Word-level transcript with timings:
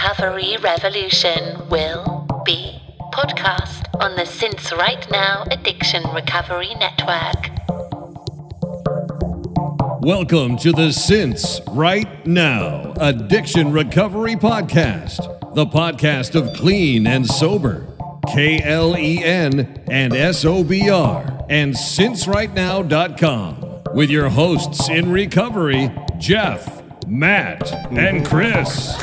Recovery 0.00 0.56
Revolution 0.62 1.68
will 1.70 2.24
be 2.44 2.80
podcast 3.12 3.82
on 4.00 4.14
the 4.14 4.26
Since 4.26 4.72
Right 4.72 5.04
Now 5.10 5.42
Addiction 5.50 6.04
Recovery 6.14 6.72
Network. 6.76 7.50
Welcome 10.00 10.56
to 10.58 10.70
the 10.70 10.92
Since 10.92 11.60
Right 11.70 12.24
Now 12.24 12.94
Addiction 13.00 13.72
Recovery 13.72 14.36
Podcast, 14.36 15.54
the 15.56 15.66
podcast 15.66 16.36
of 16.36 16.56
clean 16.56 17.08
and 17.08 17.26
sober, 17.26 17.88
K 18.28 18.62
L 18.62 18.96
E 18.96 19.24
N 19.24 19.82
and 19.90 20.14
S 20.14 20.44
O 20.44 20.62
B 20.62 20.88
R, 20.88 21.44
and 21.48 21.74
sincerightnow.com 21.74 23.96
with 23.96 24.10
your 24.10 24.28
hosts 24.28 24.88
in 24.88 25.10
recovery, 25.10 25.90
Jeff, 26.18 26.84
Matt, 27.08 27.72
and 27.90 28.24
Chris. 28.24 28.96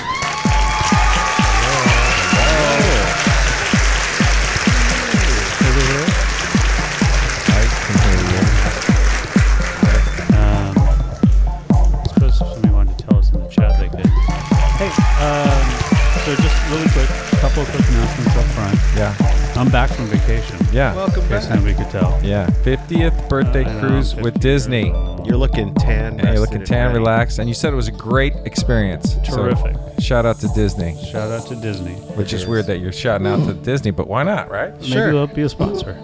Couple 17.55 17.63
of 17.63 17.69
quick 17.69 17.89
announcements 17.89 18.35
up 18.35 18.45
front. 18.47 18.79
Yeah. 18.97 19.51
I'm 19.55 19.69
back 19.71 19.89
from 19.89 20.05
vacation. 20.07 20.57
Yeah. 20.73 20.93
Welcome 20.93 21.23
In 21.23 21.29
case 21.29 21.45
back. 21.45 21.55
nobody 21.59 21.73
could 21.73 21.89
tell. 21.89 22.19
Yeah. 22.21 22.47
50th 22.63 23.29
birthday 23.29 23.63
I 23.63 23.73
know, 23.73 23.79
cruise 23.87 24.13
50th 24.13 24.21
with 24.23 24.39
Disney. 24.41 24.87
You're 25.25 25.37
looking 25.37 25.73
tan. 25.75 26.13
And 26.19 26.21
you're 26.23 26.27
rested, 26.31 26.39
looking 26.41 26.57
and 26.57 26.65
tan, 26.67 26.87
ready. 26.87 26.99
relaxed, 26.99 27.39
and 27.39 27.47
you 27.47 27.53
said 27.55 27.71
it 27.71 27.77
was 27.77 27.87
a 27.87 27.93
great 27.93 28.33
experience. 28.43 29.13
So, 29.25 29.37
Terrific. 29.37 29.77
shout 30.01 30.25
out 30.25 30.39
to 30.41 30.49
Disney, 30.49 31.01
Shout 31.09 31.31
out 31.31 31.47
to 31.47 31.55
Disney. 31.55 31.93
which 32.17 32.33
is 32.33 32.45
weird 32.45 32.65
that 32.67 32.79
you're 32.79 32.91
shouting 32.91 33.25
out 33.27 33.47
to 33.47 33.53
Disney, 33.53 33.91
but 33.91 34.07
why 34.09 34.23
not, 34.23 34.51
right? 34.51 34.73
Maybe 34.73 34.87
Sure. 34.91 35.11
they'll 35.13 35.27
be 35.27 35.43
a 35.43 35.49
sponsor. 35.49 35.97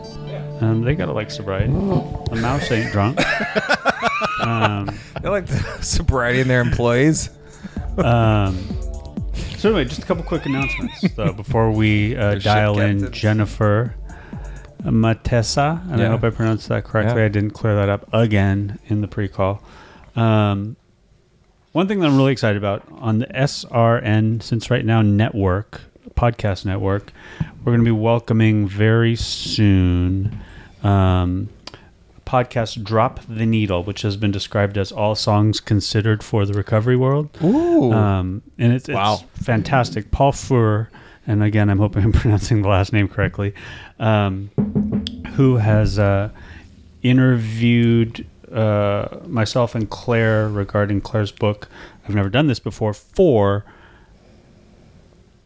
Um, 0.61 0.83
they 0.83 0.95
gotta 0.95 1.11
like 1.11 1.29
sobriety. 1.31 1.73
The 1.73 2.37
mouse 2.41 2.71
ain't 2.71 2.91
drunk. 2.93 3.19
um, 4.41 4.89
They 5.21 5.27
like 5.27 5.47
the 5.47 5.57
sobriety 5.81 6.39
in 6.39 6.47
their 6.47 6.61
employees. 6.61 7.29
um, 7.97 8.57
so 9.61 9.69
anyway, 9.69 9.85
just 9.85 10.01
a 10.01 10.05
couple 10.05 10.23
quick 10.23 10.45
announcements 10.45 11.01
though 11.15 11.33
before 11.33 11.71
we 11.71 12.15
uh, 12.15 12.33
ship 12.35 12.43
dial 12.43 12.79
in 12.79 12.99
captains. 13.01 13.17
Jennifer 13.21 13.95
Matesa, 14.83 15.83
and 15.91 16.01
I 16.01 16.05
Yeah. 16.05 16.09
hope 16.09 16.23
I 16.23 16.29
pronounced 16.31 16.67
that 16.69 16.83
correctly. 16.83 17.19
Yeah. 17.21 17.25
I 17.25 17.29
didn't 17.29 17.51
clear 17.51 17.75
that 17.75 17.89
up 17.89 18.09
again 18.13 18.79
in 18.87 19.01
the 19.01 19.07
pre-call. 19.07 19.61
Um, 20.15 20.75
one 21.71 21.87
thing 21.87 21.99
that 21.99 22.07
I'm 22.07 22.17
really 22.17 22.31
excited 22.33 22.57
about 22.57 22.83
on 22.91 23.19
the 23.19 23.27
SRN 23.27 24.41
Since 24.41 24.69
Right 24.71 24.83
Now 24.83 25.01
network, 25.01 25.81
podcast 26.15 26.65
network, 26.65 27.13
we're 27.59 27.71
going 27.71 27.79
to 27.79 27.85
be 27.85 27.91
welcoming 27.91 28.67
very 28.67 29.15
soon 29.15 30.37
um, 30.83 31.47
podcast 32.31 32.81
Drop 32.81 33.19
the 33.27 33.45
Needle, 33.45 33.83
which 33.83 34.03
has 34.03 34.15
been 34.15 34.31
described 34.31 34.77
as 34.77 34.89
all 34.89 35.15
songs 35.15 35.59
considered 35.59 36.23
for 36.23 36.45
the 36.45 36.53
recovery 36.53 36.95
world. 36.95 37.29
Ooh. 37.43 37.91
Um, 37.91 38.41
and 38.57 38.71
it's, 38.71 38.87
it's 38.87 39.21
fantastic. 39.33 40.11
Paul 40.11 40.31
Fuhr, 40.31 40.87
and 41.27 41.43
again, 41.43 41.69
I'm 41.69 41.79
hoping 41.79 42.03
I'm 42.05 42.11
pronouncing 42.13 42.61
the 42.61 42.69
last 42.69 42.93
name 42.93 43.09
correctly, 43.09 43.53
um, 43.99 44.49
who 45.35 45.57
has 45.57 45.99
uh, 45.99 46.29
interviewed 47.03 48.25
uh, 48.49 49.19
myself 49.27 49.75
and 49.75 49.89
Claire 49.89 50.47
regarding 50.47 51.01
Claire's 51.01 51.33
book. 51.33 51.67
I've 52.07 52.15
never 52.15 52.29
done 52.29 52.47
this 52.47 52.59
before 52.59 52.93
for 52.93 53.65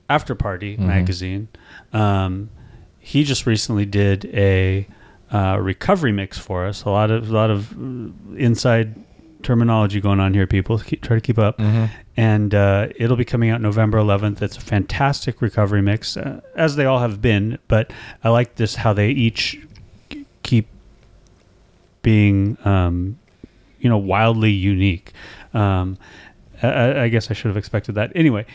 After 0.08 0.36
Party 0.36 0.78
magazine. 0.78 1.48
Um, 1.94 2.52
he 3.00 3.24
just 3.24 3.48
recently 3.48 3.88
did 3.88 4.26
a 4.26 4.88
uh, 5.32 5.58
recovery 5.62 6.12
mix 6.12 6.38
for 6.38 6.66
us. 6.66 6.84
A 6.84 6.90
lot 6.90 7.12
of 7.12 7.30
a 7.30 7.34
lot 7.34 7.50
of 7.50 7.72
uh, 7.74 8.12
inside 8.36 8.96
terminology 9.44 10.02
going 10.02 10.20
on 10.20 10.34
here. 10.34 10.48
People 10.48 10.80
keep, 10.80 11.02
try 11.04 11.16
to 11.16 11.22
keep 11.22 11.38
up, 11.38 11.60
and 12.18 12.54
uh, 12.56 12.88
it'll 12.96 13.18
be 13.18 13.26
coming 13.26 13.50
out 13.52 13.62
November 13.62 13.98
11th. 14.00 14.42
It's 14.42 14.58
a 14.58 14.62
fantastic 14.62 15.42
recovery 15.42 15.82
mix, 15.82 16.18
uh, 16.18 16.42
as 16.56 16.76
they 16.76 16.86
all 16.86 17.00
have 17.00 17.22
been. 17.22 17.60
But 17.68 17.92
I 18.24 18.30
like 18.30 18.56
this 18.56 18.76
how 18.76 18.94
they 18.94 19.10
each 19.10 19.60
keep 20.44 20.68
being, 22.02 22.58
um, 22.66 23.18
you 23.80 23.90
know, 23.90 23.98
wildly 23.98 24.52
unique. 24.52 25.12
Um, 25.54 25.98
I- 26.64 26.68
I, 26.68 27.04
I 27.04 27.08
guess 27.10 27.30
I 27.30 27.34
should 27.34 27.50
have 27.50 27.58
expected 27.58 27.96
that. 27.96 28.12
Anyway, 28.16 28.46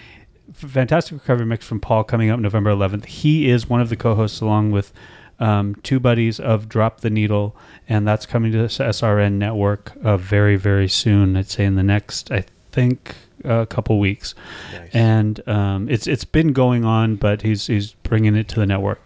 fantastic 0.54 1.12
recovery 1.18 1.46
mix 1.46 1.66
from 1.66 1.80
Paul 1.80 2.02
coming 2.04 2.30
up 2.30 2.40
November 2.40 2.70
11th. 2.70 3.04
He 3.06 3.48
is 3.50 3.68
one 3.68 3.80
of 3.80 3.88
the 3.90 3.96
co-hosts 3.96 4.40
along 4.40 4.70
with 4.72 4.92
um, 5.40 5.74
two 5.82 5.98
buddies 5.98 6.38
of 6.38 6.68
Drop 6.68 7.00
the 7.00 7.10
Needle, 7.10 7.56
and 7.88 8.06
that's 8.06 8.26
coming 8.26 8.52
to 8.52 8.58
this 8.58 8.78
SRN 8.78 9.32
network 9.32 9.92
uh, 10.04 10.16
very, 10.16 10.56
very 10.56 10.88
soon. 10.88 11.36
I'd 11.36 11.50
say 11.50 11.64
in 11.64 11.74
the 11.74 11.82
next, 11.82 12.30
I 12.30 12.44
think, 12.70 13.16
a 13.44 13.66
couple 13.66 13.98
weeks. 13.98 14.34
Nice. 14.72 14.90
And 14.92 15.48
um, 15.48 15.88
it's 15.88 16.06
it's 16.06 16.24
been 16.24 16.52
going 16.52 16.84
on, 16.84 17.16
but 17.16 17.42
he's 17.42 17.66
he's 17.66 17.94
bringing 17.94 18.36
it 18.36 18.48
to 18.48 18.60
the 18.60 18.66
network. 18.66 19.00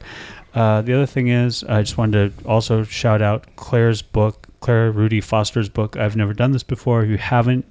Uh, 0.54 0.82
the 0.82 0.92
other 0.92 1.06
thing 1.06 1.28
is, 1.28 1.64
I 1.64 1.82
just 1.82 1.98
wanted 1.98 2.38
to 2.38 2.48
also 2.48 2.84
shout 2.84 3.20
out 3.20 3.56
Claire's 3.56 4.02
book, 4.02 4.48
Claire 4.60 4.92
Rudy 4.92 5.20
Foster's 5.20 5.68
book. 5.68 5.96
I've 5.96 6.16
never 6.16 6.32
done 6.32 6.52
this 6.52 6.62
before. 6.62 7.02
If 7.02 7.10
you 7.10 7.18
haven't 7.18 7.66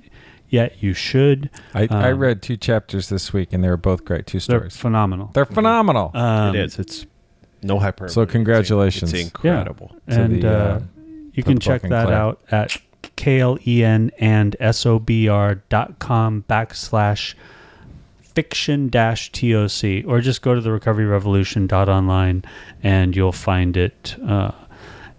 yet, 0.49 0.81
you 0.81 0.93
should. 0.93 1.49
I, 1.73 1.87
I 1.89 2.11
um, 2.11 2.19
read 2.19 2.41
two 2.41 2.57
chapters 2.57 3.09
this 3.09 3.31
week, 3.31 3.53
and 3.53 3.63
they 3.63 3.69
were 3.69 3.77
both 3.77 4.03
great. 4.03 4.27
Two 4.27 4.39
They're 4.39 4.59
stories. 4.59 4.77
phenomenal. 4.77 5.31
They're 5.33 5.45
phenomenal. 5.45 6.11
Um, 6.13 6.55
it 6.55 6.59
is. 6.59 6.77
It's 6.77 7.05
no 7.63 7.79
hyperbole. 7.79 8.13
So 8.13 8.25
congratulations. 8.25 9.13
It's, 9.13 9.23
incredible. 9.23 9.89
to 10.09 10.21
and 10.21 10.41
the, 10.41 10.49
uh, 10.49 10.63
uh, 10.75 10.81
you 11.33 11.43
can 11.43 11.59
check 11.59 11.81
that 11.83 12.05
Claire. 12.05 12.13
out 12.13 12.41
at 12.51 12.77
KLEN 13.17 14.11
and 14.19 14.55
SOBR 14.59 15.61
dot 15.69 15.99
com 15.99 16.43
backslash 16.49 17.35
fiction 18.21 18.89
dash 18.89 19.31
TOC 19.31 20.05
or 20.07 20.19
just 20.19 20.41
go 20.41 20.55
to 20.55 20.61
the 20.61 20.71
recovery 20.71 21.05
revolution 21.05 21.67
dot 21.67 21.87
online 21.89 22.43
and 22.81 23.15
you'll 23.15 23.31
find 23.31 23.77
it. 23.77 24.15
Uh, 24.25 24.51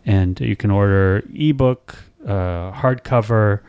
and 0.06 0.38
you 0.40 0.54
can 0.56 0.70
order 0.70 1.22
ebook, 1.34 1.96
uh, 2.26 2.72
hardcover, 2.72 3.60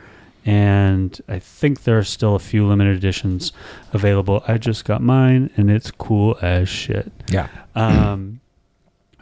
and 0.46 1.22
I 1.30 1.40
think 1.40 1.84
there 1.84 1.98
are 1.98 2.04
still 2.04 2.36
a 2.36 2.40
few 2.40 2.68
limited 2.68 2.98
editions 2.98 3.54
available. 3.94 4.44
I 4.48 4.58
just 4.58 4.86
got 4.86 5.02
mine 5.02 5.50
and 5.56 5.72
it's 5.72 5.92
cool 5.92 6.38
as 6.42 6.68
shit. 6.68 7.12
yeah. 7.30 7.48
Um, 7.76 8.42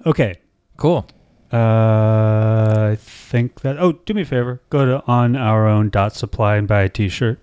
okay. 0.06 0.36
Cool. 0.78 1.08
Uh, 1.52 2.90
I 2.92 2.98
think 3.00 3.62
that. 3.62 3.78
Oh, 3.80 3.94
do 3.94 4.14
me 4.14 4.24
a 4.24 4.26
favor. 4.26 4.62
Go 4.70 4.86
to 4.86 5.04
on 5.06 5.36
our 5.36 5.68
own 5.68 5.90
dot 5.90 6.16
supply 6.16 6.56
and 6.56 6.68
buy 6.68 6.82
a 6.84 6.90
T-shirt. 6.90 7.40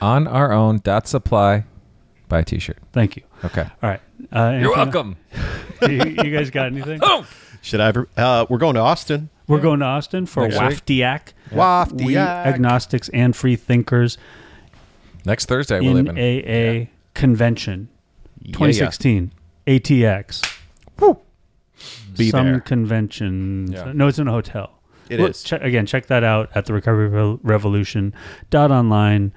On 0.00 0.26
our 0.26 0.52
own 0.52 0.78
dot 0.78 1.06
supply. 1.06 1.64
Buy 2.28 2.40
a 2.40 2.44
T-shirt. 2.44 2.78
Thank 2.92 3.16
you. 3.16 3.22
Okay. 3.44 3.66
All 3.82 3.90
right. 3.90 4.00
Uh, 4.32 4.58
You're 4.60 4.74
welcome. 4.74 5.16
you, 5.82 5.88
you 5.90 6.36
guys 6.36 6.50
got 6.50 6.66
anything? 6.66 7.00
oh! 7.02 7.26
Should 7.62 7.80
I 7.80 7.88
ever? 7.88 8.08
Uh, 8.16 8.44
we're 8.48 8.58
going 8.58 8.74
to 8.74 8.80
Austin. 8.80 9.30
We're 9.46 9.60
going 9.60 9.80
to 9.80 9.86
Austin 9.86 10.26
for 10.26 10.48
Next 10.48 10.86
week. 10.86 10.98
WAFDIAC. 11.52 12.04
We 12.04 12.16
agnostics 12.16 13.08
and 13.10 13.36
free 13.36 13.56
thinkers 13.56 14.18
Next 15.24 15.46
Thursday 15.46 15.80
we'll 15.80 15.94
live 15.94 16.08
in. 16.08 16.14
NAA 16.16 16.90
convention 17.14 17.88
2016 18.44 19.32
ATX. 19.66 20.58
Be 22.16 22.30
Some 22.30 22.46
there. 22.46 22.60
convention. 22.60 23.70
Yeah. 23.72 23.92
No, 23.94 24.08
it's 24.08 24.18
in 24.18 24.28
a 24.28 24.32
hotel. 24.32 24.70
It 25.08 25.18
Well, 25.20 25.28
is. 25.30 25.42
che- 25.42 25.58
again, 25.60 25.84
check 25.86 26.06
that 26.06 26.24
out 26.24 26.50
at 26.54 26.66
the 26.66 26.72
Recovery 26.72 27.08
Revolution 27.42 28.14
dot 28.50 28.70
online. 28.70 29.32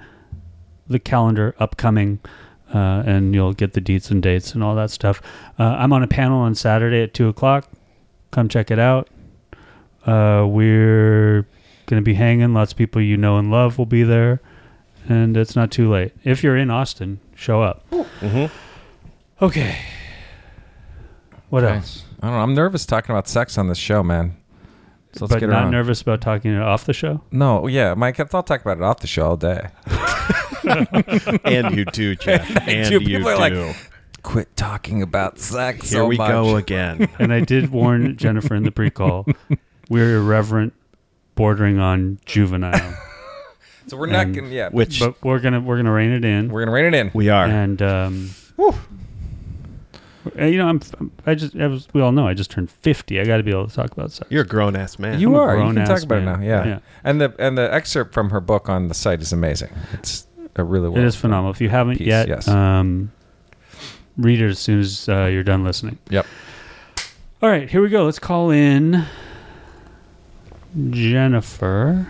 The 0.88 0.98
calendar 0.98 1.54
upcoming, 1.58 2.18
uh, 2.74 3.02
and 3.04 3.34
you'll 3.34 3.52
get 3.52 3.74
the 3.74 3.80
deets 3.82 4.10
and 4.10 4.22
dates 4.22 4.54
and 4.54 4.62
all 4.64 4.74
that 4.76 4.90
stuff. 4.90 5.20
Uh, 5.58 5.64
I'm 5.78 5.92
on 5.92 6.02
a 6.02 6.06
panel 6.06 6.40
on 6.40 6.54
Saturday 6.54 7.02
at 7.02 7.12
two 7.12 7.28
o'clock. 7.28 7.68
Come 8.30 8.48
check 8.48 8.70
it 8.70 8.78
out. 8.78 9.08
Uh, 10.06 10.46
we're 10.48 11.44
gonna 11.86 12.00
be 12.00 12.14
hanging. 12.14 12.54
Lots 12.54 12.72
of 12.72 12.78
people 12.78 13.02
you 13.02 13.18
know 13.18 13.36
and 13.36 13.50
love 13.50 13.76
will 13.76 13.84
be 13.86 14.02
there, 14.02 14.40
and 15.06 15.36
it's 15.36 15.54
not 15.54 15.70
too 15.70 15.90
late. 15.90 16.12
If 16.24 16.42
you're 16.42 16.56
in 16.56 16.70
Austin, 16.70 17.20
show 17.34 17.60
up. 17.60 17.84
Mhm. 17.90 18.50
Okay. 19.42 19.76
What 21.50 21.64
Okay. 21.64 21.76
else? 21.76 22.04
I 22.20 22.26
don't 22.26 22.36
know. 22.36 22.42
I'm 22.42 22.54
nervous 22.54 22.84
talking 22.86 23.14
about 23.14 23.28
sex 23.28 23.56
on 23.58 23.68
this 23.68 23.78
show, 23.78 24.02
man. 24.02 24.36
So 25.12 25.24
let's 25.24 25.34
but 25.34 25.40
get 25.40 25.48
not 25.48 25.62
around. 25.62 25.70
nervous 25.70 26.02
about 26.02 26.20
talking 26.20 26.52
it 26.52 26.60
off 26.60 26.84
the 26.84 26.92
show. 26.92 27.22
No, 27.30 27.66
yeah, 27.66 27.94
Mike. 27.94 28.18
I'll 28.20 28.42
talk 28.42 28.60
about 28.60 28.76
it 28.78 28.82
off 28.82 29.00
the 29.00 29.06
show 29.06 29.26
all 29.28 29.36
day. 29.36 29.68
and 31.44 31.76
you 31.76 31.84
do, 31.86 32.14
Jeff. 32.14 32.48
And 32.68 32.88
do. 32.88 32.94
you 32.94 33.00
too. 33.00 33.04
People 33.06 33.28
are 33.30 33.38
like. 33.38 33.76
Quit 34.24 34.54
talking 34.56 35.00
about 35.00 35.38
sex 35.38 35.90
Here 35.90 36.00
so 36.00 36.06
we 36.06 36.16
much. 36.18 36.28
go 36.28 36.56
again. 36.56 37.08
and 37.20 37.32
I 37.32 37.40
did 37.40 37.70
warn 37.70 38.16
Jennifer 38.16 38.54
in 38.56 38.64
the 38.64 38.72
pre-call. 38.72 39.26
We're 39.88 40.16
irreverent, 40.16 40.74
bordering 41.36 41.78
on 41.78 42.18
juvenile, 42.26 42.94
So 43.86 43.96
we're 43.96 44.06
not 44.06 44.32
gonna. 44.32 44.48
Yeah, 44.48 44.68
Which 44.70 44.98
but 44.98 45.22
we're 45.22 45.38
gonna 45.38 45.60
we're 45.60 45.76
gonna 45.76 45.92
rein 45.92 46.10
it 46.10 46.24
in. 46.24 46.50
we're 46.50 46.60
gonna 46.62 46.72
rein 46.72 46.92
it 46.92 46.94
in. 46.94 47.10
we 47.14 47.28
are. 47.30 47.46
and 47.46 47.80
um, 47.80 48.30
You 50.36 50.58
know, 50.58 50.68
I'm, 50.68 50.80
I 51.26 51.34
just, 51.34 51.56
I 51.56 51.66
was, 51.66 51.88
we 51.92 52.00
all 52.00 52.12
know 52.12 52.26
I 52.26 52.34
just 52.34 52.50
turned 52.50 52.70
50. 52.70 53.20
I 53.20 53.24
got 53.24 53.38
to 53.38 53.42
be 53.42 53.50
able 53.50 53.68
to 53.68 53.74
talk 53.74 53.92
about 53.92 54.12
sex. 54.12 54.30
You're 54.30 54.42
a 54.42 54.46
grown 54.46 54.76
ass 54.76 54.98
man. 54.98 55.20
You 55.20 55.34
I'm 55.34 55.40
are. 55.40 55.56
You 55.58 55.74
can 55.74 55.86
talk 55.86 56.02
about 56.02 56.22
man. 56.22 56.28
it 56.28 56.38
now. 56.38 56.46
Yeah. 56.46 56.66
Yeah. 56.66 56.78
And 57.04 57.20
the 57.20 57.34
and 57.38 57.56
the 57.56 57.72
excerpt 57.72 58.14
from 58.14 58.30
her 58.30 58.40
book 58.40 58.68
on 58.68 58.88
the 58.88 58.94
site 58.94 59.20
is 59.20 59.32
amazing. 59.32 59.70
It's 59.92 60.26
a 60.56 60.64
really 60.64 60.88
well. 60.88 61.02
it 61.02 61.06
is 61.06 61.16
phenomenal. 61.16 61.50
If 61.50 61.60
you 61.60 61.68
haven't 61.68 61.98
piece, 61.98 62.06
yet, 62.06 62.28
yes. 62.28 62.48
um, 62.48 63.12
read 64.16 64.40
it 64.40 64.48
as 64.48 64.58
soon 64.58 64.80
as 64.80 65.08
uh, 65.08 65.26
you're 65.26 65.44
done 65.44 65.64
listening. 65.64 65.98
Yep. 66.10 66.26
All 67.40 67.48
right, 67.48 67.70
here 67.70 67.80
we 67.80 67.88
go. 67.88 68.04
Let's 68.04 68.18
call 68.18 68.50
in 68.50 69.06
Jennifer. 70.90 72.08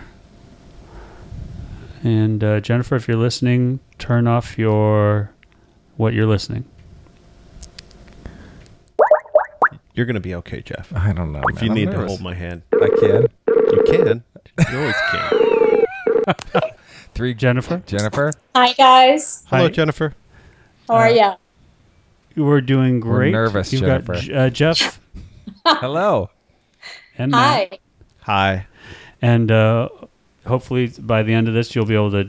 And 2.02 2.42
uh, 2.42 2.60
Jennifer, 2.60 2.96
if 2.96 3.08
you're 3.08 3.16
listening, 3.16 3.80
turn 3.98 4.26
off 4.26 4.56
your 4.56 5.30
what 5.96 6.14
you're 6.14 6.26
listening. 6.26 6.64
You're 9.98 10.06
gonna 10.06 10.20
be 10.20 10.36
okay, 10.36 10.62
Jeff. 10.62 10.92
I 10.94 11.12
don't 11.12 11.32
know. 11.32 11.42
If 11.48 11.56
man. 11.56 11.64
you 11.64 11.70
I'm 11.70 11.74
need 11.74 11.84
nervous. 11.86 12.02
to 12.02 12.06
hold 12.06 12.20
my 12.20 12.32
hand, 12.32 12.62
I 12.72 12.88
can. 13.00 13.26
you 13.48 13.82
can. 13.84 14.22
You 14.70 14.78
always 14.78 14.94
can. 15.10 16.62
Three. 17.14 17.34
Jennifer, 17.34 17.82
Jennifer. 17.84 18.32
Hi 18.54 18.74
guys, 18.74 19.44
Hello, 19.48 19.64
Hi. 19.64 19.68
Jennifer. 19.70 20.14
how 20.86 20.94
are 20.94 21.10
ya? 21.10 21.34
we're 22.36 22.60
doing 22.60 23.00
We're 23.00 23.12
great. 23.16 23.32
nervous, 23.32 23.72
You've 23.72 23.80
Jennifer. 23.82 24.12
got 24.12 24.22
J- 24.22 24.34
uh, 24.34 24.50
Jeff 24.50 25.00
Hello. 25.66 26.30
and 27.18 27.32
Matt. 27.32 27.80
Hi. 28.20 28.54
Hi. 28.54 28.66
and 29.20 29.50
uh, 29.50 29.88
hopefully 30.46 30.92
by 31.00 31.24
the 31.24 31.34
end 31.34 31.48
of 31.48 31.54
this 31.54 31.74
you'll 31.74 31.86
be 31.86 31.96
able 31.96 32.12
to 32.12 32.24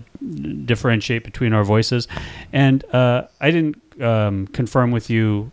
differentiate 0.65 1.23
between 1.23 1.53
our 1.53 1.63
voices 1.63 2.07
and 2.51 2.83
uh, 2.95 3.27
i 3.39 3.51
didn't 3.51 3.79
um, 4.01 4.47
confirm 4.47 4.89
with 4.89 5.11
you 5.11 5.51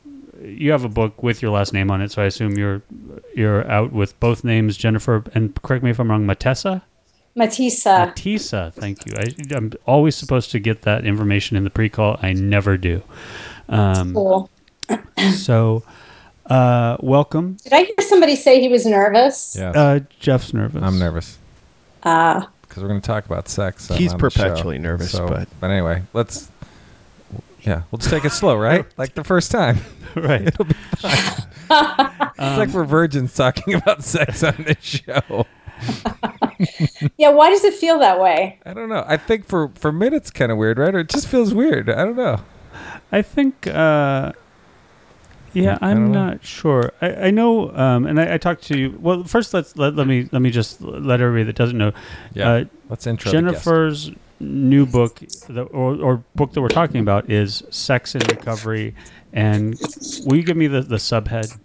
you 0.56 0.70
have 0.72 0.84
a 0.84 0.88
book 0.88 1.22
with 1.22 1.42
your 1.42 1.50
last 1.50 1.72
name 1.72 1.90
on 1.90 2.00
it 2.02 2.10
so 2.10 2.22
i 2.22 2.26
assume 2.26 2.56
you're 2.56 2.82
you're 3.34 3.68
out 3.70 3.92
with 3.92 4.18
both 4.20 4.44
names 4.44 4.76
jennifer 4.76 5.22
and 5.34 5.54
correct 5.62 5.82
me 5.84 5.90
if 5.90 5.98
i'm 6.00 6.10
wrong 6.10 6.24
matesa 6.26 6.82
Matissa. 7.36 8.12
matissa 8.14 8.72
thank 8.72 9.04
you 9.06 9.12
I, 9.16 9.56
i'm 9.56 9.72
always 9.86 10.16
supposed 10.16 10.50
to 10.52 10.58
get 10.58 10.82
that 10.82 11.04
information 11.04 11.56
in 11.56 11.64
the 11.64 11.70
pre-call 11.70 12.18
i 12.22 12.32
never 12.32 12.76
do 12.76 13.02
um, 13.68 14.14
Cool. 14.14 14.50
so 15.34 15.82
uh, 16.46 16.96
welcome 17.00 17.56
Did 17.64 17.72
I 17.72 17.82
hear 17.84 17.94
somebody 18.08 18.36
say 18.36 18.60
he 18.60 18.68
was 18.68 18.86
nervous? 18.86 19.56
Yes. 19.58 19.74
uh, 19.74 20.00
jeff's 20.20 20.54
nervous 20.54 20.82
I'm 20.82 20.98
nervous 20.98 21.38
Uh, 22.04 22.46
because 22.62 22.82
we're 22.82 22.88
going 22.88 23.00
to 23.00 23.06
talk 23.06 23.26
about 23.26 23.48
sex. 23.48 23.88
He's 23.88 24.12
on 24.12 24.18
the 24.18 24.30
show. 24.30 24.40
perpetually 24.44 24.78
nervous, 24.78 25.10
So- 25.10 25.26
but- 25.28 25.48
but 25.60 25.70
anyway, 25.70 26.02
let's. 26.12 26.50
Yeah, 27.66 27.82
we'll 27.90 27.98
just 27.98 28.10
take 28.10 28.24
it 28.24 28.30
slow, 28.30 28.56
right? 28.56 28.86
like 28.96 29.14
the 29.14 29.24
first 29.24 29.50
time. 29.50 29.78
right 30.14 30.40
It'll 30.46 30.64
be 30.64 30.74
fine. 30.98 31.42
It's 31.68 32.58
like 32.58 32.68
we're 32.70 32.84
virgins 32.84 33.34
talking 33.34 33.74
about 33.74 34.04
sex 34.04 34.42
on 34.44 34.54
this 34.66 34.76
show. 34.80 35.46
yeah, 37.18 37.30
why 37.30 37.50
does 37.50 37.64
it 37.64 37.74
feel 37.74 37.98
that 37.98 38.20
way? 38.20 38.60
I 38.64 38.72
don't 38.72 38.88
know. 38.88 39.04
I 39.06 39.16
think 39.16 39.46
for 39.46 39.68
for 39.74 39.90
me 39.92 40.06
it's 40.08 40.30
kind 40.30 40.52
of 40.52 40.58
weird, 40.58 40.78
right? 40.78 40.94
Or 40.94 41.00
it 41.00 41.08
just 41.08 41.26
feels 41.28 41.52
weird. 41.52 41.90
I 41.90 42.04
don't 42.04 42.16
know. 42.16 42.40
I 43.12 43.22
think, 43.22 43.66
uh, 43.66 44.32
yeah, 45.52 45.78
I 45.80 45.90
I'm 45.90 46.12
don't 46.12 46.12
know. 46.12 46.38
sure. 46.42 46.92
I, 47.00 47.14
I 47.14 47.30
know, 47.30 47.74
um, 47.76 48.06
and 48.06 48.20
I, 48.20 48.34
I 48.34 48.38
talked 48.38 48.64
to 48.64 48.78
you. 48.78 48.96
Well, 49.00 49.24
first, 49.24 49.54
let's 49.54 49.76
let, 49.76 49.94
let 49.96 50.06
me 50.06 50.28
let 50.32 50.42
me 50.42 50.50
just 50.50 50.80
let 50.82 51.20
everybody 51.20 51.44
that 51.44 51.56
doesn't 51.56 51.78
know. 51.78 51.92
Uh, 52.40 52.64
Let's 52.88 53.06
intro 53.06 53.32
the 53.32 53.40
guest. 53.42 53.64
Jennifer's 53.64 54.10
new 54.40 54.86
book, 54.86 55.20
the, 55.48 55.62
or, 55.64 55.96
or 55.96 56.24
book 56.34 56.52
that 56.52 56.60
we're 56.60 56.68
talking 56.68 57.00
about, 57.00 57.30
is 57.30 57.62
"Sex 57.70 58.14
in 58.14 58.22
Recovery." 58.28 58.94
And 59.32 59.78
will 60.24 60.36
you 60.36 60.42
give 60.42 60.56
me 60.56 60.66
the 60.66 60.80
the 60.82 60.96
subhead? 60.96 61.58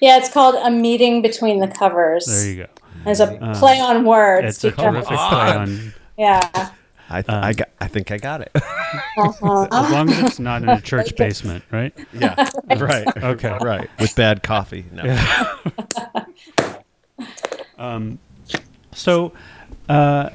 Yeah, 0.00 0.18
it's 0.18 0.30
called 0.30 0.56
A 0.56 0.70
Meeting 0.70 1.22
Between 1.22 1.60
the 1.60 1.68
Covers. 1.68 2.26
There 2.26 2.50
you 2.50 2.56
go. 2.64 2.66
There's 3.04 3.20
a 3.20 3.28
play 3.58 3.80
on 3.80 4.04
words. 4.04 4.46
It's 4.46 4.64
a 4.64 4.70
terrific 4.72 5.06
play 5.06 5.16
on. 5.16 5.94
Yeah. 6.18 6.70
I, 7.12 7.22
th- 7.22 7.28
I 7.30 7.52
got. 7.54 7.68
I 7.80 7.88
think 7.88 8.12
I 8.12 8.18
got 8.18 8.40
it. 8.42 8.50
Uh-huh. 8.54 9.66
As 9.72 9.90
long 9.90 10.08
as 10.10 10.18
it's 10.20 10.38
not 10.38 10.62
in 10.62 10.68
a 10.68 10.80
church 10.80 11.16
basement, 11.18 11.64
right? 11.72 11.92
yeah. 12.12 12.48
Right. 12.78 13.06
Okay. 13.16 13.58
Right. 13.60 13.90
With 13.98 14.14
bad 14.14 14.42
coffee. 14.42 14.84
No. 14.92 15.02
Um. 17.78 18.18
So, 18.92 19.32
uh, 19.88 20.30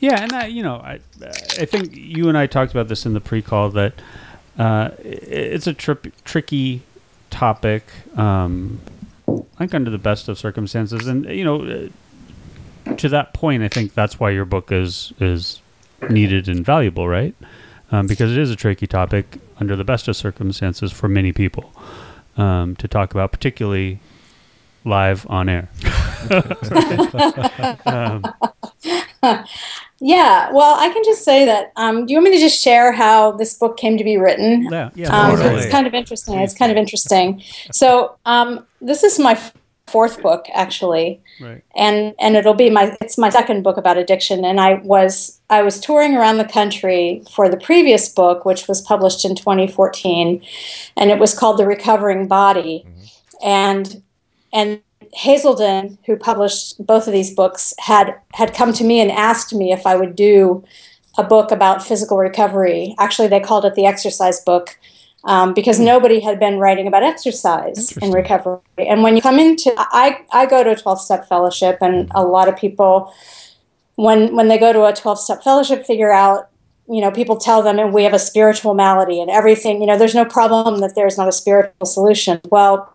yeah, 0.00 0.22
and 0.22 0.32
I, 0.32 0.46
you 0.46 0.62
know, 0.62 0.76
I, 0.76 0.98
I 1.22 1.66
think 1.66 1.94
you 1.94 2.28
and 2.28 2.36
I 2.36 2.46
talked 2.46 2.72
about 2.72 2.88
this 2.88 3.04
in 3.04 3.12
the 3.12 3.20
pre-call 3.20 3.70
that 3.70 3.92
uh, 4.58 4.90
it's 4.98 5.66
a 5.66 5.74
trip, 5.74 6.06
tricky 6.24 6.82
topic. 7.28 7.84
Um, 8.16 8.80
I 9.28 9.58
think 9.58 9.74
under 9.74 9.90
the 9.90 9.98
best 9.98 10.28
of 10.28 10.38
circumstances, 10.38 11.06
and 11.06 11.26
you 11.26 11.44
know, 11.44 11.90
uh, 12.86 12.94
to 12.96 13.08
that 13.10 13.34
point, 13.34 13.62
I 13.62 13.68
think 13.68 13.94
that's 13.94 14.18
why 14.18 14.30
your 14.30 14.46
book 14.46 14.72
is 14.72 15.12
is 15.20 15.60
needed 16.08 16.48
and 16.48 16.64
valuable, 16.64 17.06
right? 17.06 17.34
Um, 17.92 18.06
because 18.06 18.32
it 18.32 18.38
is 18.38 18.50
a 18.50 18.56
tricky 18.56 18.86
topic 18.86 19.38
under 19.58 19.76
the 19.76 19.84
best 19.84 20.08
of 20.08 20.16
circumstances 20.16 20.92
for 20.92 21.08
many 21.08 21.32
people 21.32 21.72
um, 22.38 22.74
to 22.76 22.88
talk 22.88 23.12
about, 23.12 23.32
particularly 23.32 23.98
live 24.84 25.26
on 25.28 25.48
air. 25.48 25.68
Yeah, 30.02 30.50
well, 30.52 30.76
I 30.78 30.88
can 30.88 31.02
just 31.04 31.24
say 31.24 31.44
that. 31.44 31.72
Um, 31.76 32.06
do 32.06 32.12
you 32.14 32.18
want 32.18 32.30
me 32.30 32.36
to 32.38 32.40
just 32.42 32.58
share 32.62 32.90
how 32.90 33.32
this 33.32 33.52
book 33.52 33.76
came 33.76 33.98
to 33.98 34.04
be 34.04 34.16
written? 34.16 34.62
Yeah, 34.72 34.88
yeah. 34.94 35.08
Um, 35.14 35.36
totally. 35.36 35.60
It's 35.60 35.70
kind 35.70 35.86
of 35.86 35.92
interesting. 35.92 36.38
It's 36.40 36.54
kind 36.54 36.72
of 36.72 36.78
interesting. 36.78 37.42
So, 37.70 38.16
um, 38.24 38.66
this 38.80 39.04
is 39.04 39.18
my 39.18 39.32
f- 39.32 39.52
fourth 39.86 40.22
book, 40.22 40.46
actually, 40.54 41.20
Right. 41.38 41.62
and 41.76 42.14
and 42.18 42.34
it'll 42.34 42.54
be 42.54 42.70
my 42.70 42.96
it's 43.02 43.18
my 43.18 43.28
second 43.28 43.62
book 43.62 43.76
about 43.76 43.98
addiction. 43.98 44.42
And 44.42 44.58
I 44.58 44.74
was 44.84 45.38
I 45.50 45.60
was 45.62 45.78
touring 45.78 46.16
around 46.16 46.38
the 46.38 46.46
country 46.46 47.22
for 47.34 47.50
the 47.50 47.58
previous 47.58 48.08
book, 48.08 48.46
which 48.46 48.68
was 48.68 48.80
published 48.80 49.26
in 49.26 49.34
2014, 49.36 50.40
and 50.96 51.10
it 51.10 51.18
was 51.18 51.38
called 51.38 51.58
The 51.58 51.66
Recovering 51.66 52.26
Body, 52.26 52.86
and 53.44 54.02
and 54.50 54.80
Hazelden, 55.12 55.98
who 56.06 56.16
published 56.16 56.84
both 56.84 57.06
of 57.06 57.12
these 57.12 57.34
books, 57.34 57.74
had 57.78 58.14
had 58.34 58.54
come 58.54 58.72
to 58.74 58.84
me 58.84 59.00
and 59.00 59.10
asked 59.10 59.52
me 59.54 59.72
if 59.72 59.86
I 59.86 59.96
would 59.96 60.14
do 60.14 60.64
a 61.18 61.24
book 61.24 61.50
about 61.50 61.82
physical 61.82 62.16
recovery. 62.16 62.94
Actually, 62.98 63.28
they 63.28 63.40
called 63.40 63.64
it 63.64 63.74
the 63.74 63.86
exercise 63.86 64.40
book 64.40 64.78
um, 65.24 65.52
because 65.52 65.80
nobody 65.80 66.20
had 66.20 66.38
been 66.38 66.58
writing 66.58 66.86
about 66.86 67.02
exercise 67.02 67.96
and 68.00 68.14
recovery. 68.14 68.60
And 68.78 69.02
when 69.02 69.16
you 69.16 69.22
come 69.22 69.38
into, 69.38 69.74
I 69.76 70.24
I 70.30 70.46
go 70.46 70.62
to 70.62 70.70
a 70.70 70.76
twelve 70.76 71.00
step 71.00 71.28
fellowship, 71.28 71.78
and 71.80 72.10
a 72.14 72.22
lot 72.22 72.48
of 72.48 72.56
people, 72.56 73.12
when 73.96 74.36
when 74.36 74.48
they 74.48 74.58
go 74.58 74.72
to 74.72 74.84
a 74.84 74.92
twelve 74.92 75.18
step 75.18 75.42
fellowship, 75.42 75.86
figure 75.86 76.12
out. 76.12 76.48
You 76.88 77.00
know, 77.00 77.12
people 77.12 77.36
tell 77.36 77.62
them, 77.62 77.78
and 77.78 77.94
we 77.94 78.02
have 78.02 78.14
a 78.14 78.18
spiritual 78.18 78.74
malady, 78.74 79.20
and 79.20 79.30
everything. 79.30 79.80
You 79.80 79.86
know, 79.86 79.96
there's 79.96 80.14
no 80.14 80.24
problem 80.24 80.80
that 80.80 80.96
there's 80.96 81.16
not 81.16 81.28
a 81.28 81.32
spiritual 81.32 81.86
solution. 81.86 82.40
Well, 82.50 82.92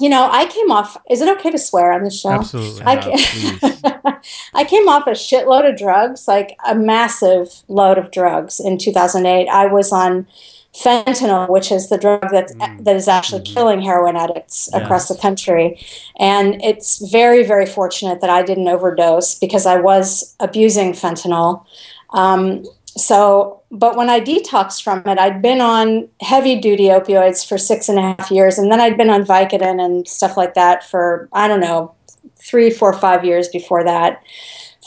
you 0.00 0.08
know, 0.08 0.28
I 0.30 0.46
came 0.46 0.70
off. 0.70 0.96
Is 1.10 1.20
it 1.20 1.28
okay 1.38 1.50
to 1.50 1.58
swear 1.58 1.92
on 1.92 2.04
the 2.04 2.10
show? 2.10 2.30
Absolutely. 2.30 2.82
I, 2.84 2.96
ca- 2.96 4.20
I 4.54 4.64
came 4.64 4.88
off 4.88 5.06
a 5.06 5.10
shitload 5.10 5.68
of 5.68 5.76
drugs, 5.76 6.28
like 6.28 6.56
a 6.66 6.74
massive 6.74 7.62
load 7.68 7.98
of 7.98 8.10
drugs 8.10 8.60
in 8.60 8.78
2008. 8.78 9.48
I 9.48 9.66
was 9.66 9.92
on 9.92 10.26
fentanyl, 10.74 11.48
which 11.50 11.70
is 11.70 11.88
the 11.88 11.98
drug 11.98 12.30
that 12.30 12.50
that 12.80 12.96
is 12.96 13.06
actually 13.06 13.42
killing 13.42 13.82
heroin 13.82 14.16
addicts 14.16 14.72
across 14.72 15.08
the 15.08 15.16
country. 15.16 15.78
And 16.18 16.62
it's 16.62 17.10
very, 17.10 17.44
very 17.44 17.66
fortunate 17.66 18.20
that 18.22 18.30
I 18.30 18.42
didn't 18.42 18.68
overdose 18.68 19.38
because 19.38 19.66
I 19.66 19.76
was 19.76 20.34
abusing 20.40 20.92
fentanyl. 20.92 21.64
Um, 22.10 22.64
so, 22.96 23.62
but 23.70 23.96
when 23.96 24.10
I 24.10 24.20
detoxed 24.20 24.82
from 24.82 25.02
it, 25.06 25.18
I'd 25.18 25.40
been 25.40 25.60
on 25.60 26.08
heavy 26.20 26.60
duty 26.60 26.84
opioids 26.84 27.46
for 27.46 27.56
six 27.56 27.88
and 27.88 27.98
a 27.98 28.02
half 28.02 28.30
years, 28.30 28.58
and 28.58 28.70
then 28.70 28.80
I'd 28.80 28.98
been 28.98 29.10
on 29.10 29.24
Vicodin 29.24 29.82
and 29.82 30.06
stuff 30.06 30.36
like 30.36 30.54
that 30.54 30.84
for, 30.84 31.28
I 31.32 31.48
don't 31.48 31.60
know, 31.60 31.94
three, 32.36 32.70
four, 32.70 32.92
five 32.92 33.24
years 33.24 33.48
before 33.48 33.84
that 33.84 34.22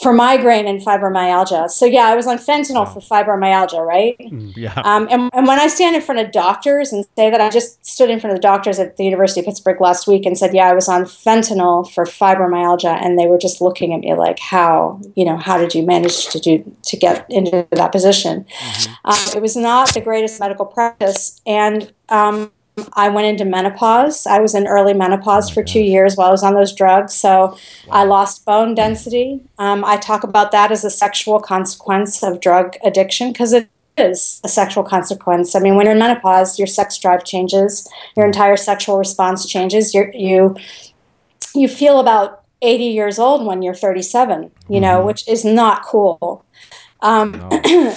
for 0.02 0.12
migraine 0.12 0.66
and 0.66 0.80
fibromyalgia. 0.80 1.70
So, 1.70 1.86
yeah, 1.86 2.06
I 2.06 2.14
was 2.14 2.26
on 2.26 2.36
fentanyl 2.36 2.92
for 2.92 3.00
fibromyalgia, 3.00 3.84
right? 3.84 4.16
Yeah. 4.56 4.74
Um, 4.84 5.08
and, 5.10 5.30
and 5.32 5.46
when 5.46 5.58
I 5.58 5.68
stand 5.68 5.96
in 5.96 6.02
front 6.02 6.20
of 6.20 6.32
doctors 6.32 6.92
and 6.92 7.06
say 7.16 7.30
that 7.30 7.40
I 7.40 7.48
just 7.48 7.84
stood 7.86 8.10
in 8.10 8.20
front 8.20 8.32
of 8.32 8.36
the 8.36 8.42
doctors 8.42 8.78
at 8.78 8.98
the 8.98 9.04
University 9.04 9.40
of 9.40 9.46
Pittsburgh 9.46 9.80
last 9.80 10.06
week 10.06 10.26
and 10.26 10.36
said, 10.36 10.54
yeah, 10.54 10.66
I 10.66 10.74
was 10.74 10.88
on 10.88 11.04
fentanyl 11.04 11.90
for 11.90 12.04
fibromyalgia, 12.04 13.02
and 13.02 13.18
they 13.18 13.26
were 13.26 13.38
just 13.38 13.62
looking 13.62 13.94
at 13.94 14.00
me 14.00 14.12
like, 14.14 14.38
how, 14.38 15.00
you 15.14 15.24
know, 15.24 15.38
how 15.38 15.56
did 15.56 15.74
you 15.74 15.82
manage 15.82 16.28
to 16.28 16.40
do 16.40 16.76
to 16.82 16.96
get 16.96 17.24
into 17.30 17.66
that 17.70 17.90
position? 17.90 18.44
Um, 19.04 19.16
it 19.34 19.40
was 19.40 19.56
not 19.56 19.94
the 19.94 20.00
greatest 20.02 20.40
medical 20.40 20.66
practice, 20.66 21.40
and 21.46 21.90
um, 22.10 22.52
I 22.92 23.08
went 23.08 23.26
into 23.26 23.44
menopause. 23.44 24.26
I 24.26 24.38
was 24.38 24.54
in 24.54 24.66
early 24.66 24.92
menopause 24.92 25.48
for 25.48 25.62
two 25.62 25.80
years 25.80 26.16
while 26.16 26.28
I 26.28 26.30
was 26.30 26.42
on 26.42 26.54
those 26.54 26.74
drugs. 26.74 27.14
So 27.14 27.56
I 27.90 28.04
lost 28.04 28.44
bone 28.44 28.74
density. 28.74 29.40
Um, 29.58 29.82
I 29.84 29.96
talk 29.96 30.24
about 30.24 30.52
that 30.52 30.70
as 30.70 30.84
a 30.84 30.90
sexual 30.90 31.40
consequence 31.40 32.22
of 32.22 32.40
drug 32.40 32.76
addiction 32.84 33.32
because 33.32 33.54
it 33.54 33.68
is 33.96 34.42
a 34.44 34.48
sexual 34.48 34.84
consequence. 34.84 35.54
I 35.54 35.60
mean, 35.60 35.76
when 35.76 35.86
you're 35.86 35.94
in 35.94 35.98
menopause, 35.98 36.58
your 36.58 36.66
sex 36.66 36.98
drive 36.98 37.24
changes, 37.24 37.88
your 38.14 38.26
entire 38.26 38.58
sexual 38.58 38.98
response 38.98 39.48
changes. 39.48 39.94
You're, 39.94 40.12
you 40.14 40.56
you 41.54 41.68
feel 41.68 41.98
about 41.98 42.42
80 42.60 42.84
years 42.84 43.18
old 43.18 43.46
when 43.46 43.62
you're 43.62 43.74
37, 43.74 44.50
you 44.68 44.80
know, 44.80 45.04
which 45.04 45.26
is 45.26 45.44
not 45.44 45.82
cool. 45.82 46.44
Um, 47.00 47.50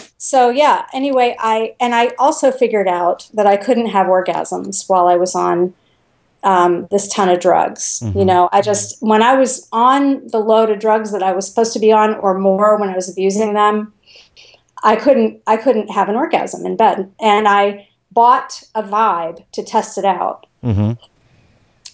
so 0.18 0.50
yeah. 0.50 0.86
Anyway, 0.94 1.36
I 1.40 1.76
and 1.80 1.96
I 1.96 2.12
also 2.20 2.52
figured 2.52 2.88
out 2.88 3.30
that 3.34 3.48
I 3.48 3.58
couldn't 3.58 3.88
have 3.88 4.08
orgasms 4.08 4.88
while 4.88 5.08
I 5.08 5.16
was 5.16 5.36
on 5.36 5.74
um, 6.44 6.88
this 6.92 7.08
ton 7.08 7.30
of 7.30 7.40
drugs. 7.40 8.02
You 8.16 8.26
know, 8.26 8.50
I 8.52 8.62
just 8.62 9.02
when 9.02 9.22
I 9.22 9.36
was 9.36 9.68
on 9.72 10.28
the 10.28 10.40
load 10.40 10.70
of 10.70 10.80
drugs 10.80 11.12
that 11.12 11.24
I 11.24 11.34
was 11.34 11.48
supposed 11.48 11.74
to 11.74 11.80
be 11.80 11.92
on, 11.92 12.16
or 12.16 12.38
more 12.38 12.78
when 12.78 12.90
I 12.90 12.96
was 12.96 13.10
abusing 13.10 13.54
them, 13.54 13.94
I 14.84 14.96
couldn't 14.96 15.42
I 15.48 15.58
couldn't 15.58 15.90
have 15.90 16.10
an 16.10 16.16
orgasm 16.16 16.66
in 16.66 16.76
bed, 16.76 17.12
and 17.20 17.48
I 17.48 17.88
bought 18.12 18.64
a 18.76 18.84
Vibe 18.84 19.44
to 19.52 19.64
test 19.64 19.98
it 19.98 20.06
out. 20.06 20.46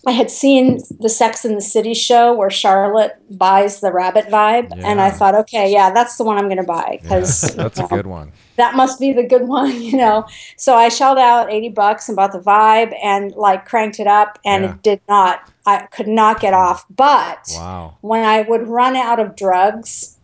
I 0.08 0.12
had 0.12 0.30
seen 0.30 0.80
the 1.00 1.10
Sex 1.10 1.44
in 1.46 1.56
the 1.56 1.62
City 1.62 1.96
show 1.96 2.32
where 2.34 2.52
Charlotte 2.52 3.18
buys 3.38 3.80
the 3.80 3.92
rabbit 3.92 4.26
vibe, 4.28 4.72
and 4.84 5.02
I 5.02 5.10
thought, 5.10 5.34
okay, 5.34 5.72
yeah, 5.72 5.92
that's 5.92 6.18
the 6.18 6.24
one 6.24 6.38
I'm 6.38 6.46
going 6.46 6.58
to 6.58 6.64
buy 6.64 7.00
because 7.02 7.42
That's 7.56 7.80
a 7.80 7.88
good 7.88 8.06
one. 8.06 8.32
that 8.58 8.76
must 8.76 9.00
be 9.00 9.14
the 9.14 9.24
good 9.24 9.48
one, 9.48 9.82
you 9.82 9.98
know. 9.98 10.26
So 10.58 10.76
I 10.76 10.90
shelled 10.90 11.18
out 11.18 11.52
80 11.52 11.70
bucks 11.70 12.08
and 12.08 12.16
bought 12.16 12.34
the 12.34 12.40
vibe 12.40 12.96
and 13.04 13.32
like 13.34 13.66
cranked 13.66 14.00
it 14.00 14.06
up, 14.08 14.38
and 14.46 14.64
Yeah. 14.64 14.70
it 14.74 14.84
did 14.84 15.02
not, 15.10 15.52
I 15.66 15.88
could 15.88 16.08
not 16.08 16.40
get 16.40 16.54
off. 16.54 16.86
But 16.96 17.50
Wow. 17.56 17.98
when 18.02 18.24
I 18.24 18.42
would 18.42 18.68
run 18.68 18.96
out 18.96 19.20
of 19.20 19.36
drugs, 19.36 20.18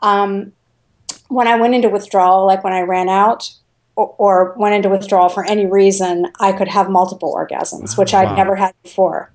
um, 0.00 0.52
when 1.28 1.46
I 1.46 1.54
went 1.56 1.74
into 1.76 1.88
withdrawal, 1.88 2.44
like 2.46 2.64
when 2.64 2.72
I 2.72 2.80
ran 2.80 3.08
out 3.08 3.50
or, 3.96 4.14
or 4.18 4.54
went 4.58 4.74
into 4.74 4.88
withdrawal 4.88 5.28
for 5.28 5.44
any 5.44 5.66
reason, 5.66 6.26
I 6.40 6.52
could 6.52 6.68
have 6.68 6.90
multiple 6.90 7.34
orgasms, 7.34 7.98
which 7.98 8.14
I'd 8.14 8.36
never 8.36 8.56
had 8.56 8.74
before. 8.82 9.32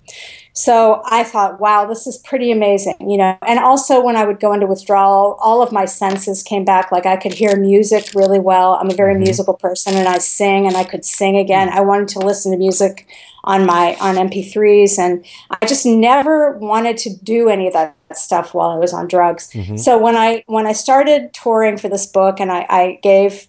So 0.57 1.03
I 1.05 1.23
thought, 1.23 1.59
wow, 1.59 1.85
this 1.85 2.07
is 2.07 2.17
pretty 2.17 2.51
amazing, 2.51 2.95
you 2.99 3.15
know. 3.15 3.37
And 3.45 3.59
also, 3.59 4.03
when 4.03 4.15
I 4.15 4.25
would 4.25 4.39
go 4.39 4.53
into 4.53 4.65
withdrawal, 4.65 5.37
all 5.39 5.61
of 5.61 5.71
my 5.71 5.85
senses 5.85 6.41
came 6.41 6.65
back. 6.65 6.91
Like 6.91 7.05
I 7.05 7.15
could 7.15 7.35
hear 7.35 7.55
music 7.55 8.15
really 8.15 8.39
well. 8.39 8.73
I'm 8.73 8.89
a 8.89 8.95
very 8.95 9.13
mm-hmm. 9.13 9.25
musical 9.25 9.53
person, 9.53 9.95
and 9.95 10.07
I 10.07 10.17
sing, 10.17 10.65
and 10.65 10.75
I 10.75 10.83
could 10.83 11.05
sing 11.05 11.37
again. 11.37 11.69
Mm. 11.69 11.73
I 11.73 11.81
wanted 11.81 12.07
to 12.07 12.19
listen 12.19 12.51
to 12.53 12.57
music 12.57 13.07
on 13.43 13.67
my 13.67 13.95
on 14.01 14.15
MP3s, 14.15 14.97
and 14.97 15.23
I 15.61 15.67
just 15.67 15.85
never 15.85 16.57
wanted 16.57 16.97
to 16.97 17.15
do 17.15 17.49
any 17.49 17.67
of 17.67 17.73
that 17.73 17.95
stuff 18.15 18.55
while 18.55 18.71
I 18.71 18.77
was 18.77 18.93
on 18.93 19.07
drugs. 19.07 19.51
Mm-hmm. 19.51 19.77
So 19.77 19.99
when 19.99 20.15
I 20.15 20.43
when 20.47 20.65
I 20.65 20.73
started 20.73 21.33
touring 21.33 21.77
for 21.77 21.87
this 21.87 22.07
book, 22.07 22.39
and 22.39 22.51
I, 22.51 22.65
I 22.67 22.99
gave 23.03 23.47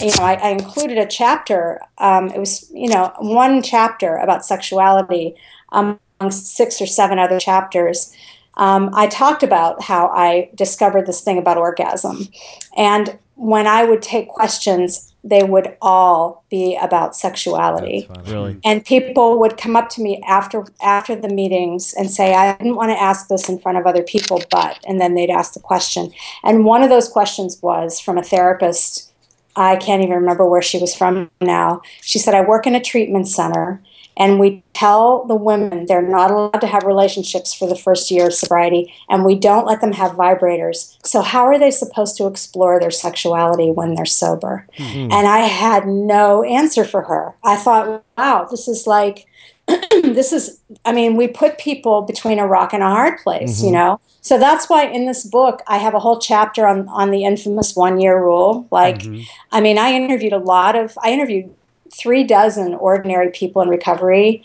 you 0.00 0.06
know, 0.06 0.24
I, 0.24 0.34
I 0.34 0.48
included 0.50 0.98
a 0.98 1.06
chapter. 1.06 1.80
Um, 1.98 2.28
it 2.30 2.38
was, 2.38 2.70
you 2.72 2.88
know, 2.88 3.12
one 3.18 3.62
chapter 3.62 4.16
about 4.16 4.44
sexuality 4.44 5.34
um, 5.72 5.98
among 6.20 6.30
six 6.30 6.80
or 6.80 6.86
seven 6.86 7.18
other 7.18 7.38
chapters. 7.38 8.14
Um, 8.56 8.90
I 8.94 9.08
talked 9.08 9.42
about 9.42 9.82
how 9.82 10.08
I 10.08 10.50
discovered 10.54 11.06
this 11.06 11.20
thing 11.20 11.38
about 11.38 11.58
orgasm. 11.58 12.28
And 12.76 13.18
when 13.34 13.66
I 13.66 13.84
would 13.84 14.00
take 14.00 14.28
questions, 14.28 15.12
they 15.24 15.42
would 15.42 15.76
all 15.80 16.44
be 16.50 16.76
about 16.76 17.16
sexuality 17.16 18.06
Really? 18.26 18.58
and 18.62 18.84
people 18.84 19.40
would 19.40 19.56
come 19.56 19.74
up 19.74 19.88
to 19.88 20.02
me 20.02 20.22
after 20.28 20.66
after 20.82 21.16
the 21.16 21.28
meetings 21.28 21.94
and 21.94 22.10
say 22.10 22.34
i 22.34 22.54
didn't 22.58 22.76
want 22.76 22.90
to 22.90 23.00
ask 23.00 23.28
this 23.28 23.48
in 23.48 23.58
front 23.58 23.78
of 23.78 23.86
other 23.86 24.02
people 24.02 24.42
but 24.50 24.78
and 24.86 25.00
then 25.00 25.14
they'd 25.14 25.30
ask 25.30 25.54
the 25.54 25.60
question 25.60 26.12
and 26.44 26.66
one 26.66 26.82
of 26.82 26.90
those 26.90 27.08
questions 27.08 27.60
was 27.62 27.98
from 27.98 28.18
a 28.18 28.22
therapist 28.22 29.13
i 29.56 29.76
can't 29.76 30.02
even 30.02 30.14
remember 30.14 30.48
where 30.48 30.62
she 30.62 30.78
was 30.78 30.94
from 30.94 31.30
now. 31.40 31.80
She 32.00 32.18
said 32.18 32.34
i 32.34 32.40
work 32.40 32.66
in 32.66 32.74
a 32.74 32.80
treatment 32.80 33.28
center 33.28 33.80
and 34.16 34.38
we 34.38 34.62
tell 34.72 35.24
the 35.24 35.34
women 35.34 35.86
they're 35.86 36.02
not 36.02 36.30
allowed 36.30 36.60
to 36.60 36.66
have 36.66 36.84
relationships 36.84 37.52
for 37.52 37.68
the 37.68 37.76
first 37.76 38.10
year 38.10 38.26
of 38.26 38.34
sobriety 38.34 38.92
and 39.08 39.24
we 39.24 39.34
don't 39.34 39.66
let 39.66 39.80
them 39.80 39.92
have 39.92 40.12
vibrators. 40.12 40.96
So 41.04 41.20
how 41.20 41.44
are 41.46 41.58
they 41.58 41.70
supposed 41.70 42.16
to 42.18 42.26
explore 42.26 42.78
their 42.78 42.90
sexuality 42.90 43.70
when 43.70 43.94
they're 43.94 44.04
sober? 44.04 44.66
Mm-hmm. 44.78 45.12
And 45.12 45.26
i 45.26 45.40
had 45.40 45.86
no 45.86 46.42
answer 46.44 46.84
for 46.84 47.02
her. 47.02 47.34
I 47.44 47.56
thought 47.56 48.04
wow 48.16 48.46
this 48.50 48.68
is 48.68 48.86
like 48.86 49.26
this 50.02 50.32
is 50.32 50.60
i 50.84 50.92
mean 50.92 51.16
we 51.16 51.26
put 51.26 51.58
people 51.58 52.02
between 52.02 52.38
a 52.38 52.46
rock 52.46 52.72
and 52.72 52.82
a 52.82 52.86
hard 52.86 53.18
place 53.22 53.62
you 53.62 53.66
mm-hmm. 53.66 53.74
know? 53.74 54.00
So 54.20 54.38
that's 54.38 54.70
why 54.70 54.86
in 54.86 55.06
this 55.06 55.24
book 55.24 55.62
i 55.66 55.78
have 55.78 55.94
a 55.94 56.00
whole 56.00 56.18
chapter 56.18 56.66
on 56.66 56.88
on 56.88 57.10
the 57.10 57.24
infamous 57.24 57.74
one 57.76 58.00
year 58.00 58.22
rule. 58.22 58.66
Like 58.70 59.00
mm-hmm. 59.00 59.22
i 59.52 59.60
mean 59.60 59.78
i 59.78 59.92
interviewed 59.92 60.32
a 60.32 60.38
lot 60.38 60.76
of 60.76 60.96
i 61.02 61.10
interviewed 61.10 61.54
three 61.92 62.24
dozen 62.24 62.74
ordinary 62.74 63.30
people 63.30 63.62
in 63.62 63.68
recovery 63.68 64.44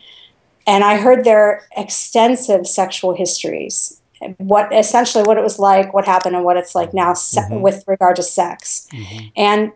and 0.68 0.84
i 0.84 0.98
heard 0.98 1.24
their 1.24 1.68
extensive 1.76 2.68
sexual 2.68 3.16
histories 3.16 4.00
what 4.38 4.74
essentially 4.74 5.24
what 5.24 5.38
it 5.38 5.44
was 5.44 5.60
like 5.60 5.94
what 5.94 6.06
happened 6.06 6.36
and 6.36 6.44
what 6.44 6.58
it's 6.58 6.76
like 6.76 6.94
now 6.94 7.14
se- 7.14 7.42
mm-hmm. 7.42 7.62
with 7.62 7.84
regard 7.88 8.16
to 8.16 8.24
sex. 8.24 8.88
And 9.36 9.72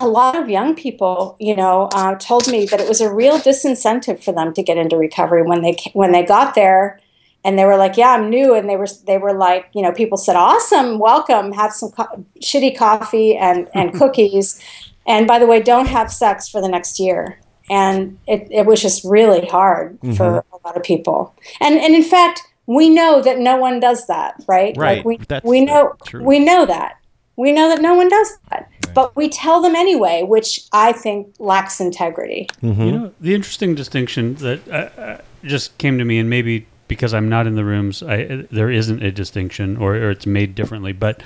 a 0.00 0.06
lot 0.06 0.36
of 0.36 0.48
young 0.48 0.74
people, 0.74 1.36
you 1.38 1.56
know, 1.56 1.88
uh, 1.92 2.14
told 2.16 2.48
me 2.48 2.66
that 2.66 2.80
it 2.80 2.88
was 2.88 3.00
a 3.00 3.12
real 3.12 3.38
disincentive 3.38 4.22
for 4.22 4.32
them 4.32 4.52
to 4.54 4.62
get 4.62 4.76
into 4.76 4.96
recovery 4.96 5.42
when 5.42 5.62
they 5.62 5.76
when 5.94 6.12
they 6.12 6.22
got 6.22 6.54
there, 6.54 7.00
and 7.44 7.58
they 7.58 7.64
were 7.64 7.76
like, 7.76 7.96
"Yeah, 7.96 8.10
I'm 8.10 8.28
new," 8.28 8.54
and 8.54 8.68
they 8.68 8.76
were 8.76 8.88
they 9.06 9.18
were 9.18 9.32
like, 9.32 9.68
you 9.74 9.82
know, 9.82 9.92
people 9.92 10.18
said, 10.18 10.36
"Awesome, 10.36 10.98
welcome, 10.98 11.52
have 11.52 11.72
some 11.72 11.90
co- 11.90 12.24
shitty 12.42 12.76
coffee 12.76 13.36
and 13.36 13.68
and 13.74 13.94
cookies," 13.98 14.62
and 15.06 15.26
by 15.26 15.38
the 15.38 15.46
way, 15.46 15.60
don't 15.60 15.88
have 15.88 16.12
sex 16.12 16.48
for 16.48 16.60
the 16.60 16.68
next 16.68 17.00
year. 17.00 17.40
And 17.68 18.16
it, 18.28 18.46
it 18.52 18.64
was 18.64 18.80
just 18.80 19.04
really 19.04 19.44
hard 19.46 19.98
for 20.16 20.44
a 20.52 20.56
lot 20.64 20.76
of 20.76 20.84
people. 20.84 21.34
And 21.60 21.76
and 21.78 21.96
in 21.96 22.04
fact, 22.04 22.42
we 22.66 22.88
know 22.88 23.22
that 23.22 23.38
no 23.38 23.56
one 23.56 23.80
does 23.80 24.06
that, 24.06 24.40
right? 24.46 24.76
Right. 24.76 24.98
Like 24.98 25.04
we 25.04 25.16
That's 25.26 25.44
we 25.44 25.64
know 25.64 25.94
truth. 26.04 26.22
we 26.24 26.38
know 26.38 26.66
that. 26.66 26.96
We 27.36 27.52
know 27.52 27.68
that 27.68 27.82
no 27.82 27.94
one 27.94 28.08
does 28.08 28.38
that. 28.50 28.70
But 28.96 29.14
we 29.14 29.28
tell 29.28 29.60
them 29.60 29.74
anyway, 29.76 30.22
which 30.22 30.62
I 30.72 30.92
think 30.92 31.34
lacks 31.38 31.80
integrity. 31.80 32.48
You 32.62 32.72
know, 32.72 33.12
the 33.20 33.34
interesting 33.34 33.74
distinction 33.74 34.36
that 34.36 34.66
uh, 34.68 35.00
uh, 35.00 35.20
just 35.44 35.76
came 35.76 35.98
to 35.98 36.04
me, 36.04 36.18
and 36.18 36.30
maybe 36.30 36.66
because 36.88 37.12
I'm 37.12 37.28
not 37.28 37.46
in 37.46 37.56
the 37.56 37.64
rooms, 37.64 38.02
I, 38.02 38.22
uh, 38.22 38.42
there 38.50 38.70
isn't 38.70 39.02
a 39.02 39.12
distinction, 39.12 39.76
or, 39.76 39.96
or 39.96 40.10
it's 40.12 40.24
made 40.24 40.54
differently. 40.54 40.94
But 40.94 41.22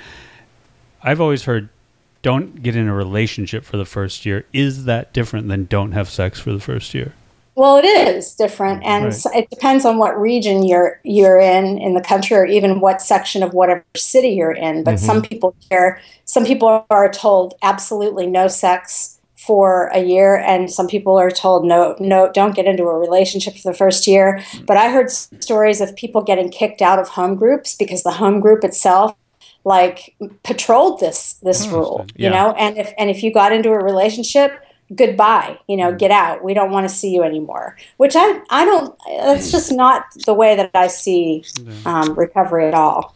I've 1.01 1.21
always 1.21 1.45
heard, 1.45 1.69
"Don't 2.21 2.61
get 2.61 2.75
in 2.75 2.89
a 2.89 2.93
relationship 2.93 3.63
for 3.63 3.77
the 3.77 3.85
first 3.85 4.25
year." 4.25 4.45
Is 4.51 4.83
that 4.83 5.13
different 5.13 5.47
than 5.47 5.65
don't 5.65 5.93
have 5.93 6.09
sex 6.09 6.41
for 6.41 6.51
the 6.51 6.59
first 6.59 6.93
year? 6.93 7.13
Well, 7.55 7.77
it 7.77 7.85
is 7.85 8.33
different, 8.33 8.83
and 8.83 9.05
Right. 9.05 9.13
s 9.13 9.25
it 9.35 9.49
depends 9.49 9.85
on 9.85 9.97
what 9.97 10.19
region 10.19 10.63
you're 10.63 10.99
you're 11.03 11.39
in 11.39 11.77
in 11.77 11.93
the 11.93 12.01
country, 12.01 12.35
or 12.37 12.45
even 12.45 12.79
what 12.79 13.01
section 13.01 13.43
of 13.43 13.53
whatever 13.53 13.83
city 13.95 14.29
you're 14.29 14.51
in. 14.67 14.83
But 14.83 14.99
some 14.99 15.21
people 15.21 15.53
here, 15.69 15.99
some 16.31 16.45
people 16.45 16.85
are 16.89 17.11
told 17.11 17.55
absolutely 17.61 18.25
no 18.25 18.47
sex 18.47 19.19
for 19.35 19.87
a 19.87 20.01
year, 20.01 20.37
and 20.37 20.71
some 20.71 20.87
people 20.87 21.17
are 21.17 21.29
told 21.29 21.65
no, 21.65 21.93
no, 21.99 22.31
don't 22.31 22.55
get 22.55 22.65
into 22.65 22.83
a 22.83 22.97
relationship 22.97 23.57
for 23.57 23.69
the 23.69 23.77
first 23.77 24.07
year. 24.07 24.41
But 24.65 24.77
I 24.77 24.89
heard 24.91 25.11
stories 25.11 25.81
of 25.81 25.93
people 25.93 26.21
getting 26.21 26.49
kicked 26.49 26.81
out 26.81 26.99
of 26.99 27.09
home 27.09 27.35
groups 27.35 27.75
because 27.75 28.03
the 28.03 28.11
home 28.11 28.39
group 28.39 28.63
itself 28.63 29.13
like 29.65 30.15
patrolled 30.43 31.01
this 31.01 31.33
this 31.43 31.65
hmm, 31.65 31.73
rule 31.73 32.05
you 32.15 32.29
know? 32.29 32.53
And 32.53 32.77
if 32.77 32.93
and 32.97 33.09
if 33.09 33.23
you 33.23 33.33
got 33.33 33.51
into 33.51 33.71
a 33.71 33.83
relationship 33.83 34.53
goodbye 34.95 35.59
you 35.67 35.75
know 35.75 35.91
hmm. 35.91 35.97
get 35.97 36.11
out. 36.11 36.43
We 36.45 36.53
don't 36.53 36.71
want 36.71 36.87
to 36.87 36.95
see 36.95 37.13
you 37.13 37.23
anymore 37.23 37.77
which 37.97 38.13
i 38.15 38.41
i 38.49 38.65
don't 38.65 38.97
that's 39.07 39.47
hmm. 39.47 39.51
just 39.51 39.71
not 39.71 40.05
the 40.25 40.33
way 40.33 40.55
that 40.55 40.71
i 40.73 40.87
see 40.87 41.43
um, 41.85 42.13
recovery 42.15 42.67
at 42.67 42.73
all 42.73 43.15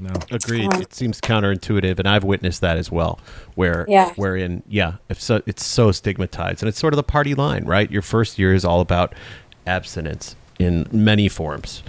No. 0.00 0.10
Agreed. 0.30 0.72
Um, 0.72 0.80
it 0.80 0.94
seems 0.94 1.20
counterintuitive, 1.20 1.98
and 1.98 2.08
I've 2.08 2.24
witnessed 2.24 2.60
that 2.62 2.76
as 2.78 2.90
well. 2.90 3.18
Where, 3.54 3.84
Yeah. 3.88 4.12
wherein, 4.16 4.62
yeah, 4.68 4.94
if 5.08 5.20
so, 5.20 5.42
it's 5.46 5.64
so 5.64 5.92
stigmatized, 5.92 6.62
and 6.62 6.68
it's 6.68 6.78
sort 6.78 6.92
of 6.94 6.96
the 6.96 7.02
party 7.02 7.34
line, 7.34 7.64
right? 7.64 7.90
Your 7.90 8.02
first 8.02 8.38
year 8.38 8.54
is 8.54 8.64
all 8.64 8.80
about 8.80 9.14
abstinence 9.66 10.36
in 10.58 10.86
many 10.90 11.28
forms. 11.28 11.82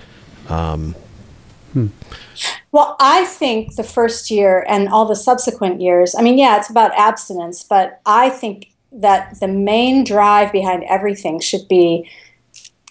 Well, 2.74 2.96
I 3.00 3.26
think 3.26 3.76
the 3.76 3.84
first 3.84 4.30
year 4.30 4.66
and 4.68 4.90
all 4.90 5.06
the 5.06 5.16
subsequent 5.16 5.82
years, 5.82 6.16
I 6.16 6.22
mean, 6.22 6.38
yeah, 6.38 6.58
it's 6.58 6.70
about 6.70 6.92
abstinence, 6.98 7.64
but 7.64 8.02
I 8.06 8.30
think 8.30 8.72
that 8.92 9.40
the 9.40 9.48
main 9.48 10.04
drive 10.04 10.52
behind 10.52 10.84
everything 10.86 11.40
should 11.40 11.68
be 11.70 12.10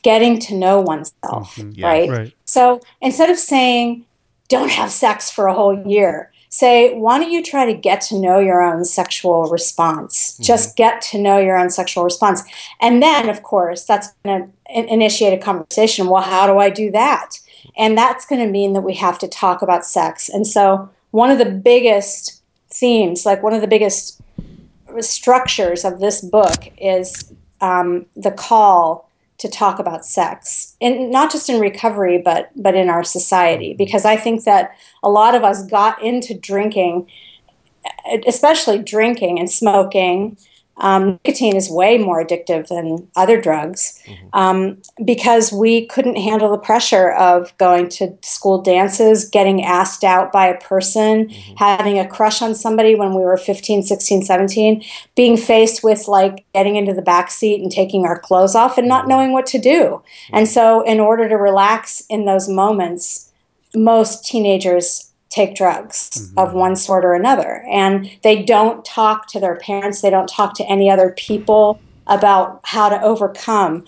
getting 0.03 0.39
to 0.39 0.55
know 0.55 0.81
oneself, 0.81 1.59
Yeah. 1.73 1.87
right? 1.87 2.09
Right. 2.11 2.33
So 2.47 2.81
instead 3.03 3.29
of 3.29 3.39
saying, 3.39 4.07
don't 4.51 4.71
have 4.71 4.91
sex 4.91 5.31
for 5.31 5.47
a 5.47 5.55
whole 5.55 5.87
year, 5.89 6.31
say, 6.51 6.93
why 6.99 7.19
don't 7.19 7.31
you 7.31 7.43
try 7.43 7.65
to 7.65 7.73
get 7.73 8.01
to 8.03 8.19
know 8.19 8.39
your 8.39 8.61
own 8.61 8.85
sexual 8.85 9.45
response? 9.45 10.37
Just 10.39 10.77
get 10.77 11.01
to 11.03 11.19
know 11.19 11.39
your 11.39 11.57
own 11.57 11.71
sexual 11.71 12.05
response. 12.05 12.43
And 12.81 13.03
then, 13.03 13.31
of 13.31 13.43
course, 13.43 13.85
that's 13.85 14.13
going 14.25 14.53
to 14.69 14.93
initiate 14.93 15.33
a 15.33 15.43
conversation. 15.43 16.09
Well, 16.09 16.23
how 16.23 16.47
do 16.47 16.59
I 16.59 16.69
do 16.69 16.91
that? 16.91 17.39
And 17.79 17.97
that's 17.97 18.27
going 18.27 18.45
to 18.45 18.51
mean 18.51 18.73
that 18.75 18.83
we 18.83 18.95
have 18.95 19.19
to 19.21 19.29
talk 19.29 19.63
about 19.63 19.87
sex. 19.87 20.29
And 20.29 20.47
so, 20.47 20.91
one 21.13 21.31
of 21.31 21.39
the 21.39 21.51
biggest 21.51 22.43
themes, 22.69 23.25
like 23.25 23.43
one 23.43 23.53
of 23.53 23.61
the 23.61 23.67
biggest 23.67 24.21
structures 25.01 25.85
of 25.85 26.01
this 26.01 26.21
book 26.21 26.71
is 26.79 27.33
um, 27.61 28.07
the 28.17 28.31
call 28.31 29.10
to 29.41 29.49
talk 29.49 29.79
about 29.79 30.05
sex, 30.05 30.77
and 30.81 31.11
not 31.11 31.33
just 31.33 31.49
in 31.49 31.61
recovery, 31.61 32.19
but 32.19 32.51
but 32.55 32.75
in 32.75 32.89
our 32.89 33.03
society. 33.03 33.71
Mm-hmm. 33.71 33.79
Because 33.79 34.05
I 34.05 34.17
think 34.17 34.45
that 34.45 34.77
a 35.03 35.11
lot 35.11 35.35
of 35.35 35.43
us 35.43 35.67
got 35.67 36.01
into 36.03 36.35
drinking, 36.35 37.11
especially 38.27 38.79
drinking 38.79 39.39
and 39.39 39.51
smoking. 39.51 40.37
Um, 40.81 41.21
nicotine 41.25 41.57
is 41.57 41.71
way 41.71 41.99
more 41.99 42.25
addictive 42.25 42.69
than 42.69 43.09
other 43.17 43.41
drugs 43.41 44.03
um, 44.33 44.81
because 45.05 45.53
we 45.53 45.87
couldn't 45.87 46.17
handle 46.17 46.51
the 46.51 46.59
pressure 46.59 47.13
of 47.13 47.57
going 47.59 47.89
to 47.91 48.17
school 48.23 48.61
dances, 48.63 49.29
getting 49.29 49.63
asked 49.63 50.05
out 50.05 50.33
by 50.33 50.47
a 50.47 50.61
person, 50.61 51.29
having 51.57 51.99
a 51.99 52.09
crush 52.09 52.41
on 52.43 52.55
somebody 52.55 52.95
when 52.95 53.15
we 53.15 53.23
were 53.23 53.37
15, 53.37 53.83
16, 53.83 54.23
17, 54.23 54.85
being 55.15 55.37
faced 55.37 55.85
with 55.85 56.09
like 56.09 56.45
getting 56.55 56.77
into 56.77 56.95
the 56.95 57.03
back 57.03 57.31
seat 57.31 57.61
and 57.61 57.71
taking 57.71 58.05
our 58.07 58.19
clothes 58.19 58.55
off 58.55 58.79
and 58.79 58.89
not 58.89 59.07
knowing 59.07 59.33
what 59.33 59.47
to 59.47 59.59
do. 59.59 60.03
And 60.33 60.49
so, 60.49 60.83
in 60.83 60.99
order 60.99 61.29
to 61.29 61.37
relax 61.37 62.03
in 62.09 62.25
those 62.25 62.49
moments, 62.49 63.31
most 63.75 64.25
teenagers 64.25 65.10
take 65.31 65.55
drugs 65.55 66.33
of 66.37 66.53
one 66.53 66.77
sort 66.77 67.05
or 67.05 67.15
another. 67.15 67.65
And 67.71 68.11
they 68.23 68.43
don't 68.43 68.85
talk 68.85 69.29
to 69.29 69.41
their 69.41 69.57
parents, 69.57 70.03
they 70.03 70.11
don't 70.11 70.29
talk 70.29 70.55
to 70.55 70.65
any 70.65 70.91
other 70.91 71.11
people 71.17 71.81
about 72.07 72.61
how 72.65 72.89
to 72.89 73.01
overcome 73.01 73.85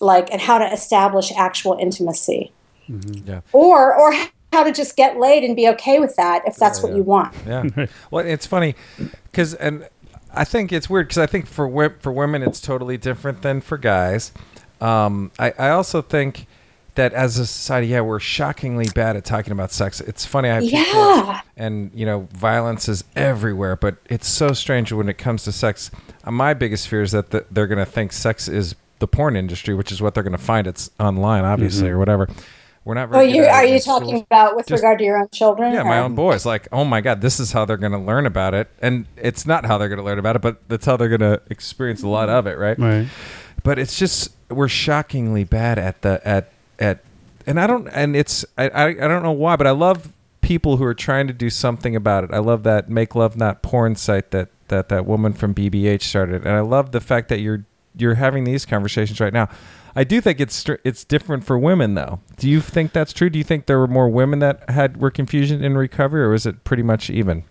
like 0.00 0.30
and 0.32 0.40
how 0.40 0.58
to 0.58 0.70
establish 0.72 1.32
actual 1.36 1.76
intimacy. 1.80 2.52
Yeah. 2.88 3.42
Or 3.52 3.94
or 3.94 4.12
how 4.52 4.64
to 4.64 4.72
just 4.72 4.96
get 4.96 5.18
laid 5.18 5.44
and 5.44 5.54
be 5.54 5.68
okay 5.68 6.00
with 6.00 6.16
that 6.16 6.42
if 6.46 6.56
that's 6.56 6.82
what 6.82 6.94
you 6.94 7.02
want. 7.02 7.34
Yeah. 7.46 7.86
well, 8.10 8.26
it's 8.26 8.46
funny 8.46 8.74
because, 9.30 9.54
and 9.54 9.88
I 10.34 10.44
think 10.44 10.72
it's 10.72 10.90
weird 10.90 11.06
because 11.06 11.18
I 11.18 11.26
think 11.26 11.46
for 11.46 11.90
for 12.00 12.10
women 12.10 12.42
it's 12.42 12.60
totally 12.60 12.96
different 12.96 13.42
than 13.42 13.60
for 13.60 13.78
guys. 13.78 14.32
Um, 14.80 15.30
I, 15.38 15.52
I 15.58 15.70
also 15.70 16.02
think 16.02 16.46
that 17.00 17.14
as 17.14 17.38
a 17.38 17.46
society, 17.46 17.86
yeah, 17.88 18.02
we're 18.02 18.20
shockingly 18.20 18.86
bad 18.94 19.16
at 19.16 19.24
talking 19.24 19.52
about 19.52 19.72
sex. 19.72 20.00
It's 20.02 20.26
funny. 20.26 20.50
I 20.50 20.54
have 20.54 20.62
people, 20.64 20.74
Yeah. 20.84 21.40
and 21.56 21.90
you 21.94 22.04
know, 22.04 22.28
violence 22.32 22.88
is 22.88 23.04
everywhere, 23.16 23.76
but 23.76 23.96
it's 24.10 24.28
so 24.28 24.52
strange 24.52 24.92
when 24.92 25.08
it 25.08 25.16
comes 25.16 25.44
to 25.44 25.52
sex. 25.52 25.90
Uh, 26.24 26.30
my 26.30 26.52
biggest 26.54 26.88
fear 26.88 27.02
is 27.02 27.12
that 27.12 27.30
the, 27.30 27.46
they're 27.50 27.66
going 27.66 27.78
to 27.78 27.90
think 27.90 28.12
sex 28.12 28.48
is 28.48 28.74
the 28.98 29.08
porn 29.08 29.34
industry, 29.34 29.74
which 29.74 29.90
is 29.90 30.02
what 30.02 30.12
they're 30.14 30.22
going 30.22 30.36
to 30.36 30.38
find. 30.38 30.66
It's 30.66 30.90
online, 31.00 31.44
obviously, 31.44 31.88
or 31.88 31.98
whatever. 31.98 32.28
We're 32.84 32.94
not. 32.94 33.08
Oh, 33.12 33.20
you 33.20 33.44
are 33.44 33.64
in 33.64 33.72
you 33.74 33.78
schools. 33.78 34.00
talking 34.00 34.18
about 34.20 34.56
with 34.56 34.66
Just- 34.66 34.82
regard 34.82 34.98
to 34.98 35.04
your 35.04 35.18
own 35.18 35.28
children? 35.32 35.72
Yeah, 35.72 35.82
my 35.84 35.98
own 36.00 36.14
boys. 36.14 36.44
Like, 36.44 36.68
oh 36.72 36.84
my 36.84 37.00
God, 37.00 37.20
this 37.22 37.40
is 37.40 37.52
how 37.52 37.64
they're 37.64 37.76
going 37.76 37.92
to 37.92 37.98
learn 37.98 38.26
about 38.26 38.52
it. 38.54 38.68
And 38.80 39.06
it's 39.16 39.46
not 39.46 39.64
how 39.66 39.78
they're 39.78 39.88
going 39.88 39.98
to 39.98 40.04
learn 40.04 40.18
about 40.18 40.36
it, 40.36 40.42
but 40.42 40.68
that's 40.68 40.84
how 40.86 40.96
they're 40.96 41.08
going 41.16 41.20
to 41.20 41.40
experience 41.50 42.02
a 42.02 42.08
lot 42.08 42.28
of 42.28 42.46
it, 42.46 42.58
right? 42.58 42.78
Right. 42.78 43.06
But 43.62 43.78
it's 43.78 43.98
just 43.98 44.30
we're 44.50 44.68
shockingly 44.68 45.44
bad 45.44 45.78
at 45.78 46.02
the 46.02 46.20
at 46.26 46.50
at, 46.80 47.00
and 47.46 47.60
I 47.60 47.66
don't 47.66 47.86
and 47.88 48.16
it's 48.16 48.44
I 48.58 48.68
I, 48.68 48.86
I 48.88 48.94
don't 48.94 49.22
know 49.22 49.32
why, 49.32 49.56
but 49.56 49.66
I 49.66 49.72
love 49.72 50.12
people 50.40 50.78
who 50.78 50.84
are 50.84 50.94
trying 50.94 51.26
to 51.28 51.32
do 51.32 51.50
something 51.50 51.94
about 51.94 52.24
it. 52.24 52.30
I 52.32 52.38
love 52.38 52.62
that 52.64 52.88
make 52.88 53.14
love 53.14 53.36
not 53.36 53.62
porn 53.62 53.94
site 53.94 54.30
that 54.32 54.48
that 54.68 54.88
that 54.88 55.06
woman 55.06 55.32
from 55.32 55.54
BBH 55.54 56.02
started, 56.02 56.46
and 56.46 56.56
I 56.56 56.60
love 56.60 56.92
the 56.92 57.00
fact 57.00 57.28
that 57.28 57.40
you're 57.40 57.64
you're 57.96 58.14
having 58.14 58.44
these 58.44 58.64
conversations 58.64 59.20
right 59.20 59.32
now. 59.32 59.48
I 59.94 60.04
do 60.04 60.20
think 60.20 60.40
it's 60.40 60.64
it's 60.84 61.04
different 61.04 61.44
for 61.44 61.58
women 61.58 61.94
though. 61.94 62.20
Do 62.36 62.48
you 62.48 62.60
think 62.60 62.92
that's 62.92 63.12
true? 63.12 63.28
Do 63.28 63.38
you 63.38 63.44
think 63.44 63.66
there 63.66 63.78
were 63.78 63.88
more 63.88 64.08
women 64.08 64.38
that 64.38 64.68
had 64.70 64.98
were 64.98 65.10
confusion 65.10 65.62
in 65.64 65.76
recovery, 65.76 66.22
or 66.22 66.30
was 66.30 66.46
it 66.46 66.64
pretty 66.64 66.82
much 66.82 67.10
even? 67.10 67.44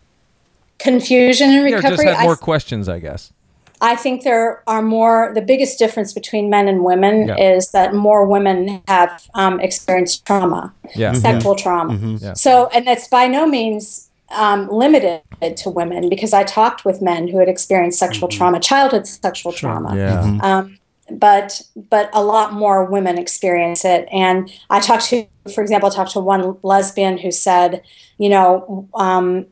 Confusion 0.78 1.52
in 1.52 1.66
Yeah, 1.66 1.78
or 1.78 1.82
just 1.82 1.84
recovery. 1.92 2.06
had 2.06 2.16
I 2.16 2.24
more 2.24 2.38
questions, 2.38 2.88
I 2.88 3.00
guess. 3.00 3.34
I 3.82 3.96
think 3.96 4.24
there 4.24 4.62
are 4.68 4.82
more. 4.82 5.32
The 5.34 5.42
biggest 5.42 5.80
difference 5.80 6.12
between 6.14 6.50
men 6.50 6.68
and 6.68 6.84
women 6.84 7.28
Yeah. 7.30 7.56
is 7.56 7.72
that 7.72 7.94
more 7.94 8.26
women 8.26 8.82
have 8.88 9.28
um, 9.36 9.60
experienced 9.60 10.26
trauma, 10.26 10.74
Yeah. 10.96 11.14
sexual 11.14 11.56
trauma. 11.56 11.98
Yeah. 12.20 12.34
So, 12.34 12.68
and 12.74 12.86
that's 12.86 13.08
by 13.08 13.28
no 13.28 13.46
means 13.46 14.10
um, 14.32 14.70
limited 14.70 15.22
to 15.58 15.70
women 15.70 16.10
because 16.10 16.34
I 16.34 16.44
talked 16.44 16.86
with 16.86 17.02
men 17.02 17.28
who 17.28 17.40
had 17.40 17.48
experienced 17.50 18.00
sexual 18.00 18.28
trauma, 18.28 18.60
childhood 18.60 19.08
sexual 19.08 19.52
trauma. 19.52 19.96
Yeah. 19.96 20.38
Um, 20.44 20.78
but 21.12 21.62
but 21.90 22.10
a 22.14 22.24
lot 22.24 22.54
more 22.54 22.86
women 22.86 23.18
experience 23.18 23.84
it. 23.86 24.08
And 24.12 24.52
I 24.70 24.80
talked 24.80 25.06
to, 25.06 25.26
for 25.54 25.62
example, 25.62 25.90
I 25.90 25.96
talked 25.96 26.12
to 26.12 26.20
one 26.20 26.58
lesbian 26.62 27.18
who 27.18 27.32
said, 27.32 27.82
you 28.18 28.30
know, 28.30 28.88
um, 28.94 29.48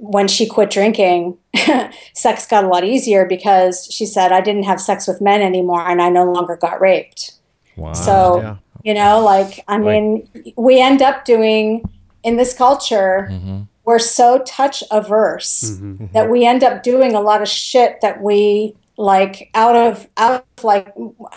when 0.00 0.28
she 0.28 0.46
quit 0.46 0.70
drinking, 0.70 1.36
sex 2.14 2.46
got 2.46 2.64
a 2.64 2.68
lot 2.68 2.84
easier 2.84 3.26
because 3.26 3.86
she 3.90 4.06
said, 4.06 4.32
I 4.32 4.40
didn't 4.40 4.62
have 4.62 4.80
sex 4.80 5.06
with 5.06 5.20
men 5.20 5.42
anymore 5.42 5.86
and 5.86 6.00
I 6.00 6.08
no 6.08 6.24
longer 6.24 6.56
got 6.56 6.80
raped. 6.80 7.34
Wow. 7.76 7.92
So, 7.92 8.40
yeah. 8.40 8.56
you 8.82 8.94
know, 8.94 9.20
like, 9.22 9.62
I 9.68 9.76
mean, 9.76 10.26
we 10.56 10.80
end 10.80 11.02
up 11.02 11.26
doing 11.26 11.84
in 12.22 12.36
this 12.36 12.54
culture, 12.54 13.28
Mm-hmm. 13.30 13.62
we're 13.84 13.98
so 13.98 14.42
touch 14.46 14.82
averse 14.90 15.78
that 16.12 16.30
we 16.30 16.46
end 16.46 16.64
up 16.64 16.82
doing 16.82 17.14
a 17.14 17.20
lot 17.20 17.42
of 17.42 17.48
shit 17.48 18.00
that 18.00 18.22
we 18.22 18.74
like 18.96 19.50
out 19.54 19.76
of, 19.76 20.08
out 20.16 20.46
of 20.56 20.64
like, 20.64 20.94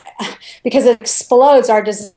because 0.63 0.85
it 0.85 1.01
explodes 1.01 1.69
our 1.69 1.81
desire 1.81 2.13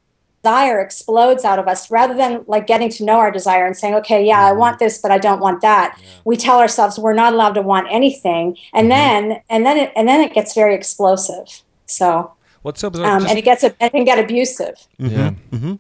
explodes 0.81 1.45
out 1.45 1.59
of 1.59 1.67
us 1.69 1.91
rather 1.91 2.15
than 2.15 2.45
like 2.47 2.67
getting 2.67 2.89
to 2.91 3.05
know 3.05 3.15
our 3.19 3.31
desire 3.31 3.67
and 3.67 3.77
saying 3.77 3.95
okay 3.95 4.25
yeah 4.27 4.41
i 4.47 4.53
want 4.53 4.79
this 4.79 4.99
but 4.99 5.11
i 5.11 5.19
don't 5.19 5.41
want 5.41 5.61
that. 5.63 5.99
We 6.25 6.37
tell 6.37 6.59
ourselves 6.59 6.99
we're 6.99 7.13
not 7.15 7.33
allowed 7.33 7.55
to 7.55 7.63
want 7.63 7.89
anything 7.91 8.57
and 8.73 8.91
then 8.91 9.41
and 9.51 9.65
then 9.67 9.77
it 9.77 9.93
and 9.97 10.07
then 10.09 10.21
it 10.21 10.33
gets 10.35 10.55
very 10.55 10.75
explosive. 10.75 11.63
So 11.87 12.33
What's 12.63 12.81
so 12.81 12.91
bizarre? 12.91 13.13
um, 13.13 13.21
just- 13.21 13.31
and 13.31 13.39
it 13.39 13.43
gets 13.43 13.63
it 13.65 13.79
can 13.79 14.05
get 14.05 14.19
abusive. 14.19 14.77
Yeah. 14.99 15.33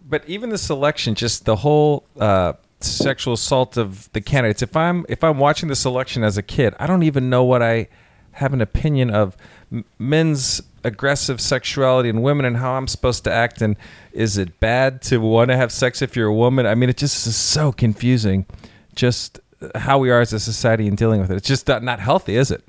But 0.09 0.23
even 0.29 0.51
the 0.51 0.59
selection, 0.59 1.15
just 1.17 1.45
the 1.45 1.57
whole 1.57 2.05
uh, 2.21 2.53
sexual 2.81 3.35
assault 3.35 3.77
of 3.77 4.09
the 4.13 4.21
candidates. 4.21 4.63
If 4.63 4.77
I'm 4.77 5.05
if 5.09 5.25
I'm 5.25 5.39
watching 5.39 5.69
the 5.69 5.75
selection 5.77 6.23
as 6.23 6.37
a 6.39 6.43
kid, 6.43 6.75
I 6.79 6.87
don't 6.87 7.03
even 7.03 7.29
know 7.29 7.43
what 7.43 7.61
I 7.63 7.89
have 8.33 8.53
an 8.53 8.61
opinion 8.61 9.11
of. 9.11 9.37
Men's 9.99 10.63
aggressive 10.87 11.41
sexuality 11.41 12.09
and 12.09 12.23
women 12.23 12.47
and 12.47 12.57
how 12.57 12.75
I'm 12.75 12.87
supposed 12.87 13.25
to 13.25 13.33
act. 13.33 13.61
And 13.61 13.77
is 14.13 14.39
it 14.39 14.61
bad 14.61 15.03
to 15.03 15.19
want 15.19 15.51
to 15.51 15.57
have 15.57 15.73
sex 15.73 16.01
if 16.01 16.17
you're 16.17 16.29
a 16.29 16.35
woman? 16.35 16.65
I 16.65 16.75
mean, 16.75 16.89
it 16.89 16.97
just 16.97 17.27
is 17.27 17.37
so 17.37 17.73
confusing. 17.73 18.47
Just 18.95 19.41
how 19.75 19.99
we 19.99 20.11
are 20.11 20.21
as 20.21 20.33
a 20.33 20.41
society 20.41 20.87
in 20.87 20.95
dealing 20.95 21.21
with 21.21 21.31
it. 21.31 21.37
It's 21.37 21.49
just 21.49 21.67
not, 21.67 21.83
not 21.83 21.99
healthy, 21.99 22.37
is 22.37 22.51
it? 22.51 22.65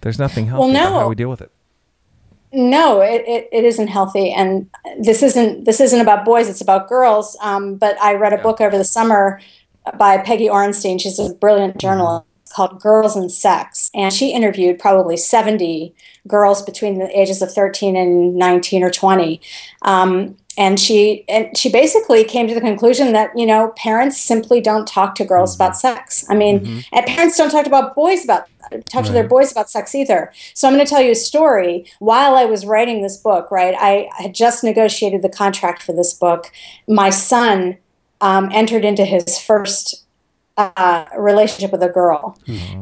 There's 0.00 0.18
nothing 0.18 0.46
healthy 0.46 0.72
well, 0.72 0.90
no. 0.90 0.98
how 1.00 1.08
we 1.08 1.14
deal 1.14 1.30
with 1.30 1.40
it. 1.40 1.52
no 2.52 3.00
it, 3.00 3.22
it, 3.26 3.48
it 3.52 3.64
isn't 3.64 3.86
healthy 3.86 4.32
and 4.32 4.68
this 5.00 5.22
isn't 5.22 5.64
this 5.64 5.80
isn't 5.80 6.00
about 6.00 6.24
boys 6.24 6.48
it's 6.48 6.60
about 6.60 6.86
girls 6.88 7.34
um, 7.40 7.76
but 7.76 7.96
i 8.02 8.12
read 8.12 8.34
a 8.34 8.38
book 8.38 8.60
over 8.60 8.76
the 8.76 8.84
summer 8.84 9.40
by 9.96 10.18
peggy 10.18 10.48
orenstein 10.48 11.00
she's 11.00 11.18
a 11.18 11.32
brilliant 11.34 11.78
journalist 11.78 12.26
called 12.52 12.80
girls 12.80 13.16
and 13.16 13.30
sex 13.30 13.90
and 13.94 14.12
she 14.12 14.32
interviewed 14.32 14.78
probably 14.78 15.16
70 15.16 15.94
girls 16.28 16.62
between 16.62 16.98
the 16.98 17.18
ages 17.18 17.42
of 17.42 17.52
13 17.52 17.96
and 17.96 18.36
19 18.36 18.82
or 18.82 18.90
20 18.90 19.40
um, 19.82 20.36
and 20.58 20.78
she 20.78 21.24
and 21.28 21.56
she 21.56 21.70
basically 21.70 22.24
came 22.24 22.46
to 22.46 22.54
the 22.54 22.60
conclusion 22.60 23.12
that 23.12 23.30
you 23.36 23.46
know 23.46 23.72
parents 23.76 24.20
simply 24.20 24.60
don't 24.60 24.86
talk 24.86 25.14
to 25.14 25.24
girls 25.24 25.54
about 25.54 25.76
sex. 25.76 26.26
I 26.28 26.34
mean 26.34 26.84
and 26.92 27.06
parents 27.06 27.36
don't 27.36 27.50
talk 27.50 27.66
about 27.66 27.94
boys 27.94 28.24
about 28.24 28.48
talk 28.86 29.04
to 29.06 29.12
their 29.12 29.26
boys 29.26 29.50
about 29.50 29.70
sex 29.70 29.94
either. 29.94 30.32
So 30.54 30.68
i'm 30.68 30.74
going 30.74 30.84
to 30.84 30.90
tell 30.90 31.02
you 31.02 31.12
a 31.12 31.16
story. 31.16 31.86
While 32.00 32.34
i 32.34 32.44
was 32.44 32.66
writing 32.66 33.02
this 33.02 33.16
book 33.16 33.50
right 33.50 33.74
i 33.78 34.08
had 34.22 34.34
just 34.34 34.62
negotiated 34.62 35.22
the 35.22 35.30
contract 35.30 35.82
for 35.82 35.92
this 35.92 36.12
book. 36.12 36.52
My 36.86 37.10
son 37.10 37.78
um, 38.20 38.50
entered 38.52 38.84
into 38.84 39.04
his 39.04 39.38
first 39.38 40.04
uh, 40.56 41.04
relationship 41.16 41.72
with 41.72 41.82
a 41.82 41.88
girl. 41.88 42.36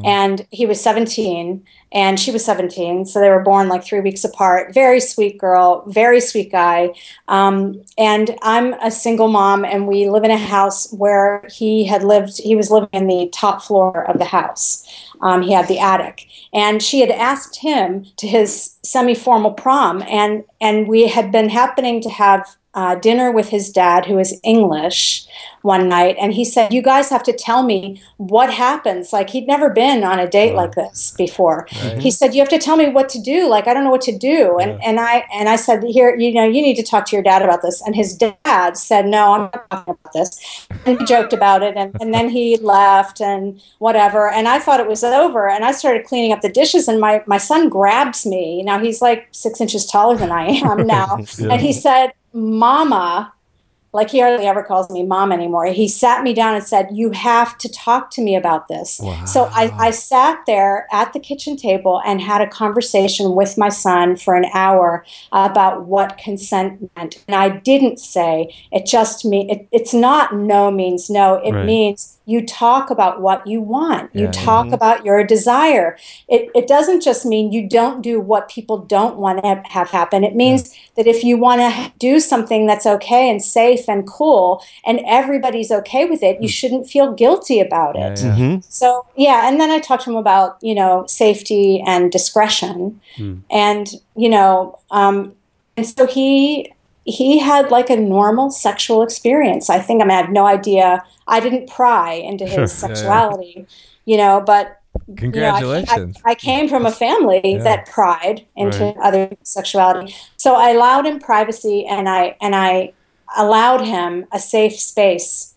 And 0.04 0.46
he 0.50 0.66
was 0.66 0.80
17 0.80 1.64
and 1.92 2.18
she 2.18 2.30
was 2.30 2.44
17. 2.44 3.06
So 3.06 3.20
they 3.20 3.30
were 3.30 3.42
born 3.42 3.68
like 3.68 3.84
three 3.84 4.00
weeks 4.00 4.24
apart. 4.24 4.74
Very 4.74 5.00
sweet 5.00 5.38
girl, 5.38 5.84
very 5.86 6.20
sweet 6.20 6.50
guy. 6.50 6.94
Um, 7.28 7.82
and 7.98 8.36
I'm 8.42 8.74
a 8.74 8.90
single 8.90 9.28
mom 9.28 9.64
and 9.64 9.86
we 9.86 10.08
live 10.08 10.24
in 10.24 10.30
a 10.30 10.38
house 10.38 10.92
where 10.92 11.44
he 11.50 11.84
had 11.84 12.02
lived, 12.02 12.38
he 12.38 12.54
was 12.54 12.70
living 12.70 12.88
in 12.92 13.06
the 13.06 13.28
top 13.32 13.62
floor 13.62 14.08
of 14.08 14.18
the 14.18 14.24
house. 14.24 14.86
Um, 15.20 15.42
he 15.42 15.52
had 15.52 15.68
the 15.68 15.78
attic. 15.78 16.26
And 16.52 16.82
she 16.82 17.00
had 17.00 17.10
asked 17.10 17.56
him 17.56 18.06
to 18.16 18.26
his 18.26 18.76
semi 18.82 19.14
formal 19.14 19.52
prom. 19.52 20.02
And, 20.02 20.44
and 20.60 20.88
we 20.88 21.08
had 21.08 21.30
been 21.30 21.48
happening 21.48 22.00
to 22.02 22.10
have 22.10 22.56
uh, 22.74 22.94
dinner 22.94 23.32
with 23.32 23.48
his 23.48 23.70
dad, 23.70 24.06
who 24.06 24.18
is 24.18 24.38
English, 24.44 25.26
one 25.62 25.88
night, 25.88 26.16
and 26.20 26.32
he 26.32 26.44
said, 26.44 26.72
"You 26.72 26.82
guys 26.82 27.10
have 27.10 27.22
to 27.24 27.32
tell 27.32 27.64
me 27.64 28.00
what 28.16 28.52
happens." 28.52 29.12
Like 29.12 29.30
he'd 29.30 29.46
never 29.46 29.68
been 29.68 30.04
on 30.04 30.20
a 30.20 30.28
date 30.28 30.54
like 30.54 30.74
this 30.76 31.12
before. 31.18 31.66
He 31.98 32.10
said, 32.10 32.32
"You 32.32 32.40
have 32.40 32.48
to 32.50 32.58
tell 32.58 32.76
me 32.76 32.88
what 32.88 33.08
to 33.10 33.20
do. 33.20 33.48
Like 33.48 33.66
I 33.66 33.74
don't 33.74 33.82
know 33.84 33.90
what 33.90 34.00
to 34.02 34.16
do." 34.16 34.58
And 34.58 34.80
and 34.82 35.00
I 35.00 35.24
and 35.34 35.48
I 35.48 35.56
said, 35.56 35.82
"Here, 35.82 36.14
you 36.16 36.32
know, 36.32 36.44
you 36.44 36.62
need 36.62 36.76
to 36.76 36.82
talk 36.84 37.06
to 37.06 37.16
your 37.16 37.24
dad 37.24 37.42
about 37.42 37.62
this." 37.62 37.82
And 37.82 37.96
his 37.96 38.16
dad 38.16 38.76
said, 38.76 39.06
"No, 39.06 39.32
I'm 39.32 39.40
not 39.42 39.70
talking 39.70 39.96
about 40.00 40.12
this." 40.12 40.68
And 40.86 40.98
he 40.98 41.04
joked 41.04 41.32
about 41.32 41.62
it, 41.62 41.76
and, 41.76 41.94
and 42.00 42.14
then 42.14 42.28
he 42.30 42.56
left 42.58 43.20
and 43.20 43.60
whatever. 43.78 44.30
And 44.30 44.46
I 44.46 44.60
thought 44.60 44.80
it 44.80 44.86
was 44.86 45.02
over, 45.02 45.48
and 45.48 45.64
I 45.64 45.72
started 45.72 46.06
cleaning 46.06 46.32
up 46.32 46.40
the 46.40 46.48
dishes, 46.48 46.86
and 46.86 47.00
my 47.00 47.22
my 47.26 47.38
son 47.38 47.68
grabs 47.68 48.24
me. 48.24 48.62
Now 48.62 48.78
he's 48.78 49.02
like 49.02 49.26
six 49.32 49.60
inches 49.60 49.84
taller 49.86 50.16
than 50.16 50.30
I 50.30 50.46
am 50.46 50.86
now, 50.86 51.18
and 51.40 51.60
he 51.60 51.72
said, 51.72 52.12
"Mama." 52.32 53.32
like 53.92 54.10
he 54.10 54.20
hardly 54.20 54.46
ever 54.46 54.62
calls 54.62 54.88
me 54.90 55.02
mom 55.02 55.32
anymore. 55.32 55.66
He 55.66 55.88
sat 55.88 56.22
me 56.22 56.32
down 56.32 56.54
and 56.54 56.64
said, 56.64 56.88
"You 56.92 57.10
have 57.10 57.58
to 57.58 57.68
talk 57.68 58.10
to 58.12 58.22
me 58.22 58.36
about 58.36 58.68
this." 58.68 59.00
So 59.26 59.50
I, 59.52 59.72
I 59.78 59.90
sat 59.90 60.38
there 60.46 60.86
at 60.92 61.12
the 61.12 61.18
kitchen 61.18 61.56
table 61.56 62.00
and 62.04 62.20
had 62.20 62.40
a 62.40 62.46
conversation 62.46 63.34
with 63.34 63.58
my 63.58 63.68
son 63.68 64.16
for 64.16 64.36
an 64.36 64.46
hour 64.54 65.04
about 65.32 65.86
what 65.86 66.18
consent 66.18 66.90
meant. 66.96 67.22
And 67.26 67.34
I 67.34 67.48
didn't 67.48 67.98
say 67.98 68.54
it 68.70 68.86
just 68.86 69.24
mean 69.24 69.50
it, 69.50 69.66
it's 69.72 69.92
not 69.92 70.34
no 70.36 70.70
means 70.70 71.10
no. 71.10 71.34
It 71.36 71.50
Right. 71.52 71.66
means 71.66 72.16
you 72.30 72.46
talk 72.46 72.90
about 72.90 73.20
what 73.20 73.46
you 73.46 73.60
want. 73.60 74.10
You 74.14 74.24
Yeah. 74.24 74.30
talk 74.30 74.66
mm-hmm. 74.66 74.74
about 74.74 75.04
your 75.04 75.24
desire. 75.24 75.96
It, 76.28 76.48
it 76.54 76.66
doesn't 76.68 77.02
just 77.02 77.26
mean 77.26 77.52
you 77.52 77.68
don't 77.68 78.02
do 78.02 78.20
what 78.20 78.48
people 78.48 78.78
don't 78.78 79.16
want 79.16 79.42
to 79.42 79.62
have, 79.68 79.90
happen. 79.90 80.22
It 80.22 80.36
means 80.36 80.62
mm. 80.62 80.76
that 80.96 81.06
if 81.06 81.24
you 81.24 81.36
want 81.36 81.60
to 81.60 81.92
do 81.98 82.20
something 82.20 82.66
that's 82.66 82.86
okay 82.86 83.28
and 83.28 83.42
safe 83.42 83.88
and 83.88 84.06
cool 84.06 84.62
and 84.86 85.00
everybody's 85.06 85.70
okay 85.72 86.04
with 86.04 86.22
it, 86.22 86.40
you 86.40 86.48
mm. 86.48 86.52
shouldn't 86.52 86.88
feel 86.88 87.12
guilty 87.12 87.58
about 87.60 87.96
Yeah, 87.96 88.06
it. 88.12 88.20
yeah. 88.22 88.36
Mm-hmm. 88.36 88.60
So, 88.68 89.06
yeah, 89.16 89.48
and 89.48 89.60
then 89.60 89.70
I 89.70 89.78
talked 89.80 90.04
to 90.04 90.10
him 90.10 90.16
about, 90.16 90.58
you 90.62 90.74
know, 90.74 91.04
safety 91.06 91.82
and 91.86 92.12
discretion. 92.12 93.00
Mm. 93.16 93.42
And, 93.50 93.88
you 94.16 94.28
know, 94.28 94.78
um, 94.90 95.34
and 95.76 95.86
so 95.86 96.06
he 96.06 96.72
he 97.04 97.38
had 97.38 97.70
like 97.70 97.90
a 97.90 97.96
normal 97.96 98.50
sexual 98.50 99.02
experience. 99.02 99.70
I 99.70 99.78
think 99.78 100.02
I, 100.02 100.04
mean, 100.04 100.12
I 100.12 100.20
have 100.20 100.30
no 100.30 100.46
idea. 100.46 101.02
I 101.26 101.40
didn't 101.40 101.68
pry 101.68 102.12
into 102.12 102.46
his 102.46 102.72
sexuality, 102.84 103.66
you 104.04 104.16
know, 104.16 104.42
but 104.44 104.80
you 105.06 105.14
know, 105.14 105.14
I- 105.14 105.20
Congratulations. 105.20 106.16
I, 106.24 106.32
I, 106.32 106.34
came 106.34 106.68
from 106.68 106.86
a 106.86 106.90
family 106.92 107.40
Yeah. 107.44 107.62
that 107.62 107.86
pried 107.86 108.46
into 108.56 108.84
Right. 108.84 108.96
other 109.02 109.30
sexuality. 109.42 110.14
So 110.36 110.54
I 110.54 110.70
allowed 110.70 111.06
him 111.06 111.20
privacy 111.20 111.86
and 111.86 112.08
I 112.08 112.36
and 112.40 112.54
I 112.54 112.92
allowed 113.36 113.82
him 113.86 114.26
a 114.32 114.38
safe 114.38 114.78
space. 114.78 115.54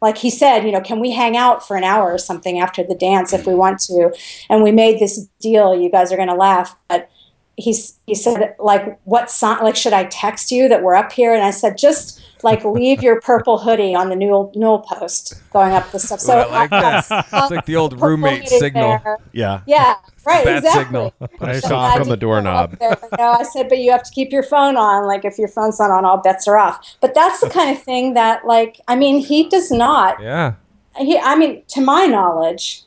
Like 0.00 0.18
he 0.18 0.30
said, 0.30 0.60
you 0.64 0.72
know, 0.72 0.80
can 0.80 1.00
we 1.00 1.10
hang 1.10 1.36
out 1.36 1.66
for 1.66 1.76
an 1.76 1.82
hour 1.82 2.12
or 2.12 2.18
something 2.18 2.60
after 2.60 2.82
the 2.84 2.94
dance 2.94 3.32
if 3.32 3.46
we 3.46 3.54
want 3.54 3.80
to? 3.80 4.12
And 4.48 4.62
we 4.62 4.70
made 4.70 5.00
this 5.00 5.26
deal. 5.40 5.74
You 5.74 5.90
guys 5.90 6.12
are 6.12 6.16
going 6.16 6.28
to 6.28 6.34
laugh, 6.34 6.76
but 6.88 7.08
he's 7.56 7.98
he 8.06 8.14
said 8.14 8.54
like 8.58 8.98
what 9.04 9.30
sign 9.30 9.62
like 9.62 9.76
should 9.76 9.92
I 9.94 10.04
text 10.04 10.50
you 10.50 10.68
that 10.68 10.82
we're 10.82 10.94
up 10.94 11.12
here? 11.12 11.34
And 11.34 11.42
I 11.42 11.50
said 11.50 11.78
just 11.78 12.20
like 12.42 12.64
leave 12.64 13.02
your 13.02 13.20
purple 13.20 13.58
hoodie 13.58 13.94
on 13.94 14.10
the 14.10 14.16
newel 14.16 14.52
newel 14.54 14.80
post 14.80 15.34
going 15.52 15.72
up 15.72 15.90
the 15.90 15.98
stuff. 15.98 16.20
So 16.20 16.38
I 16.38 16.46
like 16.50 16.70
that. 16.70 17.06
It's 17.32 17.50
like 17.50 17.64
the 17.64 17.76
old 17.76 18.00
roommate 18.00 18.48
signal. 18.48 19.00
there. 19.02 19.18
Yeah. 19.32 19.62
Yeah, 19.66 19.94
right. 20.26 20.44
Bat 20.44 20.58
exactly. 20.58 20.84
signal. 20.84 21.10
Put 21.38 21.48
a 21.48 21.60
So 21.60 21.68
sock 21.68 22.00
on 22.00 22.08
the 22.08 22.16
doorknob. 22.16 22.70
put 22.70 22.74
it 22.74 22.80
there, 22.80 22.96
but 23.10 23.18
no, 23.18 23.32
I 23.32 23.42
said, 23.42 23.68
but 23.68 23.78
you 23.78 23.90
have 23.90 24.02
to 24.02 24.12
keep 24.12 24.32
your 24.32 24.42
phone 24.42 24.76
on. 24.76 25.06
Like 25.06 25.24
if 25.24 25.38
your 25.38 25.48
phone's 25.48 25.78
not 25.80 25.90
on, 25.90 26.04
all 26.04 26.18
bets 26.18 26.46
are 26.46 26.58
off. 26.58 26.96
But 27.00 27.14
that's 27.14 27.40
the 27.40 27.48
kind 27.48 27.74
of 27.74 27.82
thing 27.82 28.14
that, 28.14 28.46
like, 28.46 28.80
I 28.86 28.96
mean, 28.96 29.20
he 29.20 29.48
does 29.48 29.70
not. 29.70 30.20
Yeah. 30.20 30.54
He, 30.98 31.18
I 31.18 31.36
mean, 31.36 31.62
to 31.68 31.80
my 31.80 32.06
knowledge, 32.06 32.82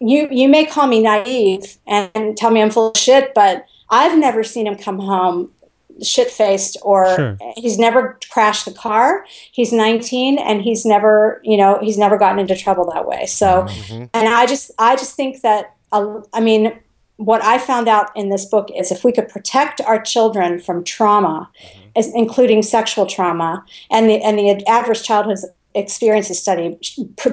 you 0.00 0.28
you 0.30 0.48
may 0.48 0.64
call 0.64 0.86
me 0.86 1.02
naive 1.02 1.78
and 1.86 2.36
tell 2.36 2.50
me 2.50 2.62
I'm 2.62 2.70
full 2.70 2.90
of 2.90 2.96
shit, 2.96 3.34
but 3.34 3.66
I've 3.90 4.18
never 4.18 4.42
seen 4.44 4.66
him 4.66 4.76
come 4.76 4.98
home 4.98 5.52
shit 6.02 6.30
faced 6.30 6.76
or 6.82 7.16
Sure. 7.16 7.38
he's 7.56 7.78
never 7.78 8.18
crashed 8.30 8.64
the 8.64 8.72
car. 8.72 9.24
He's 9.50 9.72
19 9.72 10.38
and 10.38 10.62
he's 10.62 10.84
never, 10.84 11.40
you 11.42 11.56
know, 11.56 11.78
he's 11.82 11.98
never 11.98 12.16
gotten 12.16 12.38
into 12.38 12.56
trouble 12.56 12.88
that 12.92 13.06
way. 13.06 13.26
So, 13.26 13.66
and 13.90 14.10
I 14.14 14.46
just, 14.46 14.70
I 14.78 14.94
just 14.96 15.16
think 15.16 15.40
that, 15.42 15.74
uh, 15.90 16.20
I 16.32 16.40
mean, 16.40 16.78
what 17.16 17.42
I 17.42 17.58
found 17.58 17.88
out 17.88 18.16
in 18.16 18.28
this 18.30 18.44
book 18.44 18.68
is 18.76 18.92
if 18.92 19.02
we 19.02 19.10
could 19.12 19.28
protect 19.28 19.80
our 19.80 20.00
children 20.00 20.60
from 20.60 20.84
trauma, 20.84 21.50
as, 21.96 22.14
including 22.14 22.62
sexual 22.62 23.06
trauma, 23.06 23.64
and 23.90 24.08
the 24.08 24.22
and 24.22 24.38
the 24.38 24.64
adverse 24.68 25.02
childhood 25.02 25.38
experiences 25.74 26.38
study 26.38 26.78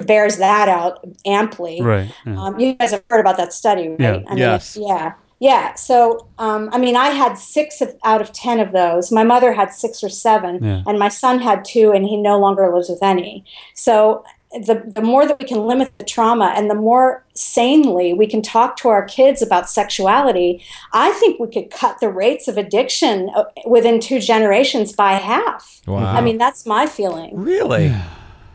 bears 0.07 0.37
that 0.37 0.67
out 0.67 1.05
amply. 1.25 1.81
Right. 1.83 2.11
yeah. 2.25 2.41
Um, 2.41 2.59
you 2.59 2.73
guys 2.73 2.91
have 2.91 3.03
heard 3.11 3.19
about 3.19 3.37
that 3.37 3.53
study, 3.53 3.89
right? 3.89 3.99
Yeah. 3.99 4.15
I 4.27 4.29
mean, 4.29 4.37
Yes. 4.39 4.75
Yeah. 4.75 5.13
Yeah. 5.39 5.73
So, 5.75 6.27
um, 6.39 6.69
I 6.71 6.77
mean, 6.77 6.95
I 6.95 7.09
had 7.09 7.37
six 7.37 7.81
of, 7.81 7.93
out 8.05 8.21
of 8.21 8.31
10 8.31 8.59
of 8.59 8.71
those. 8.71 9.11
My 9.11 9.23
mother 9.23 9.51
had 9.53 9.73
six 9.73 10.03
or 10.03 10.09
seven, 10.09 10.63
Yeah. 10.63 10.83
and 10.87 10.97
my 10.97 11.09
son 11.09 11.39
had 11.39 11.65
two, 11.65 11.91
and 11.91 12.05
he 12.05 12.15
no 12.17 12.39
longer 12.39 12.73
lives 12.73 12.89
with 12.89 13.03
any. 13.03 13.43
So, 13.73 14.23
the, 14.51 14.81
the 14.95 15.01
more 15.01 15.27
that 15.27 15.37
we 15.37 15.45
can 15.45 15.67
limit 15.67 15.91
the 15.97 16.05
trauma 16.05 16.53
and 16.55 16.69
the 16.69 16.75
more 16.75 17.25
sanely 17.33 18.13
we 18.13 18.25
can 18.25 18.41
talk 18.41 18.77
to 18.77 18.87
our 18.87 19.03
kids 19.03 19.41
about 19.41 19.69
sexuality, 19.69 20.63
I 20.93 21.11
think 21.13 21.41
we 21.41 21.49
could 21.49 21.71
cut 21.71 21.99
the 21.99 22.07
rates 22.09 22.47
of 22.47 22.57
addiction 22.57 23.29
uh, 23.35 23.43
within 23.65 23.99
two 23.99 24.21
generations 24.21 24.93
by 24.93 25.13
half. 25.13 25.81
Wow. 25.85 26.05
I 26.05 26.21
mean, 26.21 26.37
that's 26.37 26.65
my 26.65 26.85
feeling. 26.85 27.35
really? 27.35 27.87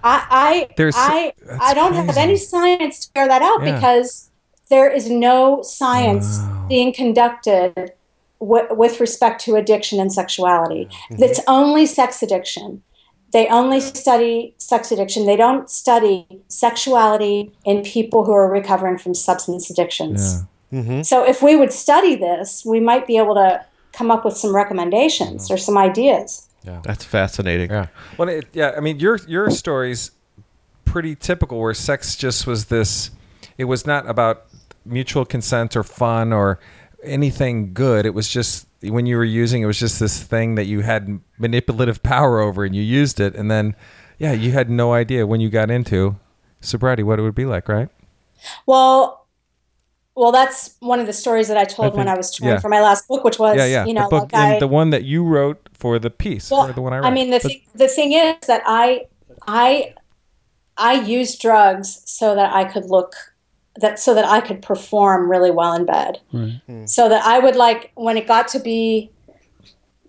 I 0.03 0.25
I 0.31 0.69
There's- 0.79 0.95
I, 0.97 1.35
I 1.61 1.75
don't 1.75 1.93
have 1.93 2.17
any 2.17 2.37
science 2.37 3.05
to 3.05 3.13
bear 3.13 3.29
that 3.29 3.43
out 3.43 3.63
Yeah. 3.63 3.75
because 3.75 4.30
there 4.71 4.91
is 4.91 5.11
no 5.11 5.63
science 5.63 6.39
being 6.69 6.93
conducted 6.93 7.93
w- 8.41 8.67
with 8.71 9.01
respect 9.01 9.41
to 9.43 9.57
addiction 9.57 10.01
and 10.01 10.13
sexuality. 10.13 10.89
Mm-hmm. 11.11 11.23
It's 11.23 11.41
only 11.47 11.87
sex 11.87 12.23
addiction. 12.23 12.83
They 13.33 13.47
only 13.49 13.81
study 13.81 14.55
sex 14.59 14.91
addiction. 14.91 15.27
They 15.27 15.37
don't 15.37 15.69
study 15.71 16.27
sexuality 16.49 17.53
in 17.65 17.83
people 17.83 18.25
who 18.25 18.33
are 18.33 18.51
recovering 18.51 18.99
from 18.99 19.15
substance 19.15 19.71
addictions. 19.71 20.43
So 21.03 21.27
if 21.27 21.43
we 21.43 21.57
would 21.57 21.73
study 21.73 22.15
this, 22.15 22.65
we 22.65 22.79
might 22.79 23.05
be 23.07 23.19
able 23.19 23.35
to 23.35 23.65
come 23.93 24.11
up 24.11 24.25
with 24.25 24.37
some 24.37 24.55
recommendations 24.55 25.51
or 25.51 25.57
some 25.57 25.77
ideas. 25.77 26.49
Yeah. 26.65 26.81
That's 26.85 27.05
fascinating. 27.05 27.71
Yeah. 27.71 27.89
Well, 28.17 28.29
it, 28.29 28.47
yeah. 28.53 28.75
I 28.77 28.81
mean, 28.81 29.01
your 29.01 29.19
your 29.27 29.51
story's 29.51 30.13
pretty 30.85 31.17
typical, 31.17 31.59
where 31.59 31.75
sex 31.75 32.15
just 32.15 32.47
was 32.47 32.67
this. 32.67 33.11
It 33.59 33.65
was 33.65 33.85
not 33.85 34.09
about 34.09 34.45
mutual 34.85 35.25
consent 35.25 35.77
or 35.77 35.83
fun 35.83 36.33
or 36.33 36.59
anything 37.03 37.73
good. 37.73 38.07
It 38.07 38.15
was 38.15 38.29
just 38.29 38.67
when 38.83 39.07
you 39.07 39.17
were 39.17 39.25
using, 39.25 39.63
it 39.63 39.67
was 39.67 39.79
just 39.79 40.01
this 40.01 40.23
thing 40.23 40.55
that 40.55 40.65
you 40.65 40.81
had 40.81 41.21
manipulative 41.39 42.03
power 42.03 42.41
over, 42.41 42.65
and 42.65 42.75
you 42.75 42.83
used 42.83 43.21
it, 43.21 43.35
and 43.35 43.51
then, 43.51 43.77
yeah, 44.19 44.33
you 44.33 44.53
had 44.53 44.71
no 44.71 44.93
idea 44.93 45.27
when 45.27 45.41
you 45.41 45.51
got 45.51 45.71
into 45.71 46.17
sobriety 46.61 47.03
what 47.03 47.19
it 47.19 47.23
would 47.23 47.35
be 47.35 47.45
like, 47.45 47.69
right? 47.69 47.89
Well, 48.67 49.27
well, 50.15 50.33
that's 50.33 50.77
one 50.81 50.99
of 50.99 51.07
the 51.07 51.13
stories 51.13 51.49
that 51.49 51.57
I 51.57 51.65
told 51.65 51.95
when 51.95 52.07
think- 52.07 52.15
I 52.15 52.17
was 52.17 52.35
touring 52.35 52.55
yeah. 52.55 52.61
for 52.61 52.69
my 52.69 52.81
last 52.81 53.07
book, 53.07 53.23
which 53.23 53.39
was, 53.39 53.57
yeah, 53.57 53.67
yeah. 53.67 53.85
you 53.87 53.95
know, 53.95 54.05
the 54.05 54.21
book, 54.21 54.33
like 54.33 54.57
I, 54.57 54.59
the 54.59 54.69
one 54.69 54.91
that 54.91 55.05
you 55.05 55.25
wrote 55.25 55.69
for 55.73 55.99
the 55.99 56.11
piece, 56.11 56.51
well, 56.51 56.69
or 56.69 56.73
the 56.73 56.83
one 56.83 56.93
I 56.93 56.99
wrote. 56.99 57.07
I 57.07 57.11
mean, 57.11 57.31
the 57.31 57.41
thing, 57.41 57.63
the 57.75 57.89
thing 57.89 58.13
is 58.13 58.37
that 58.47 58.63
I, 58.67 59.07
I, 59.47 59.95
I 60.77 60.95
used 60.95 61.41
drugs 61.41 62.03
so 62.07 62.35
that 62.35 62.53
I 62.53 62.65
could 62.65 62.87
look 62.87 63.15
that 63.81 63.99
so 63.99 64.15
that 64.15 64.25
I 64.25 64.41
could 64.41 64.63
perform 64.63 65.31
really 65.31 65.51
well 65.51 65.75
in 65.75 65.85
bed. 65.87 66.21
So 66.87 67.09
that 67.09 67.25
I 67.25 67.39
would 67.39 67.57
like 67.57 67.93
when 67.95 68.17
it 68.17 68.27
got 68.27 68.49
to 68.49 68.59
be 68.61 69.11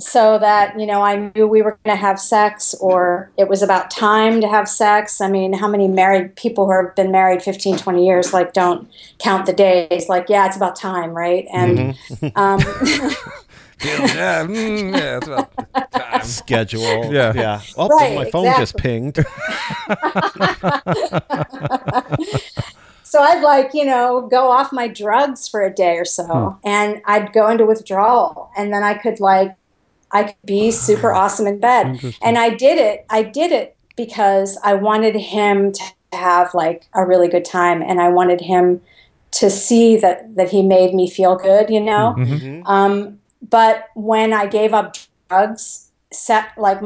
so 0.01 0.39
that 0.39 0.79
you 0.79 0.85
know 0.85 1.01
I 1.01 1.31
knew 1.35 1.47
we 1.47 1.61
were 1.61 1.77
going 1.83 1.95
to 1.95 2.01
have 2.01 2.19
sex 2.19 2.73
or 2.81 3.29
it 3.37 3.47
was 3.47 3.61
about 3.61 3.91
time 3.91 4.41
to 4.41 4.47
have 4.47 4.67
sex. 4.67 5.21
I 5.21 5.29
mean, 5.29 5.53
how 5.53 5.67
many 5.67 5.87
married 5.87 6.35
people 6.35 6.65
who 6.65 6.71
have 6.71 6.95
been 6.95 7.11
married 7.11 7.41
15, 7.43 7.77
20 7.77 8.05
years 8.05 8.33
like 8.33 8.53
don't 8.53 8.89
count 9.19 9.45
the 9.45 9.53
days 9.53 10.09
like 10.09 10.27
yeah, 10.27 10.47
it's 10.47 10.55
about 10.55 10.75
time, 10.75 11.11
right? 11.11 11.45
And 11.53 11.79
um 12.35 12.59
yeah, 13.83 14.43
mm, 14.45 14.91
yeah, 14.97 15.17
it's 15.17 15.27
about 15.27 15.91
time. 15.91 16.23
Schedule. 16.23 17.13
Yeah. 17.13 17.33
Yeah. 17.35 17.61
Oh, 17.77 17.87
Right, 17.87 18.15
my 18.15 18.31
phone 18.31 18.45
just 18.57 18.77
pinged. 18.77 19.19
So 23.11 23.21
I'd 23.21 23.43
like, 23.43 23.73
you 23.73 23.83
know, 23.83 24.25
go 24.31 24.49
off 24.49 24.71
my 24.71 24.87
drugs 24.87 25.45
for 25.45 25.61
a 25.61 25.69
day 25.69 25.97
or 25.97 26.05
so 26.05 26.23
hmm. 26.23 26.67
and 26.67 27.01
I'd 27.05 27.33
go 27.33 27.49
into 27.49 27.65
withdrawal 27.65 28.49
and 28.55 28.73
then 28.73 28.83
I 28.83 28.93
could 28.93 29.19
like 29.19 29.53
I 30.13 30.23
could 30.23 30.35
be 30.45 30.71
super 30.71 31.11
awesome 31.21 31.45
in 31.45 31.59
bed. 31.59 31.99
And 32.21 32.37
I 32.37 32.51
did 32.51 32.77
it. 32.77 33.05
I 33.09 33.23
did 33.23 33.51
it 33.51 33.75
because 33.97 34.57
I 34.63 34.75
wanted 34.75 35.17
him 35.17 35.73
to 35.73 35.83
have 36.13 36.53
like 36.53 36.87
a 36.93 37.05
really 37.05 37.27
good 37.27 37.43
time 37.43 37.81
and 37.81 37.99
I 37.99 38.07
wanted 38.07 38.39
him 38.39 38.79
to 39.31 39.49
see 39.49 39.97
that 39.97 40.33
that 40.37 40.49
he 40.49 40.61
made 40.61 40.93
me 40.93 41.09
feel 41.09 41.35
good, 41.35 41.69
you 41.69 41.81
know. 41.81 42.15
Mm-hmm. 42.17 42.33
Mm-hmm. 42.33 42.65
Um, 42.65 43.19
but 43.41 43.89
when 43.93 44.31
I 44.31 44.45
gave 44.45 44.73
up 44.73 44.95
drugs, 45.27 45.91
se- 46.13 46.53
like 46.55 46.79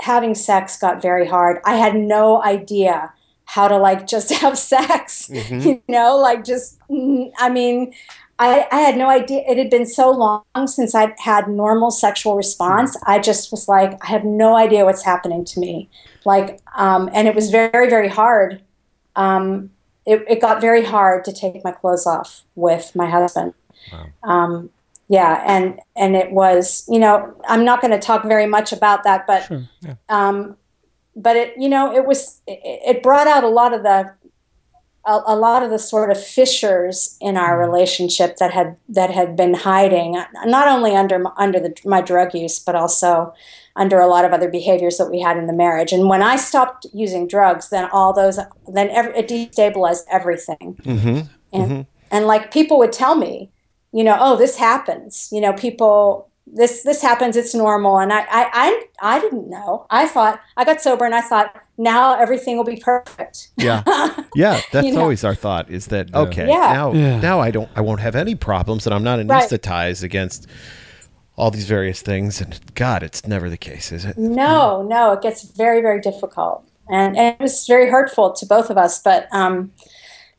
having 0.00 0.34
sex 0.34 0.78
got 0.78 1.00
very 1.00 1.26
hard. 1.26 1.62
I 1.64 1.76
had 1.76 1.94
no 1.96 2.42
idea 2.42 3.14
how 3.50 3.66
to 3.66 3.76
like 3.76 4.06
just 4.06 4.30
have 4.42 4.56
sex, 4.56 5.28
you 5.28 5.82
know, 5.88 6.16
like 6.16 6.44
just, 6.44 6.78
mm, 6.88 7.32
I 7.38 7.48
mean, 7.48 7.92
I, 8.38 8.66
I 8.70 8.80
had 8.80 8.96
no 8.96 9.10
idea. 9.10 9.42
It 9.46 9.58
had 9.58 9.70
been 9.70 9.86
so 9.86 10.10
long 10.12 10.44
since 10.66 10.94
I'd 10.94 11.14
had 11.18 11.48
normal 11.48 11.90
sexual 11.90 12.36
response. 12.36 12.96
I 13.06 13.18
just 13.18 13.50
was 13.50 13.68
like, 13.68 13.98
I 14.02 14.06
have 14.06 14.24
no 14.24 14.56
idea 14.56 14.84
what's 14.84 15.02
happening 15.02 15.44
to 15.46 15.60
me. 15.60 15.90
Like, 16.24 16.60
um, 16.76 17.10
and 17.12 17.26
it 17.26 17.34
was 17.34 17.50
very, 17.50 17.90
very 17.90 18.08
hard. 18.08 18.62
Um, 19.16 19.70
it, 20.06 20.24
it 20.28 20.40
got 20.40 20.60
very 20.60 20.84
hard 20.84 21.24
to 21.24 21.32
take 21.32 21.62
my 21.64 21.72
clothes 21.72 22.06
off 22.06 22.42
with 22.54 22.92
my 22.94 23.10
husband. 23.10 23.52
Um, 24.22 24.70
yeah, 25.08 25.42
and 25.44 25.80
and 25.96 26.14
it 26.14 26.30
was, 26.30 26.86
you 26.88 27.00
know, 27.00 27.34
I'm 27.48 27.64
not 27.64 27.80
going 27.80 27.90
to 27.90 27.98
talk 27.98 28.22
very 28.22 28.46
much 28.46 28.72
about 28.72 29.02
that, 29.02 29.26
but 29.26 29.50
um, 30.08 30.56
but 31.22 31.36
it, 31.36 31.54
you 31.58 31.68
know, 31.68 31.94
it 31.94 32.06
was 32.06 32.40
it, 32.46 32.60
it 32.96 33.02
brought 33.02 33.26
out 33.26 33.44
a 33.44 33.48
lot 33.48 33.74
of 33.74 33.82
the 33.82 34.12
a, 35.06 35.20
a 35.26 35.36
lot 35.36 35.62
of 35.62 35.70
the 35.70 35.78
sort 35.78 36.10
of 36.10 36.22
fissures 36.22 37.16
in 37.20 37.36
our 37.36 37.58
mm-hmm. 37.58 37.70
relationship 37.70 38.36
that 38.36 38.52
had 38.52 38.76
that 38.88 39.10
had 39.10 39.36
been 39.36 39.54
hiding, 39.54 40.16
uh, 40.16 40.26
not 40.44 40.68
only 40.68 40.94
under 40.94 41.22
under 41.38 41.58
the, 41.60 41.74
my 41.84 42.00
drug 42.00 42.34
use, 42.34 42.58
but 42.58 42.74
also 42.74 43.32
under 43.76 43.98
a 43.98 44.06
lot 44.06 44.24
of 44.24 44.32
other 44.32 44.50
behaviors 44.50 44.98
that 44.98 45.10
we 45.10 45.20
had 45.20 45.36
in 45.36 45.46
the 45.46 45.52
marriage. 45.52 45.92
And 45.92 46.08
when 46.08 46.22
I 46.22 46.36
stopped 46.36 46.86
using 46.92 47.26
drugs, 47.26 47.70
then 47.70 47.88
all 47.92 48.12
those 48.12 48.38
then 48.68 48.88
every, 48.90 49.16
it 49.16 49.28
destabilized 49.28 50.04
everything. 50.10 50.76
Mm-hmm. 50.82 51.20
And 51.52 51.70
mm-hmm. 51.70 51.80
and 52.10 52.26
like 52.26 52.52
people 52.52 52.78
would 52.78 52.92
tell 52.92 53.14
me, 53.14 53.50
you 53.92 54.04
know, 54.04 54.16
oh, 54.18 54.36
this 54.36 54.56
happens. 54.56 55.28
You 55.32 55.40
know, 55.40 55.52
people 55.52 56.29
this 56.52 56.82
this 56.82 57.00
happens. 57.02 57.36
It's 57.36 57.54
normal. 57.54 57.98
And 57.98 58.12
I 58.12 58.20
I 58.20 58.50
I, 58.52 58.82
I 59.16 59.20
didn't 59.20 59.48
know. 59.48 59.86
I 59.90 60.06
thought 60.06 60.40
I 60.56 60.64
got 60.64 60.80
sober 60.80 61.04
and 61.04 61.14
I 61.14 61.20
thought 61.20 61.54
now 61.78 62.18
everything 62.18 62.56
will 62.56 62.64
be 62.64 62.76
perfect. 62.76 63.50
Yeah. 63.56 63.82
Yeah, 64.36 64.60
that's 64.70 64.86
You 64.86 64.92
know. 64.94 65.00
always 65.00 65.24
our 65.24 65.34
thought 65.34 65.68
is 65.70 65.86
that 65.88 66.14
okay, 66.14 66.46
Yeah. 66.48 66.72
now 66.72 66.92
Yeah. 66.92 67.18
now 67.20 67.40
I 67.40 67.50
don't 67.50 67.68
I 67.74 67.80
won't 67.80 68.00
have 68.00 68.14
any 68.14 68.34
problems 68.36 68.86
and 68.86 68.94
I'm 68.94 69.02
not 69.02 69.18
Right. 69.18 69.42
anesthetized 69.42 70.04
against 70.04 70.46
all 71.36 71.50
these 71.50 71.66
various 71.66 72.00
things 72.02 72.40
and 72.40 72.60
god, 72.74 73.02
it's 73.02 73.26
never 73.26 73.48
the 73.50 73.56
case, 73.56 73.90
is 73.92 74.04
it? 74.04 74.16
No, 74.18 74.82
no, 74.82 75.12
it 75.12 75.22
gets 75.22 75.42
very, 75.42 75.80
very 75.80 76.00
difficult, 76.00 76.62
and, 76.88 77.16
and 77.16 77.34
it 77.34 77.40
was 77.40 77.66
very 77.66 77.88
hurtful 77.90 78.32
to 78.34 78.44
both 78.46 78.68
of 78.70 78.76
us. 78.76 79.00
But, 79.02 79.26
um, 79.32 79.72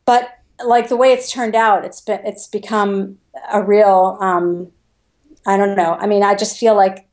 but 0.05 0.29
like 0.63 0.89
the 0.89 0.95
way 0.95 1.11
it's 1.11 1.31
turned 1.31 1.55
out, 1.55 1.83
it's 1.83 2.01
been 2.01 2.21
it's 2.23 2.47
become 2.47 3.17
a 3.51 3.61
real. 3.63 4.17
Um, 4.21 4.71
I 5.45 5.57
don't 5.57 5.75
know. 5.75 5.97
I 5.99 6.07
mean, 6.07 6.23
I 6.23 6.35
just 6.35 6.57
feel 6.57 6.75
like, 6.75 7.07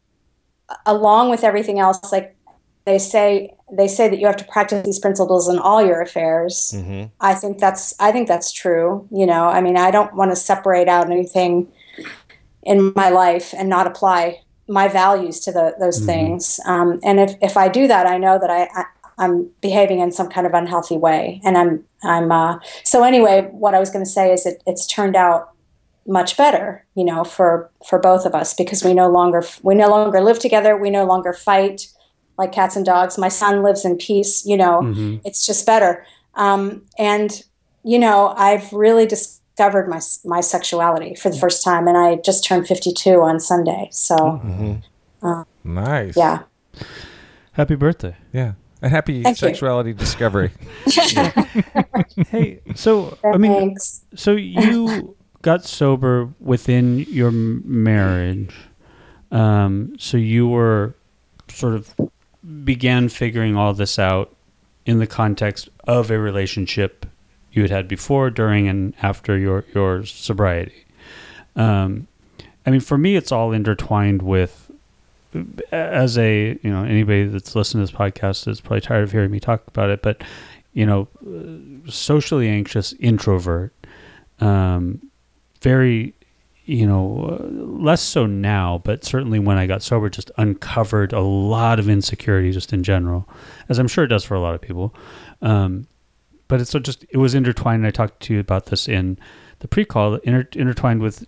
along 0.85 1.31
with 1.31 1.45
everything 1.45 1.79
else, 1.79 2.13
like 2.13 2.37
they 2.85 2.99
say, 2.99 3.55
they 3.71 3.89
say 3.89 4.09
that 4.09 4.19
you 4.19 4.27
have 4.27 4.37
to 4.37 4.45
practice 4.45 4.85
these 4.85 4.99
principles 4.99 5.49
in 5.49 5.59
all 5.59 5.85
your 5.85 6.01
affairs. 6.01 6.75
I 7.21 7.35
think 7.35 7.59
that's 7.59 7.95
I 8.01 8.13
think 8.13 8.29
that's 8.29 8.53
true. 8.53 9.07
You 9.11 9.27
know, 9.27 9.47
I 9.47 9.61
mean, 9.61 9.77
I 9.77 9.91
don't 9.91 10.15
want 10.15 10.31
to 10.31 10.37
separate 10.37 10.89
out 10.89 11.11
anything 11.11 11.69
in 12.63 12.93
my 12.95 13.09
life 13.09 13.55
and 13.57 13.69
not 13.69 13.87
apply 13.87 14.41
my 14.69 14.89
values 14.89 15.41
to 15.41 15.53
the, 15.53 15.75
those 15.81 16.01
things. 16.05 16.61
Um, 16.67 17.01
and 17.03 17.19
if, 17.19 17.35
if 17.41 17.57
I 17.57 17.69
do 17.69 17.87
that, 17.89 18.07
I 18.07 18.19
know 18.19 18.39
that 18.39 18.51
I, 18.51 18.69
I 18.75 18.85
I'm 19.19 19.51
behaving 19.61 20.01
in 20.01 20.13
some 20.13 20.29
kind 20.29 20.47
of 20.47 20.55
unhealthy 20.55 20.97
way. 20.97 21.41
And 21.45 21.59
I'm 21.59 21.85
I'm 22.03 22.31
uh, 22.31 22.59
so 22.85 23.03
anyway. 23.05 23.49
What 23.53 23.75
I 23.75 23.81
was 23.81 23.91
going 23.91 24.05
to 24.05 24.11
say 24.11 24.33
is 24.33 24.47
it, 24.47 24.63
it's 24.67 24.87
turned 24.87 25.17
out 25.17 25.51
much 26.09 26.37
better, 26.37 26.85
you 26.95 27.05
know, 27.05 27.23
for 27.23 27.71
for 27.87 27.99
both 27.99 28.25
of 28.25 28.35
us 28.35 28.55
because 28.55 28.83
we 28.83 28.95
no 28.95 29.09
longer 29.09 29.45
we 29.63 29.75
no 29.75 29.89
longer 29.89 30.21
live 30.21 30.39
together. 30.39 30.77
We 30.77 30.91
no 30.91 31.05
longer 31.05 31.33
fight 31.33 31.89
like 32.39 32.51
cats 32.53 32.77
and 32.77 32.85
dogs. 32.85 33.19
My 33.19 33.29
son 33.29 33.63
lives 33.63 33.85
in 33.85 33.99
peace. 33.99 34.45
You 34.45 34.57
know, 34.57 34.81
mm-hmm. 34.81 35.17
it's 35.25 35.47
just 35.47 35.67
better. 35.67 36.05
Um, 36.35 36.83
and 36.99 37.43
you 37.85 37.99
know, 37.99 38.35
I've 38.37 38.73
really 38.73 39.07
discovered 39.07 39.89
my 39.89 40.01
my 40.25 40.41
sexuality 40.41 41.15
for 41.15 41.31
the 41.31 41.39
first 41.39 41.63
time, 41.63 41.87
and 41.87 41.97
I 41.97 42.17
just 42.17 42.43
turned 42.45 42.67
52 42.67 43.21
on 43.21 43.39
Sunday. 43.39 43.89
So 43.93 44.17
mm-hmm. 44.17 45.27
uh, 45.27 45.45
Nice. 45.63 46.17
yeah, 46.17 46.45
Happy 47.53 47.75
birthday. 47.75 48.17
Yeah. 48.33 48.53
A 48.81 48.89
happy 48.89 49.25
Thank 49.25 49.41
you. 49.43 49.49
sexuality 49.49 49.93
discovery. 49.93 50.53
Hey, 52.31 52.61
so 52.75 53.17
I 53.25 53.37
mean, 53.37 53.77
so 54.15 54.33
you 54.33 55.17
got 55.43 55.65
sober 55.65 56.33
within 56.41 57.01
your 57.09 57.31
marriage. 57.31 58.55
Um, 59.31 59.95
so 59.99 60.17
you 60.17 60.49
were 60.49 60.95
sort 61.49 61.75
of 61.75 61.95
began 62.65 63.09
figuring 63.09 63.57
all 63.57 63.75
this 63.75 63.99
out 63.99 64.35
in 64.87 64.99
the 64.99 65.07
context 65.07 65.69
of 65.87 66.11
a 66.11 66.19
relationship 66.19 67.07
you 67.53 67.63
had 67.63 67.71
had 67.71 67.89
before, 67.89 68.31
during, 68.31 68.69
and 68.69 68.95
after 69.03 69.37
your 69.37 69.65
your 69.75 70.05
sobriety. 70.05 70.85
Um, 71.57 72.07
I 72.65 72.71
mean, 72.71 72.81
for 72.81 72.99
me, 72.99 73.17
it's 73.17 73.33
all 73.33 73.53
intertwined 73.53 74.23
with 74.23 74.71
as 75.73 76.17
a 76.17 76.59
you 76.63 76.71
know 76.71 76.85
anybody 76.85 77.25
that's 77.25 77.55
listening 77.55 77.87
to 77.87 77.93
this 77.93 77.99
podcast 77.99 78.49
is 78.49 78.61
probably 78.61 78.81
tired 78.81 79.05
of 79.05 79.13
hearing 79.13 79.31
me 79.31 79.41
talk 79.41 79.67
about 79.67 79.91
it, 79.91 80.03
but 80.03 80.23
you 80.73 80.87
know, 80.87 81.09
uh, 81.27 81.91
socially 81.91 82.49
anxious 82.49 82.93
introvert, 83.01 83.73
um, 84.41 85.08
very 85.61 86.15
you 86.65 86.87
know 86.87 87.39
less 87.51 88.03
so 88.03 88.27
now, 88.27 88.81
but 88.85 89.05
certainly 89.05 89.39
when 89.39 89.57
I 89.57 89.67
got 89.67 89.83
sober, 89.83 90.11
just 90.11 90.31
uncovered 90.37 91.13
a 91.13 91.21
lot 91.21 91.79
of 91.79 91.89
insecurity 91.89 92.53
just 92.53 92.73
in 92.73 92.83
general, 92.83 93.29
as 93.69 93.79
I'm 93.79 93.89
sure 93.89 94.05
it 94.05 94.09
does 94.09 94.25
for 94.25 94.35
a 94.35 94.41
lot 94.41 94.55
of 94.55 94.61
people. 94.61 94.95
Um, 95.41 95.87
but 96.47 96.61
it's 96.61 96.71
so 96.71 96.79
just 96.79 97.05
it 97.11 97.17
was 97.17 97.35
intertwined. 97.35 97.87
I 97.87 97.91
talked 97.91 98.21
to 98.25 98.35
you 98.35 98.41
about 98.41 98.67
this 98.67 98.89
in 98.89 99.19
the 99.61 99.69
pre-call, 99.69 100.17
inter- 100.17 100.49
intertwined 100.53 101.01
with 101.01 101.27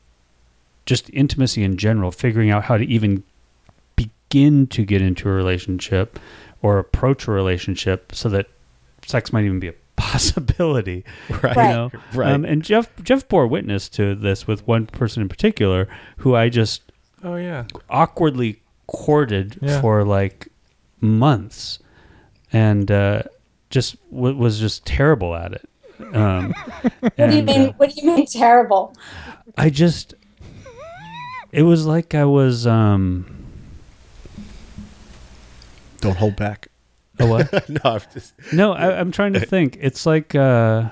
just 0.87 1.11
intimacy 1.11 1.63
in 1.63 1.77
general, 1.77 2.11
figuring 2.11 2.51
out 2.51 2.65
how 2.65 2.77
to 2.77 2.85
even 2.85 3.23
begin 3.97 4.67
to 4.69 4.85
get 4.85 5.03
into 5.03 5.29
a 5.29 5.33
relationship 5.33 6.19
or 6.63 6.79
approach 6.79 7.27
a 7.27 7.31
relationship 7.31 8.15
so 8.15 8.29
that 8.29 8.47
sex 9.07 9.33
might 9.33 9.45
even 9.45 9.61
be 9.61 9.69
a 9.69 9.75
possibility. 10.01 11.05
Right. 11.43 11.57
You 11.57 11.63
know? 11.63 11.91
Right. 12.15 12.33
Um, 12.33 12.45
and 12.45 12.63
Jeff 12.63 12.89
Jeff 13.03 13.29
bore 13.29 13.47
witness 13.47 13.89
to 13.91 14.15
this 14.15 14.47
with 14.47 14.67
one 14.67 14.87
person 14.87 15.23
in 15.23 15.29
particular 15.29 15.87
who 16.19 16.35
I 16.35 16.49
just 16.49 16.83
Oh 17.23 17.37
yeah. 17.37 17.65
awkwardly 17.89 18.61
courted 18.87 19.59
Yeah. 19.61 19.81
for 19.81 20.05
like 20.05 20.49
months 21.01 21.79
and 22.53 22.91
uh, 22.91 23.23
just 23.71 23.97
w- 24.11 24.37
was 24.37 24.59
just 24.59 24.85
terrible 24.85 25.35
at 25.35 25.53
it. 25.53 25.69
Um, 26.15 26.53
What 27.01 27.17
do 27.17 27.37
you 27.37 27.43
mean? 27.43 27.61
uh, 27.69 27.73
what 27.77 27.91
do 27.95 28.01
you 28.01 28.07
mean 28.17 28.27
terrible? 28.27 28.95
I 29.57 29.69
just 29.71 30.15
it 31.53 31.63
was 31.63 31.85
like 31.87 32.15
I 32.15 32.25
was 32.25 32.67
um 32.67 33.27
Don't 36.01 36.17
hold 36.17 36.37
back. 36.37 36.69
A 37.21 37.27
what? 37.27 37.69
no, 37.69 37.81
I'm 37.85 38.01
just 38.13 38.35
No, 38.53 38.73
I, 38.73 38.99
I'm 38.99 39.13
trying 39.13 39.35
to 39.35 39.41
think. 39.47 39.79
It's 39.81 40.07
like 40.07 40.35
uh, 40.35 40.89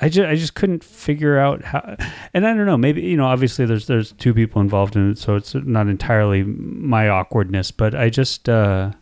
I 0.00 0.08
just 0.08 0.28
I 0.28 0.34
just 0.34 0.54
couldn't 0.54 0.82
figure 0.82 1.38
out 1.38 1.62
how, 1.62 1.96
and 2.32 2.46
I 2.46 2.54
don't 2.54 2.66
know. 2.66 2.76
Maybe 2.76 3.02
you 3.02 3.16
know, 3.16 3.26
obviously 3.26 3.64
there's 3.66 3.86
there's 3.86 4.12
two 4.12 4.34
people 4.34 4.60
involved 4.60 4.96
in 4.96 5.12
it, 5.12 5.18
so 5.18 5.36
it's 5.36 5.54
not 5.54 5.86
entirely 5.88 6.42
my 6.42 7.08
awkwardness, 7.08 7.70
but 7.70 7.94
I 7.94 8.10
just 8.10 8.48
uh, 8.48 8.92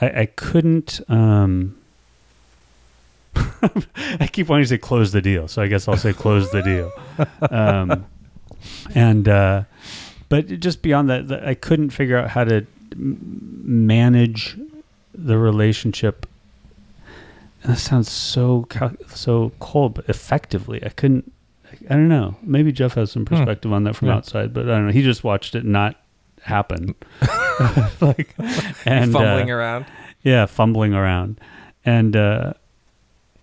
I 0.00 0.20
I 0.20 0.26
couldn't. 0.26 1.00
Um, 1.08 1.76
I 4.20 4.28
keep 4.30 4.48
wanting 4.48 4.64
to 4.64 4.68
say 4.68 4.78
close 4.78 5.12
the 5.12 5.22
deal, 5.22 5.48
so 5.48 5.62
I 5.62 5.66
guess 5.66 5.88
I'll 5.88 5.96
say 5.96 6.12
close 6.12 6.50
the 6.50 6.62
deal. 6.62 6.92
Um, 7.50 8.06
and 8.94 9.28
uh, 9.28 9.64
but 10.28 10.46
just 10.60 10.82
beyond 10.82 11.10
that, 11.10 11.44
I 11.44 11.54
couldn't 11.54 11.90
figure 11.90 12.16
out 12.16 12.30
how 12.30 12.44
to 12.44 12.66
manage 12.96 14.56
the 15.14 15.38
relationship. 15.38 16.26
And 17.62 17.72
that 17.72 17.78
sounds 17.78 18.10
so 18.10 18.66
so 19.08 19.52
cold, 19.58 19.94
but 19.94 20.08
effectively, 20.08 20.84
I 20.84 20.90
couldn't. 20.90 21.32
I 21.90 21.94
don't 21.94 22.08
know. 22.08 22.36
Maybe 22.42 22.70
Jeff 22.72 22.94
has 22.94 23.10
some 23.10 23.24
perspective 23.24 23.72
on 23.72 23.84
that 23.84 23.96
from 23.96 24.08
Yeah. 24.08 24.16
outside, 24.16 24.52
but 24.52 24.64
I 24.66 24.72
don't 24.76 24.86
know. 24.86 24.92
He 24.92 25.02
just 25.02 25.24
watched 25.24 25.54
it 25.54 25.64
not 25.64 25.96
happen, 26.42 26.94
like 28.00 28.34
and 28.84 29.10
Fumbling 29.12 29.50
uh, 29.50 29.54
around. 29.54 29.86
yeah, 30.22 30.44
fumbling 30.46 30.92
around, 30.94 31.40
and 31.86 32.14
uh, 32.14 32.52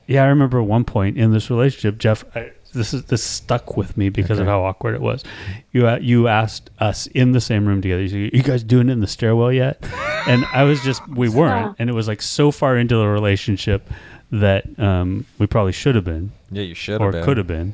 yeah, 0.07 0.23
I 0.23 0.27
remember 0.27 0.59
at 0.61 0.67
one 0.67 0.85
point 0.85 1.17
in 1.17 1.31
this 1.33 1.49
relationship, 1.49 1.97
Jeff. 1.97 2.23
I, 2.35 2.51
this 2.71 2.93
is 2.93 3.03
this 3.05 3.23
stuck 3.23 3.77
with 3.77 3.95
me 3.97 4.09
because 4.09 4.39
of 4.39 4.47
how 4.47 4.63
awkward 4.63 4.95
it 4.95 5.01
was. 5.01 5.23
You 5.71 5.87
a- 5.87 5.99
you 5.99 6.27
asked 6.27 6.69
us 6.79 7.07
in 7.07 7.31
the 7.33 7.41
same 7.41 7.65
room 7.67 7.81
together. 7.81 8.01
You 8.01 8.09
said, 8.09 8.33
"You 8.33 8.43
guys 8.43 8.63
doing 8.63 8.89
it 8.89 8.93
in 8.93 8.99
the 9.01 9.07
stairwell 9.07 9.51
yet?" 9.51 9.83
And 10.27 10.45
I 10.53 10.63
was 10.65 10.79
just, 10.83 11.01
we 11.07 11.29
weren't, 11.29 11.75
and 11.79 11.89
it 11.89 11.93
was 11.93 12.07
like 12.07 12.21
so 12.21 12.51
far 12.51 12.77
into 12.77 12.95
the 12.95 13.07
relationship 13.07 13.89
that 14.31 14.63
um, 14.79 15.25
we 15.39 15.47
probably 15.47 15.71
should 15.71 15.95
have 15.95 16.03
been 16.03 16.31
Yeah, 16.51 16.61
you 16.61 16.75
should 16.75 17.01
or 17.01 17.11
could 17.23 17.37
have 17.37 17.47
been, 17.47 17.73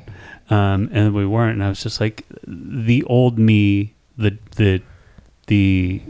um, 0.49 0.89
and 0.93 1.13
we 1.13 1.25
weren't. 1.25 1.55
And 1.55 1.63
I 1.63 1.67
was 1.67 1.83
just 1.83 1.99
like, 1.99 2.23
the 2.47 3.03
old 3.03 3.37
me, 3.37 3.93
the 4.17 4.37
the 4.55 4.81
the 5.47 6.01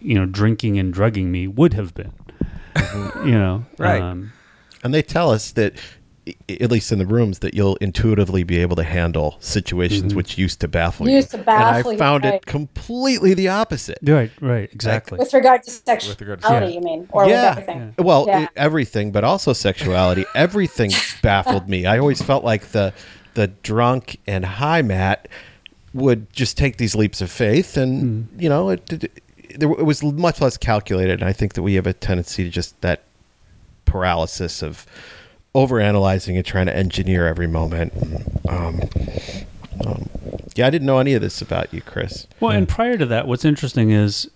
you 0.00 0.14
know 0.18 0.26
drinking 0.26 0.76
and 0.80 0.92
drugging 0.92 1.30
me 1.30 1.46
would 1.46 1.74
have 1.74 1.94
been. 1.94 2.12
you 3.24 3.32
know, 3.38 3.64
Right. 3.78 4.02
Um, 4.02 4.32
And 4.82 4.92
they 4.92 5.02
tell 5.02 5.30
us 5.30 5.52
that, 5.52 5.74
i- 5.74 5.78
at 6.48 6.70
least 6.70 6.90
in 6.90 6.98
the 6.98 7.06
rooms, 7.06 7.38
that 7.40 7.54
you'll 7.54 7.76
intuitively 7.76 8.42
be 8.42 8.58
able 8.58 8.76
to 8.76 8.82
handle 8.82 9.36
situations 9.40 10.06
mm-hmm. 10.06 10.16
which 10.16 10.36
used 10.36 10.60
to 10.60 10.68
baffle 10.68 11.08
Used 11.08 11.30
to 11.30 11.38
you. 11.38 11.42
baffle 11.44 11.90
and 11.90 12.00
I 12.00 12.04
found 12.04 12.24
right. 12.24 12.34
it 12.34 12.46
completely 12.46 13.34
the 13.34 13.48
opposite. 13.48 13.98
right, 14.02 14.30
right, 14.40 14.68
exactly. 14.72 15.18
with 15.18 15.32
regard 15.32 15.62
to 15.64 15.70
regard 15.86 16.40
to- 16.40 16.46
sexuality, 16.46 16.66
Yeah. 16.66 16.72
you 16.72 16.80
mean, 16.80 17.08
or 17.10 17.26
Yeah. 17.26 17.50
with 17.50 17.68
everything? 17.68 17.94
Well, 17.98 18.24
Yeah. 18.26 18.38
i- 18.40 18.48
everything, 18.56 19.12
but 19.12 19.24
also 19.24 19.52
sexuality. 19.52 20.24
everything 20.34 20.90
baffled 21.22 21.68
me. 21.68 21.86
I 21.86 21.98
always 21.98 22.20
felt 22.22 22.44
like 22.44 22.72
the 22.72 22.92
the 23.34 23.48
drunk 23.48 24.16
and 24.26 24.46
high 24.46 24.80
Matt 24.80 25.28
would 25.92 26.32
just 26.32 26.56
take 26.56 26.78
these 26.78 26.94
leaps 26.94 27.20
of 27.20 27.30
faith, 27.30 27.76
and 27.76 28.28
hmm. 28.28 28.40
you 28.40 28.48
know, 28.48 28.70
it, 28.70 28.92
it, 28.92 29.22
there, 29.58 29.70
it 29.70 29.84
was 29.84 30.02
much 30.02 30.40
less 30.40 30.56
calculated. 30.56 31.20
And 31.20 31.28
I 31.28 31.32
think 31.32 31.54
that 31.54 31.62
we 31.62 31.74
have 31.74 31.86
a 31.86 31.92
tendency 31.92 32.44
to 32.44 32.50
just 32.50 32.80
that 32.80 33.02
paralysis 33.84 34.62
of 34.62 34.86
overanalyzing 35.56 36.36
and 36.36 36.44
trying 36.44 36.66
to 36.66 36.76
engineer 36.76 37.26
every 37.26 37.46
moment. 37.46 37.94
Um, 38.46 38.82
um, 39.84 40.08
yeah, 40.54 40.66
I 40.66 40.70
didn't 40.70 40.86
know 40.86 40.98
any 40.98 41.14
of 41.14 41.22
this 41.22 41.40
about 41.40 41.72
you, 41.72 41.80
Chris. 41.80 42.26
Well, 42.40 42.52
and 42.52 42.68
prior 42.68 42.98
to 42.98 43.06
that, 43.06 43.26
what's 43.26 43.44
interesting 43.44 43.90
is 43.90 44.30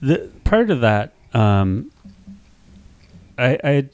the 0.00 0.30
prior 0.44 0.66
to 0.66 0.76
that, 0.76 1.12
um, 1.34 1.90
I, 3.36 3.58
I 3.64 3.70
had 3.70 3.90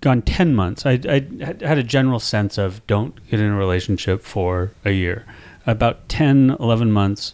gone 0.00 0.22
ten 0.22 0.54
months. 0.54 0.86
I, 0.86 1.00
I 1.08 1.26
had 1.44 1.62
had 1.62 1.78
a 1.78 1.82
general 1.82 2.20
sense 2.20 2.58
of 2.58 2.86
don't 2.86 3.14
get 3.28 3.40
in 3.40 3.50
a 3.50 3.56
relationship 3.56 4.22
for 4.22 4.70
a 4.84 4.92
year. 4.92 5.26
About 5.66 6.10
10, 6.10 6.56
11 6.60 6.92
months 6.92 7.32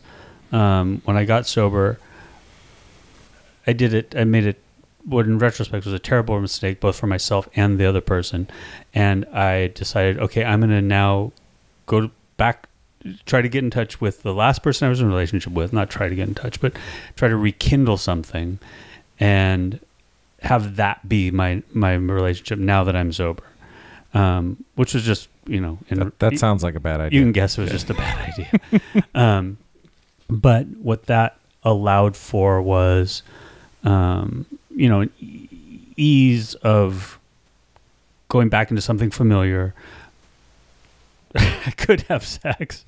um, 0.52 1.02
when 1.04 1.16
I 1.16 1.24
got 1.24 1.46
sober, 1.46 1.98
I 3.66 3.72
did 3.72 3.92
it. 3.92 4.14
I 4.16 4.24
made 4.24 4.46
it. 4.46 4.62
What 5.04 5.26
in 5.26 5.38
retrospect 5.38 5.84
was 5.84 5.94
a 5.94 5.98
terrible 5.98 6.38
mistake, 6.40 6.80
both 6.80 6.96
for 6.96 7.06
myself 7.06 7.48
and 7.56 7.78
the 7.78 7.86
other 7.86 8.00
person. 8.00 8.48
And 8.94 9.24
I 9.26 9.68
decided, 9.68 10.18
okay, 10.18 10.44
I'm 10.44 10.60
going 10.60 10.70
to 10.70 10.82
now 10.82 11.32
go 11.86 12.02
to- 12.02 12.10
back, 12.36 12.68
try 13.26 13.40
to 13.42 13.48
get 13.48 13.64
in 13.64 13.70
touch 13.70 14.00
with 14.00 14.22
the 14.22 14.34
last 14.34 14.62
person 14.62 14.86
I 14.86 14.88
was 14.90 15.00
in 15.00 15.06
a 15.06 15.08
relationship 15.08 15.52
with. 15.52 15.72
Not 15.72 15.90
try 15.90 16.08
to 16.08 16.14
get 16.14 16.28
in 16.28 16.34
touch, 16.34 16.60
but 16.60 16.74
try 17.16 17.28
to 17.28 17.36
rekindle 17.36 17.96
something, 17.96 18.58
and 19.18 19.80
have 20.42 20.76
that 20.76 21.06
be 21.08 21.30
my 21.30 21.62
my 21.72 21.94
relationship 21.94 22.58
now 22.58 22.84
that 22.84 22.94
I'm 22.96 23.12
sober. 23.12 23.42
Um, 24.12 24.64
which 24.74 24.92
was 24.94 25.04
just 25.04 25.28
you 25.46 25.60
know, 25.60 25.78
in, 25.88 25.98
That, 26.00 26.18
that 26.18 26.38
sounds 26.38 26.62
like 26.62 26.74
a 26.74 26.80
bad 26.80 27.00
idea. 27.00 27.18
you 27.18 27.24
can 27.24 27.32
guess 27.32 27.56
it 27.58 27.62
was 27.62 27.70
just 27.70 27.90
a 27.90 27.94
bad 27.94 28.32
idea. 28.38 29.02
um, 29.14 29.56
but 30.28 30.66
what 30.66 31.06
that 31.06 31.38
allowed 31.64 32.16
for 32.16 32.60
was, 32.62 33.22
um, 33.84 34.46
you 34.80 34.88
know, 34.88 35.06
ease 35.96 36.54
of 36.54 37.18
going 38.28 38.48
back 38.48 38.70
into 38.70 38.80
something 38.80 39.10
familiar. 39.10 39.74
I 41.34 41.70
could 41.76 42.00
have 42.02 42.24
sex, 42.24 42.84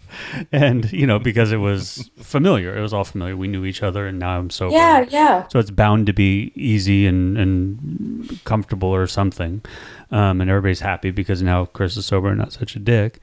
and 0.51 0.91
you 0.91 1.07
know, 1.07 1.21
because 1.21 1.53
it 1.53 1.59
was 1.59 2.11
familiar, 2.17 2.77
it 2.77 2.81
was 2.81 2.93
all 2.93 3.05
familiar. 3.05 3.37
We 3.37 3.47
knew 3.47 3.65
each 3.65 3.83
other, 3.83 4.07
and 4.07 4.19
now 4.19 4.39
I'm 4.39 4.51
sober. 4.51 4.75
Yeah, 4.75 5.05
yeah. 5.11 5.47
So 5.49 5.59
it's 5.59 5.71
bound 5.71 6.07
to 6.07 6.13
be 6.13 6.51
easy 6.57 7.07
and, 7.07 7.39
and 7.39 8.41
comfortable 8.45 8.89
or 8.89 9.07
something. 9.07 9.63
Um, 10.11 10.41
and 10.41 10.51
everybody's 10.51 10.81
happy 10.81 11.11
because 11.13 11.41
now 11.41 11.67
Chris 11.67 11.97
is 11.97 12.07
sober 12.07 12.29
and 12.31 12.39
not 12.39 12.53
such 12.53 12.75
a 12.75 12.81
dick. 12.81 13.21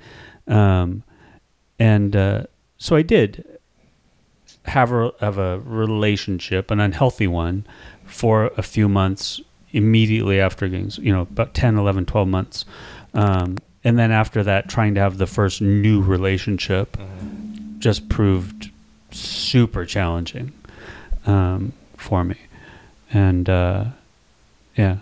Um, 0.48 1.04
and 1.80 2.16
uh, 2.16 2.44
so 2.78 2.96
I 2.96 3.02
did 3.02 3.60
have 4.66 4.92
a, 4.94 5.12
have 5.20 5.38
a 5.38 5.60
relationship, 5.60 6.72
an 6.72 6.80
unhealthy 6.80 7.28
one, 7.28 7.66
for 8.10 8.52
a 8.58 8.62
few 8.64 8.90
months 8.90 9.40
immediately 9.72 10.40
after 10.40 10.68
getting, 10.68 10.92
you 11.04 11.14
know, 11.14 11.22
about 11.22 11.54
10, 11.54 11.78
11, 11.78 12.06
12 12.06 12.28
months. 12.28 12.66
Um, 13.14 13.58
and 13.84 13.98
then 13.98 14.12
after 14.12 14.44
that, 14.44 14.68
trying 14.68 14.96
to 14.96 15.02
have 15.02 15.18
the 15.18 15.28
first 15.28 15.62
new 15.62 16.02
relationship 16.02 16.98
just 17.80 18.10
proved 18.10 18.72
super 19.12 19.86
challenging 19.86 20.52
um, 21.26 21.74
for 21.98 22.24
me. 22.24 22.36
And 23.12 23.50
uh, 23.50 23.86
yeah. 24.76 24.98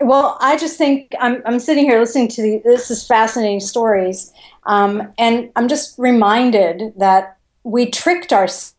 Well, 0.00 0.38
I 0.40 0.56
just 0.56 0.78
think 0.78 1.14
I'm, 1.20 1.42
I'm 1.44 1.60
sitting 1.60 1.84
here 1.84 2.00
listening 2.00 2.28
to 2.28 2.42
the, 2.42 2.62
this 2.64 2.90
is 2.90 3.06
fascinating 3.06 3.60
stories, 3.60 4.32
um, 4.64 5.12
and 5.18 5.50
I'm 5.56 5.68
just 5.68 5.98
reminded 5.98 6.94
that 6.96 7.36
we 7.64 7.90
tricked 7.90 8.32
ourselves, 8.32 8.74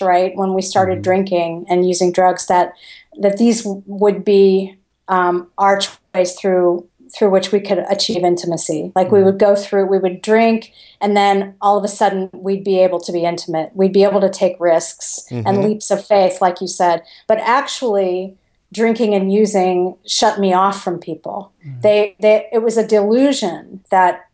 right, 0.00 0.34
when 0.36 0.54
we 0.54 0.62
started 0.62 0.96
mm-hmm. 0.96 1.02
drinking 1.02 1.66
and 1.68 1.86
using 1.86 2.12
drugs, 2.12 2.46
that 2.46 2.74
that 3.20 3.38
these 3.38 3.62
would 3.64 4.24
be 4.24 4.76
um, 5.08 5.50
our 5.58 5.78
choice 5.78 6.34
through 6.38 6.88
through 7.14 7.30
which 7.30 7.52
we 7.52 7.60
could 7.60 7.78
achieve 7.90 8.24
intimacy. 8.24 8.90
Like 8.94 9.10
we 9.10 9.18
mm-hmm. 9.18 9.26
would 9.26 9.38
go 9.38 9.54
through, 9.54 9.86
we 9.86 9.98
would 9.98 10.22
drink, 10.22 10.72
and 11.00 11.14
then 11.16 11.54
all 11.60 11.76
of 11.76 11.84
a 11.84 11.88
sudden 11.88 12.30
we'd 12.32 12.64
be 12.64 12.78
able 12.78 13.00
to 13.00 13.12
be 13.12 13.24
intimate. 13.24 13.70
We'd 13.74 13.92
be 13.92 14.04
able 14.04 14.20
to 14.22 14.30
take 14.30 14.56
risks 14.58 15.26
and 15.30 15.44
mm-hmm. 15.44 15.62
leaps 15.62 15.90
of 15.90 16.04
faith, 16.06 16.40
like 16.40 16.60
you 16.62 16.68
said. 16.68 17.02
But 17.28 17.38
actually, 17.38 18.36
drinking 18.72 19.14
and 19.14 19.30
using 19.30 19.96
shut 20.06 20.40
me 20.40 20.54
off 20.54 20.82
from 20.82 20.98
people. 20.98 21.52
They, 21.82 22.16
they, 22.20 22.48
it 22.52 22.62
was 22.62 22.78
a 22.78 22.86
delusion 22.86 23.84
that 23.90 24.26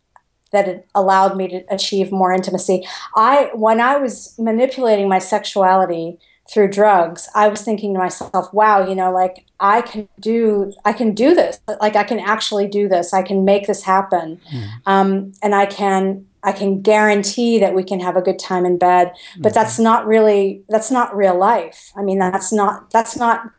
that 0.52 0.68
it 0.68 0.88
allowed 0.94 1.36
me 1.36 1.48
to 1.48 1.64
achieve 1.70 2.10
more 2.10 2.32
intimacy. 2.32 2.86
I, 3.16 3.50
when 3.54 3.80
I 3.80 3.96
was 3.96 4.34
manipulating 4.38 5.08
my 5.08 5.18
sexuality 5.18 6.18
through 6.50 6.70
drugs, 6.70 7.28
I 7.34 7.48
was 7.48 7.62
thinking 7.62 7.92
to 7.92 7.98
myself, 7.98 8.52
"Wow, 8.54 8.86
you 8.88 8.94
know, 8.94 9.12
like 9.12 9.44
I 9.60 9.82
can 9.82 10.08
do, 10.18 10.72
I 10.84 10.92
can 10.94 11.12
do 11.12 11.34
this. 11.34 11.60
Like 11.80 11.94
I 11.94 12.04
can 12.04 12.18
actually 12.18 12.66
do 12.68 12.88
this. 12.88 13.12
I 13.12 13.22
can 13.22 13.44
make 13.44 13.66
this 13.66 13.82
happen, 13.82 14.40
um, 14.86 15.32
and 15.42 15.54
I 15.54 15.66
can." 15.66 16.24
I 16.40 16.52
can 16.52 16.82
guarantee 16.82 17.58
that 17.58 17.74
we 17.74 17.82
can 17.82 17.98
have 17.98 18.16
a 18.16 18.22
good 18.22 18.38
time 18.38 18.64
in 18.64 18.78
bed, 18.78 19.12
but 19.38 19.52
that's 19.52 19.76
not 19.76 20.06
really 20.06 20.62
that's 20.68 20.88
not 20.88 21.14
real 21.14 21.36
life. 21.36 21.92
I 21.96 22.02
mean, 22.02 22.20
that's 22.20 22.52
not 22.52 22.90
that's 22.92 23.16
not 23.16 23.50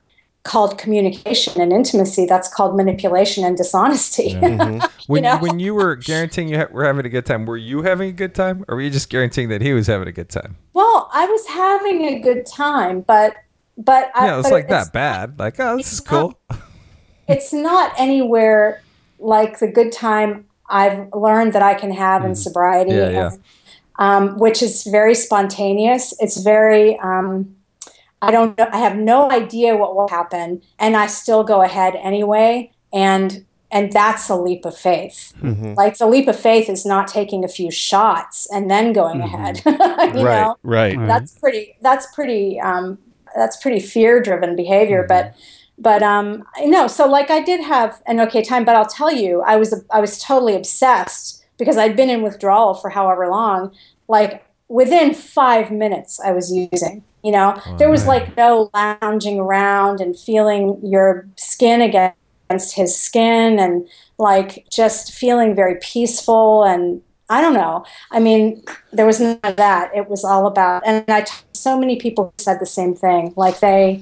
called 0.43 0.77
communication 0.77 1.61
and 1.61 1.71
intimacy. 1.73 2.25
That's 2.25 2.47
called 2.51 2.75
manipulation 2.75 3.43
and 3.43 3.57
dishonesty. 3.57 4.33
When 5.07 5.23
know? 5.23 5.33
you, 5.33 5.39
when 5.39 5.59
you 5.59 5.73
were 5.73 5.95
guaranteeing 5.95 6.49
you 6.49 6.59
ha- 6.59 6.67
were 6.71 6.85
having 6.85 7.03
a 7.03 7.09
good 7.09 7.25
time, 7.25 7.45
were 7.47 7.57
you 7.57 7.81
having 7.81 8.09
a 8.09 8.13
good 8.13 8.35
time, 8.35 8.63
or 8.67 8.75
were 8.75 8.81
you 8.81 8.91
just 8.91 9.09
guaranteeing 9.09 9.49
that 9.49 9.59
he 9.59 9.73
was 9.73 9.87
having 9.87 10.07
a 10.07 10.11
good 10.11 10.29
time? 10.29 10.55
well, 10.73 11.09
I 11.11 11.25
was 11.25 11.47
having 11.47 12.03
a 12.03 12.19
good 12.19 12.45
time, 12.45 13.01
but 13.01 13.35
but 13.77 14.11
I, 14.13 14.27
Yeah, 14.27 14.39
it's 14.39 14.49
but 14.49 14.53
like 14.53 14.67
that 14.69 14.93
bad. 14.93 15.39
Like, 15.39 15.59
oh, 15.59 15.77
this 15.77 15.91
is 15.91 15.99
it's 15.99 16.11
not- 16.11 16.35
cool. 16.49 16.59
It's 17.27 17.51
not 17.53 17.93
anywhere 17.97 18.83
like 19.17 19.57
the 19.59 19.67
good 19.67 19.91
time 19.91 20.45
I've 20.69 21.09
learned 21.13 21.53
that 21.53 21.63
I 21.63 21.73
can 21.73 21.91
have 21.91 22.23
in 22.23 22.35
sobriety. 22.35 22.91
Yeah, 22.91 23.09
yeah. 23.09 23.29
and, 23.31 23.39
um, 23.97 24.37
which 24.37 24.61
is 24.61 24.83
very 24.83 25.15
spontaneous. 25.15 26.13
It's 26.19 26.37
very. 26.41 26.97
Um, 26.99 27.55
I 28.21 28.31
don't 28.31 28.57
know. 28.57 28.67
I 28.71 28.79
have 28.79 28.97
no 28.97 29.31
idea 29.31 29.75
what 29.75 29.95
will 29.95 30.09
happen, 30.09 30.61
and 30.77 30.95
I 30.95 31.07
still 31.07 31.43
go 31.43 31.61
ahead 31.61 31.95
anyway. 31.95 32.71
And 32.91 33.45
and 33.71 33.91
that's 33.91 34.29
a 34.29 34.35
leap 34.35 34.65
of 34.65 34.75
faith. 34.75 35.33
Like 35.75 35.97
the 35.97 36.07
leap 36.07 36.27
of 36.27 36.39
faith 36.39 36.69
is 36.69 36.85
not 36.85 37.07
taking 37.07 37.43
a 37.43 37.47
few 37.47 37.69
shots 37.69 38.47
and 38.51 38.69
then 38.69 38.93
going 38.93 39.21
ahead. 39.21 39.61
you 39.65 39.71
right, 39.71 40.13
know, 40.15 40.57
right. 40.63 40.97
Right. 40.97 41.07
that's 41.07 41.37
pretty. 41.37 41.77
That's 41.81 42.13
pretty. 42.13 42.59
Um, 42.59 42.97
that's 43.35 43.57
pretty 43.57 43.79
fear-driven 43.79 44.55
behavior. 44.55 45.05
But 45.07 45.35
but 45.77 46.01
um, 46.01 46.43
no. 46.61 46.87
So 46.87 47.07
like 47.07 47.29
I 47.29 47.41
did 47.41 47.61
have 47.61 48.01
an 48.07 48.19
okay 48.21 48.41
time, 48.41 48.65
but 48.65 48.75
I'll 48.75 48.87
tell 48.87 49.11
you, 49.11 49.41
I 49.41 49.55
was 49.55 49.83
I 49.91 50.01
was 50.01 50.21
totally 50.21 50.55
obsessed 50.55 51.45
because 51.57 51.77
I'd 51.77 51.95
been 51.95 52.09
in 52.09 52.21
withdrawal 52.21 52.73
for 52.73 52.89
however 52.89 53.27
long. 53.27 53.73
Like 54.07 54.43
within 54.69 55.13
five 55.13 55.71
minutes, 55.71 56.19
I 56.19 56.31
was 56.31 56.51
using. 56.51 57.03
You 57.23 57.33
know, 57.33 57.61
there 57.77 57.89
was 57.89 58.05
like 58.05 58.37
no 58.37 58.69
lounging 58.73 59.39
around 59.39 59.99
and 59.99 60.17
feeling 60.17 60.79
your 60.81 61.27
skin 61.35 61.81
against 61.81 62.75
his 62.75 62.97
skin 62.97 63.59
and 63.59 63.85
like 64.17 64.65
just 64.71 65.11
feeling 65.11 65.53
very 65.53 65.75
peaceful 65.81 66.63
and 66.63 67.01
I 67.29 67.41
don't 67.41 67.53
know. 67.53 67.85
I 68.09 68.19
mean, 68.19 68.63
there 68.91 69.05
was 69.05 69.19
none 69.19 69.39
of 69.43 69.57
that. 69.57 69.91
It 69.95 70.09
was 70.09 70.23
all 70.23 70.47
about, 70.47 70.81
and 70.85 71.03
I 71.07 71.21
talked 71.21 71.55
so 71.55 71.77
many 71.77 71.97
people 71.97 72.33
said 72.39 72.59
the 72.59 72.65
same 72.65 72.95
thing. 72.95 73.33
Like 73.35 73.59
they, 73.59 74.01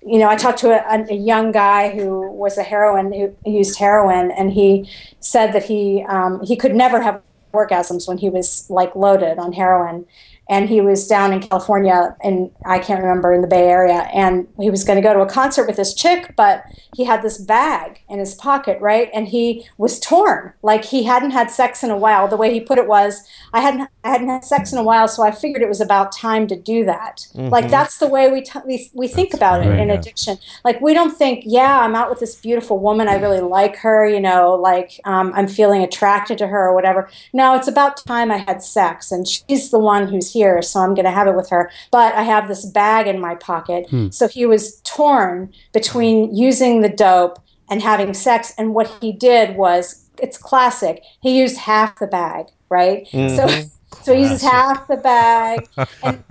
you 0.00 0.18
know, 0.18 0.28
I 0.28 0.36
talked 0.36 0.60
to 0.60 0.70
a, 0.70 1.04
a 1.10 1.14
young 1.14 1.52
guy 1.52 1.90
who 1.90 2.30
was 2.30 2.56
a 2.56 2.62
heroin 2.62 3.12
who 3.12 3.36
used 3.44 3.78
heroin, 3.78 4.30
and 4.30 4.52
he 4.52 4.88
said 5.20 5.52
that 5.52 5.64
he 5.64 6.02
um, 6.08 6.42
he 6.44 6.56
could 6.56 6.74
never 6.74 7.02
have 7.02 7.20
orgasms 7.56 8.06
when 8.08 8.18
he 8.18 8.28
was 8.30 8.68
like 8.68 8.94
loaded 8.94 9.38
on 9.38 9.52
heroin, 9.52 10.06
and 10.48 10.68
he 10.68 10.80
was 10.80 11.06
down 11.06 11.32
in 11.32 11.40
California 11.40 12.16
and 12.22 12.50
I 12.64 12.78
can't 12.78 13.02
remember 13.02 13.32
in 13.32 13.40
the 13.40 13.48
Bay 13.48 13.68
Area. 13.68 14.08
And 14.12 14.46
he 14.60 14.70
was 14.70 14.84
going 14.84 14.96
to 14.96 15.02
go 15.02 15.12
to 15.12 15.20
a 15.20 15.28
concert 15.28 15.66
with 15.66 15.76
this 15.76 15.94
chick 15.94 16.34
but 16.36 16.64
he 16.94 17.04
had 17.04 17.22
this 17.22 17.38
bag 17.38 18.00
in 18.08 18.18
his 18.18 18.34
pocket 18.34 18.80
right? 18.80 19.10
And 19.12 19.28
he 19.28 19.66
was 19.76 19.98
torn. 19.98 20.52
Like 20.62 20.84
he 20.84 21.02
hadn't 21.02 21.32
had 21.32 21.50
sex 21.50 21.82
in 21.82 21.90
a 21.90 21.96
while. 21.96 22.28
The 22.28 22.36
way 22.36 22.52
he 22.52 22.60
put 22.60 22.78
it 22.78 22.86
was 22.86 23.26
I 23.52 23.60
hadn't 23.60 23.88
I 24.04 24.08
hadn't 24.08 24.28
had 24.28 24.44
sex 24.44 24.72
in 24.72 24.78
a 24.78 24.84
while 24.84 25.08
so 25.08 25.22
I 25.22 25.32
figured 25.32 25.62
it 25.62 25.68
was 25.68 25.80
about 25.80 26.12
time 26.12 26.46
to 26.48 26.56
do 26.56 26.84
that. 26.84 27.26
Like 27.34 27.68
that's 27.68 27.98
the 27.98 28.08
way 28.08 28.30
we 28.30 28.42
t- 28.42 28.60
we, 28.64 28.90
we 28.94 29.08
think 29.08 29.34
about 29.34 29.66
it 29.66 29.78
in 29.78 29.88
yeah. 29.88 29.94
addiction. 29.94 30.38
Like 30.64 30.80
we 30.80 30.94
don't 30.94 31.16
think 31.16 31.42
yeah 31.44 31.80
I'm 31.80 31.96
out 31.96 32.08
with 32.08 32.20
this 32.20 32.36
beautiful 32.36 32.78
woman. 32.78 33.08
I 33.08 33.16
really 33.16 33.40
like 33.40 33.76
her 33.78 34.06
you 34.06 34.20
know 34.20 34.54
like 34.54 35.00
um, 35.04 35.32
I'm 35.34 35.48
feeling 35.48 35.82
attracted 35.82 36.38
to 36.38 36.46
her 36.46 36.68
or 36.68 36.74
whatever. 36.74 37.10
No 37.32 37.56
it's 37.56 37.68
about 37.68 37.96
time 37.96 38.30
I 38.30 38.38
had 38.38 38.62
sex. 38.62 39.10
And 39.10 39.26
she's 39.26 39.70
the 39.70 39.78
one 39.78 40.06
who's 40.06 40.35
here 40.36 40.62
so 40.62 40.80
I'm 40.80 40.94
going 40.94 41.04
to 41.04 41.10
have 41.10 41.26
it 41.26 41.34
with 41.34 41.48
her. 41.50 41.70
But 41.90 42.14
I 42.14 42.22
have 42.22 42.48
this 42.48 42.66
bag 42.66 43.06
in 43.06 43.20
my 43.20 43.34
pocket. 43.34 43.88
Hmm. 43.88 44.10
So 44.10 44.28
he 44.28 44.46
was 44.46 44.80
torn 44.82 45.52
between 45.72 46.34
using 46.34 46.82
the 46.82 46.88
dope 46.88 47.38
and 47.68 47.82
having 47.82 48.14
sex 48.14 48.52
and 48.58 48.74
what 48.74 48.88
he 49.00 49.12
did 49.12 49.56
was 49.56 50.08
it's 50.18 50.38
classic 50.38 51.02
he 51.20 51.38
used 51.38 51.58
half 51.58 51.98
the 51.98 52.06
bag 52.06 52.46
right? 52.68 53.06
So 53.08 53.18
mm-hmm. 53.18 53.68
so 54.02 54.14
he 54.14 54.22
uses 54.22 54.42
half 54.42 54.86
the 54.88 54.96
bag 54.96 55.68
and 56.02 56.22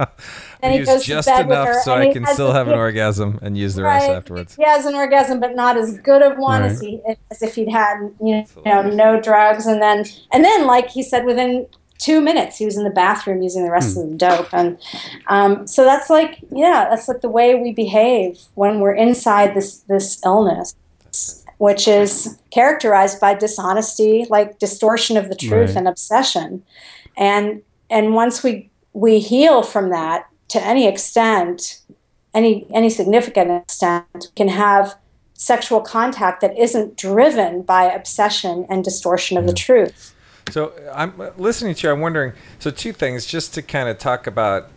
then 0.62 0.72
he 0.72 0.86
goes 0.86 1.06
just 1.06 1.28
to 1.28 1.34
bed 1.34 1.47
with 1.47 1.58
enough 1.58 1.68
her 1.68 1.82
so 1.84 1.95
I 1.95 2.12
can 2.12 2.26
still 2.28 2.51
have 2.51 2.68
an 2.68 2.74
orgasm 2.74 3.39
and 3.41 3.58
use 3.58 3.76
the 3.76 3.84
rest 3.84 4.10
afterwards. 4.10 4.56
he 4.56 4.64
has 4.64 4.86
an 4.86 4.95
orgasm, 4.95 5.39
but 5.39 5.56
not 5.56 5.78
as 5.78 5.97
good 5.99 6.22
of 6.22 6.38
one 6.38 6.64
as 6.64 6.80
he 6.80 7.01
as 7.32 7.41
if 7.41 7.56
he'd 7.56 7.70
had 7.70 8.12
you 8.22 8.45
know 8.66 8.82
no 8.84 9.20
drugs, 9.22 9.66
and 9.66 9.82
then 9.82 10.06
and 10.32 10.43
then 10.43 10.66
like 10.66 10.89
he 10.89 11.01
said, 11.03 11.26
within 11.26 11.68
two 11.98 12.22
minutes 12.22 12.58
he 12.58 12.66
was 12.66 12.78
in 12.78 12.84
the 12.84 12.89
bathroom 12.89 13.41
using 13.41 13.64
the 13.64 13.72
rest 13.72 13.98
of 13.98 14.10
the 14.10 14.16
dope, 14.18 14.54
and 14.54 14.78
um, 15.28 15.66
so 15.68 15.84
that's 15.84 16.10
like 16.10 16.39
yeah, 16.52 16.88
that's 16.89 17.08
like 17.08 17.22
the 17.22 17.30
way 17.30 17.56
we 17.56 17.72
behave 17.72 18.39
when 18.56 18.80
we're 18.80 18.96
inside 18.96 19.54
this 19.56 19.78
this 19.88 20.20
illness. 20.26 20.76
Which 21.58 21.88
is 21.88 22.38
characterized 22.52 23.22
by 23.22 23.34
dishonesty, 23.34 24.26
like 24.30 24.60
distortion 24.60 25.16
of 25.16 25.30
the 25.30 25.36
truth 25.36 25.70
Right. 25.70 25.78
and 25.78 25.88
obsession, 25.88 26.64
and 27.16 27.62
and 27.89 28.14
once 28.14 28.43
we 28.43 28.70
we 28.91 29.20
heal 29.20 29.64
from 29.64 29.89
that 29.89 30.28
to 30.50 30.62
any 30.62 30.86
extent, 30.86 31.80
any 32.34 32.68
any 32.74 32.89
significant 32.89 33.52
extent 33.52 34.32
can 34.36 34.50
have 34.50 34.96
sexual 35.34 35.82
contact 35.82 36.41
that 36.41 36.58
isn't 36.58 36.98
driven 36.98 37.62
by 37.62 37.84
obsession 37.84 38.66
and 38.70 38.84
distortion 38.84 39.38
of 39.38 39.48
the 39.48 39.54
truth. 39.54 40.14
So 40.50 40.74
I'm 40.93 41.20
uh, 41.20 41.32
listening 41.38 41.76
to 41.76 41.88
you. 41.88 41.93
I'm 41.93 42.02
wondering. 42.02 42.34
So 42.60 42.72
two 42.72 42.93
things, 42.93 43.26
just 43.26 43.54
to 43.56 43.62
kind 43.62 43.89
of 43.89 43.98
talk 43.98 44.28
about 44.28 44.70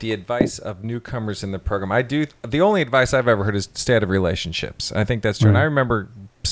the 0.00 0.12
advice 0.12 0.58
of 0.58 0.84
newcomers 0.84 1.42
in 1.42 1.50
the 1.52 1.58
program. 1.58 1.90
I 1.90 2.02
do. 2.02 2.26
The 2.46 2.60
only 2.60 2.82
advice 2.82 3.14
I've 3.14 3.28
ever 3.28 3.44
heard 3.44 3.56
is 3.56 3.68
stay 3.74 3.96
out 3.96 4.02
of 4.02 4.10
relationships. 4.10 4.92
I 4.92 5.04
think 5.04 5.22
that's 5.22 5.38
true. 5.38 5.48
And 5.48 5.58
I 5.58 5.62
remember 5.62 6.08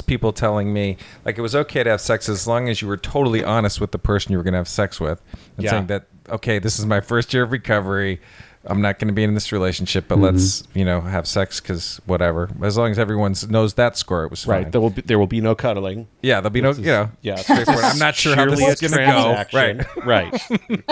people 0.07 0.33
telling 0.33 0.73
me 0.73 0.97
like 1.25 1.39
it 1.39 1.41
was 1.41 1.55
okay 1.55 1.83
to 1.83 1.91
have 1.91 2.01
sex 2.01 2.29
as 2.29 2.47
long 2.47 2.69
as 2.69 2.83
you 2.83 2.89
were 2.89 2.99
totally 2.99 3.43
honest 3.43 3.81
with 3.81 3.93
the 3.93 3.99
person 3.99 4.31
you 4.33 4.39
were 4.39 4.45
going 4.45 4.53
to 4.53 4.59
have 4.59 4.69
sex 4.69 5.01
with, 5.01 5.23
and 5.57 5.65
Yeah. 5.65 5.71
saying 5.71 5.87
that 5.87 6.07
okay, 6.29 6.59
this 6.59 6.79
is 6.79 6.87
my 6.87 7.01
first 7.01 7.33
year 7.33 7.45
of 7.45 7.53
recovery. 7.53 8.21
I'm 8.69 8.81
not 8.81 8.99
going 8.99 9.09
to 9.09 9.15
be 9.15 9.23
in 9.25 9.35
this 9.35 9.53
relationship, 9.53 10.07
but 10.09 10.19
let's 10.19 10.65
you 10.75 10.85
know 10.85 11.01
have 11.01 11.27
sex 11.27 11.61
because 11.61 12.01
whatever. 12.07 12.51
As 12.63 12.77
long 12.77 12.91
as 12.91 12.99
everyone 12.99 13.35
knows 13.49 13.75
that 13.75 13.97
score, 13.97 14.25
it 14.25 14.31
was 14.31 14.45
fine. 14.45 14.65
Right. 14.65 14.73
There 14.73 14.81
will 14.81 14.91
be 14.91 15.03
there 15.03 15.19
will 15.19 15.27
be 15.27 15.41
no 15.41 15.55
cuddling. 15.55 16.09
yeah, 16.23 16.41
there'll 16.41 16.51
be 16.51 16.61
no. 16.61 16.73
You 16.73 16.83
know. 16.83 17.11
Yeah. 17.23 17.43
I'm 17.49 17.99
not 17.99 18.15
sure 18.15 18.35
how 18.37 18.47
this 18.51 18.83
is 18.83 18.91
going 18.91 19.07
to 19.07 19.07
go. 19.13 19.45
Right. 19.57 20.05
Right. 20.05 20.31
Going 20.49 20.89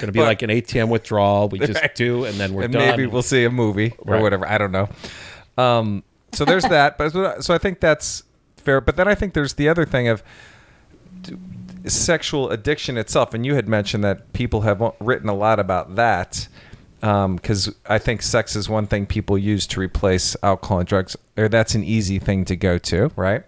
to 0.00 0.12
be 0.12 0.18
But- 0.20 0.24
like 0.26 0.42
an 0.42 0.50
ATM 0.50 0.88
withdrawal. 0.88 1.48
We 1.48 1.58
just 1.58 1.80
Right. 1.80 1.94
do, 1.94 2.24
and 2.24 2.38
then 2.38 2.54
we're 2.54 2.64
and 2.64 2.72
done. 2.72 2.82
maybe 2.88 3.06
we'll 3.06 3.22
see 3.22 3.44
a 3.44 3.50
movie 3.50 3.94
or 3.98 4.14
Right. 4.14 4.22
whatever. 4.22 4.46
I 4.46 4.58
don't 4.58 4.72
know. 4.72 4.88
Um, 5.58 6.02
so 6.32 6.44
there's 6.44 6.64
that. 6.64 6.98
But 6.98 7.42
so 7.42 7.54
I 7.54 7.58
think 7.58 7.80
that's 7.80 8.22
fair. 8.56 8.80
But 8.80 8.96
then 8.96 9.08
I 9.08 9.14
think 9.14 9.34
there's 9.34 9.54
the 9.54 9.68
other 9.68 9.84
thing 9.84 10.08
of 10.08 10.22
sexual 11.86 12.50
addiction 12.50 12.96
itself. 12.96 13.32
And 13.34 13.46
you 13.46 13.54
had 13.54 13.68
mentioned 13.68 14.02
that 14.04 14.32
people 14.32 14.62
have 14.62 14.82
written 15.00 15.28
a 15.28 15.34
lot 15.34 15.58
about 15.60 15.94
that. 15.96 16.48
Because 17.00 17.74
I 17.86 17.98
think 17.98 18.22
sex 18.22 18.56
is 18.56 18.68
one 18.68 18.86
thing 18.86 19.06
people 19.06 19.36
use 19.36 19.66
to 19.68 19.80
replace 19.80 20.36
alcohol 20.42 20.80
and 20.80 20.88
drugs, 20.88 21.16
or 21.36 21.48
that's 21.48 21.74
an 21.74 21.84
easy 21.84 22.18
thing 22.18 22.44
to 22.46 22.56
go 22.56 22.78
to, 22.78 23.10
right? 23.16 23.44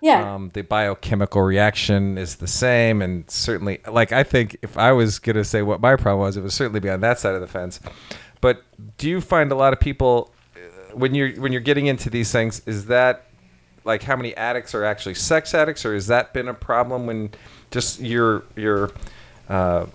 Yeah. 0.00 0.34
Um, 0.34 0.50
the 0.52 0.62
biochemical 0.62 1.42
reaction 1.42 2.18
is 2.18 2.36
the 2.36 2.48
same, 2.48 3.02
and 3.02 3.30
certainly, 3.30 3.80
like 3.88 4.10
I 4.10 4.24
think, 4.24 4.56
if 4.60 4.76
I 4.76 4.90
was 4.92 5.20
gonna 5.20 5.44
say 5.44 5.62
what 5.62 5.80
my 5.80 5.94
problem 5.94 6.20
was, 6.26 6.36
it 6.36 6.40
would 6.40 6.52
certainly 6.52 6.80
be 6.80 6.90
on 6.90 7.00
that 7.00 7.20
side 7.20 7.34
of 7.34 7.40
the 7.40 7.46
fence. 7.46 7.78
But 8.40 8.64
do 8.98 9.08
you 9.08 9.20
find 9.20 9.52
a 9.52 9.54
lot 9.54 9.72
of 9.72 9.78
people 9.78 10.32
uh, 10.56 10.96
when 10.96 11.14
you're 11.14 11.32
when 11.40 11.52
you're 11.52 11.60
getting 11.60 11.86
into 11.86 12.10
these 12.10 12.32
things? 12.32 12.62
Is 12.66 12.86
that 12.86 13.26
like 13.84 14.02
how 14.02 14.16
many 14.16 14.36
addicts 14.36 14.74
are 14.74 14.84
actually 14.84 15.14
sex 15.14 15.54
addicts, 15.54 15.86
or 15.86 15.94
has 15.94 16.08
that 16.08 16.32
been 16.32 16.48
a 16.48 16.54
problem 16.54 17.06
when 17.06 17.30
just 17.70 18.00
your 18.00 18.42
your 18.56 18.90
uh, 19.48 19.86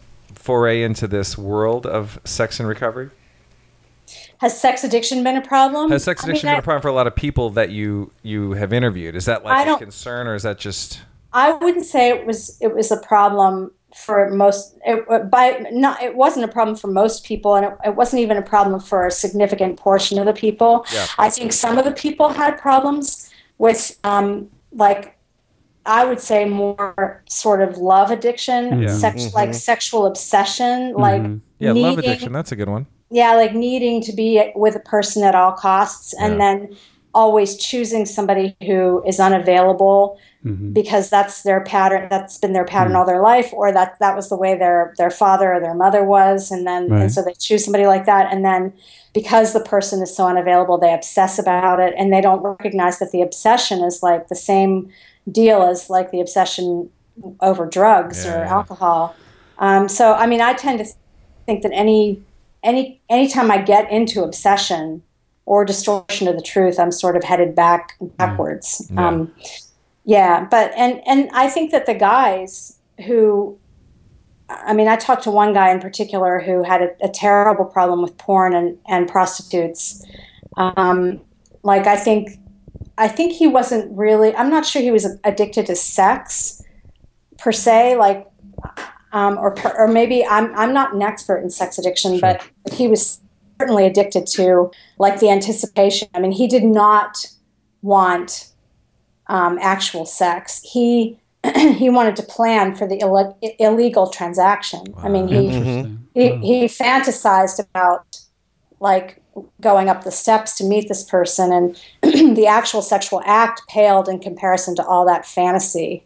foray 0.48 0.82
into 0.82 1.08
this 1.08 1.38
world 1.38 1.86
of 1.86 2.20
sex 2.24 2.60
and 2.60 2.70
recovery? 2.70 3.10
Has 4.38 4.60
sex 4.60 4.86
addiction 4.86 5.22
been 5.22 5.36
a 5.36 5.41
problem? 5.41 5.91
Has 5.91 6.06
sex 6.06 6.24
I 6.24 6.28
mean, 6.28 6.32
addiction 6.32 6.48
been 6.48 6.56
I- 6.56 6.60
a 6.60 6.62
problem 6.62 6.82
for 6.82 6.88
a 6.88 6.93
lot 6.93 7.06
of 7.06 7.16
people 7.16 7.50
that 7.52 7.70
you 7.72 8.12
you 8.24 8.54
have 8.54 8.72
interviewed? 8.72 9.16
Is 9.16 9.26
that 9.26 9.43
like 9.43 9.68
a 9.68 9.78
concern, 9.78 10.26
or 10.26 10.36
is 10.36 10.43
that 10.43 10.58
just 10.58 11.02
I 11.34 11.52
wouldn't 11.52 11.86
say 11.86 12.10
it 12.10 12.26
was 12.26 12.58
it 12.62 12.74
was 12.74 12.91
a 12.91 12.98
problem 12.98 13.72
for 13.95 14.30
most. 14.30 14.78
It, 14.86 15.30
by 15.30 15.66
not, 15.72 16.02
it 16.02 16.16
wasn't 16.16 16.45
a 16.45 16.48
problem 16.48 16.78
for 16.78 16.88
most 16.88 17.26
people, 17.26 17.56
and 17.56 17.66
it, 17.66 17.74
it 17.86 17.95
wasn't 17.95 18.22
even 18.22 18.38
a 18.38 18.41
problem 18.41 18.80
for 18.80 19.08
a 19.08 19.12
significant 19.12 19.78
portion 19.78 20.18
of 20.20 20.26
the 20.26 20.34
people. 20.34 20.86
Yeah. 20.93 21.08
I 21.18 21.30
think 21.30 21.52
some 21.52 21.78
of 21.78 21.86
the 21.86 21.91
people 21.91 22.30
had 22.30 22.58
problems 22.58 23.30
with, 23.58 23.98
um, 24.04 24.50
like, 24.72 25.16
I 25.88 26.06
would 26.06 26.20
say 26.20 26.46
more 26.46 27.24
sort 27.30 27.62
of 27.62 27.78
love 27.78 28.12
addiction, 28.12 28.82
Yeah. 28.82 28.90
sex, 28.90 29.34
like 29.34 29.54
sexual 29.54 30.06
obsession, 30.06 30.94
like 30.94 31.22
Mhm. 31.22 31.40
yeah 31.60 31.72
love 31.72 31.98
addiction? 31.98 32.32
That's 32.34 32.52
a 32.52 32.56
good 32.56 32.70
one. 32.70 32.86
yeah 33.10 33.36
like 33.36 33.54
needing 33.56 34.02
to 34.02 34.12
be 34.12 34.52
with 34.54 34.76
a 34.76 34.82
person 34.82 35.24
at 35.24 35.34
all 35.34 35.54
costs 35.54 36.14
and 36.20 36.34
Yeah. 36.34 36.40
then 36.40 36.76
always 37.14 37.56
choosing 37.56 38.06
somebody 38.06 38.54
who 38.68 39.02
is 39.08 39.18
unavailable 39.18 40.18
Mhm. 40.46 40.74
because 40.74 41.10
that's 41.10 41.42
their 41.44 41.62
pattern 41.62 42.08
that's 42.10 42.38
been 42.38 42.52
their 42.52 42.66
pattern 42.66 42.98
all 42.98 43.06
their 43.06 43.22
life 43.22 43.50
or 43.54 43.72
that 43.72 43.96
that 44.02 44.14
was 44.14 44.28
the 44.28 44.36
way 44.36 44.56
their 44.56 44.94
their 44.98 45.10
father 45.10 45.54
or 45.54 45.60
their 45.62 45.74
mother 45.74 46.04
was 46.04 46.52
and 46.52 46.68
then 46.68 46.90
Right. 46.90 47.04
and 47.04 47.12
so 47.14 47.22
they 47.22 47.34
choose 47.40 47.64
somebody 47.64 47.88
like 47.88 48.06
that 48.06 48.28
and 48.32 48.44
then 48.44 48.74
because 49.14 49.54
the 49.54 49.62
person 49.62 50.02
is 50.04 50.14
so 50.14 50.28
unavailable 50.28 50.78
they 50.78 50.94
obsess 50.94 51.40
about 51.40 51.80
it 51.80 51.94
and 51.98 52.12
they 52.12 52.22
don't 52.22 52.44
recognize 52.44 53.00
that 53.00 53.12
the 53.12 53.22
obsession 53.22 53.82
is 53.86 54.04
like 54.04 54.28
the 54.28 54.36
same 54.36 54.90
deal 55.32 55.64
as 55.64 55.90
like 55.90 56.12
the 56.12 56.22
obsession 56.22 56.90
over 57.42 57.66
drugs 57.66 58.26
Yeah, 58.26 58.36
or 58.36 58.46
yeah. 58.46 58.54
alcohol 58.54 59.16
um, 59.60 59.88
so 59.90 60.14
i 60.14 60.28
mean 60.28 60.42
i 60.42 60.54
tend 60.54 60.80
to 60.80 60.86
think 61.46 61.64
that 61.64 61.72
any 61.74 62.22
any 62.64 63.02
anytime 63.10 63.50
I 63.50 63.60
get 63.60 63.90
into 63.92 64.24
obsession 64.24 65.02
or 65.46 65.64
distortion 65.64 66.28
of 66.28 66.36
the 66.36 66.42
truth, 66.42 66.80
I'm 66.80 66.92
sort 66.92 67.16
of 67.16 67.24
headed 67.24 67.56
back 67.56 67.94
backwards. 68.02 68.90
Yeah. 68.94 69.08
Um, 69.08 69.34
yeah, 70.04 70.48
but 70.50 70.72
and 70.76 71.02
and 71.08 71.30
I 71.34 71.50
think 71.50 71.72
that 71.72 71.86
the 71.86 71.94
guys 71.94 72.78
who, 73.06 73.58
I 74.50 74.74
mean, 74.74 74.88
I 74.88 74.96
talked 74.96 75.24
to 75.24 75.32
one 75.32 75.54
guy 75.54 75.72
in 75.72 75.80
particular 75.80 76.40
who 76.40 76.64
had 76.64 76.82
a, 76.82 76.90
a 77.02 77.10
terrible 77.10 77.66
problem 77.66 78.02
with 78.02 78.18
porn 78.18 78.54
and 78.54 78.78
and 78.88 79.08
prostitutes. 79.08 80.06
Um, 80.56 81.22
like 81.64 81.88
I 81.88 81.96
think, 81.96 82.40
I 82.98 83.08
think 83.08 83.34
he 83.34 83.48
wasn't 83.48 83.95
really. 83.95 84.36
I'm 84.36 84.50
not 84.50 84.66
sure 84.66 84.82
he 84.82 84.91
was 84.91 85.08
addicted 85.24 85.66
to 85.68 85.76
sex 85.76 86.64
per 87.38 87.52
se. 87.52 87.98
Like 87.98 88.28
um, 89.12 89.38
or 89.38 89.56
or 89.78 89.88
maybe 89.88 90.26
I'm 90.26 90.54
I'm 90.56 90.74
not 90.74 90.93
an 90.93 91.02
expert 91.02 91.38
in 91.38 91.50
sex 91.50 91.78
addiction, 91.78 92.20
but 92.20 92.48
he 92.72 92.88
was 92.88 93.20
certainly 93.60 93.86
addicted 93.86 94.28
to 94.28 94.72
like 95.00 95.20
the 95.20 95.30
anticipation. 95.30 96.08
I 96.14 96.20
mean, 96.20 96.32
he 96.32 96.48
did 96.48 96.64
not 96.64 97.26
want 97.82 98.50
um, 99.28 99.58
actual 99.62 100.06
sex. 100.06 100.62
He 100.64 101.18
he 101.56 101.89
wanted 101.89 102.16
to 102.18 102.24
plan 102.24 102.76
for 102.76 102.88
the 102.88 102.98
Ill- 102.98 103.38
illegal 103.60 104.10
transaction. 104.10 104.93
I 104.98 105.10
mean, 105.10 105.28
he 105.28 105.48
Interesting. 105.48 106.08
he, 106.14 106.36
he 106.38 106.66
fantasized 106.66 107.60
about 107.60 108.20
like 108.80 109.22
going 109.62 109.90
up 109.90 110.04
the 110.04 110.12
steps 110.12 110.58
to 110.58 110.64
meet 110.64 110.88
this 110.88 111.04
person 111.04 111.52
and 111.52 112.36
the 112.36 112.48
actual 112.48 112.82
sexual 112.82 113.22
act 113.26 113.62
paled 113.68 114.08
in 114.08 114.20
comparison 114.20 114.76
to 114.76 114.86
all 114.86 115.06
that 115.06 115.26
fantasy 115.26 116.06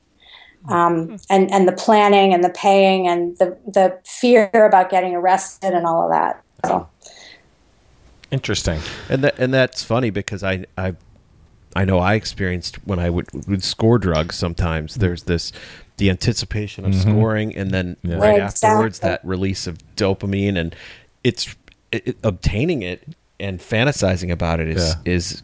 hmm. 0.66 0.74
um, 0.74 1.18
and 1.30 1.52
and 1.52 1.68
the 1.68 1.74
planning 1.74 2.34
and 2.34 2.44
the 2.44 2.50
paying 2.50 3.08
and 3.08 3.38
the 3.38 3.58
the 3.66 4.00
fear 4.06 4.50
about 4.54 4.90
getting 4.90 5.16
arrested 5.16 5.74
and 5.74 5.86
all 5.86 6.04
of 6.04 6.12
that 6.12 6.44
so 6.66 6.88
Interesting. 8.32 8.80
And 9.10 9.24
that 9.26 9.38
and 9.38 9.54
that's 9.54 9.84
funny 9.84 10.10
because 10.10 10.42
I 10.42 10.66
I 10.78 10.96
I 11.76 11.86
know 11.86 12.00
I 12.00 12.16
experienced 12.16 12.78
when 12.88 12.98
I 12.98 13.10
would, 13.10 13.28
would 13.48 13.64
score 13.64 14.00
drugs. 14.00 14.36
Sometimes 14.36 14.96
hmm. 14.96 15.02
there's 15.02 15.24
this 15.24 15.52
the 15.98 16.10
anticipation 16.10 16.86
of 16.86 16.92
mm-hmm. 16.92 17.12
scoring, 17.12 17.56
and 17.56 17.72
then 17.72 17.98
Yeah. 18.02 18.16
right 18.16 18.42
Exactly. 18.42 18.70
afterwards 18.70 19.00
that 19.00 19.20
release 19.24 19.68
of 19.68 19.78
dopamine, 19.96 20.58
and 20.58 20.74
it's 21.24 21.54
it, 21.92 22.08
it- 22.08 22.18
obtaining 22.24 22.82
it 22.82 23.16
and 23.42 23.60
fantasizing 23.60 24.32
about 24.32 24.60
it 24.60 24.70
is 24.70 24.96
Yeah. 25.06 25.14
is 25.14 25.44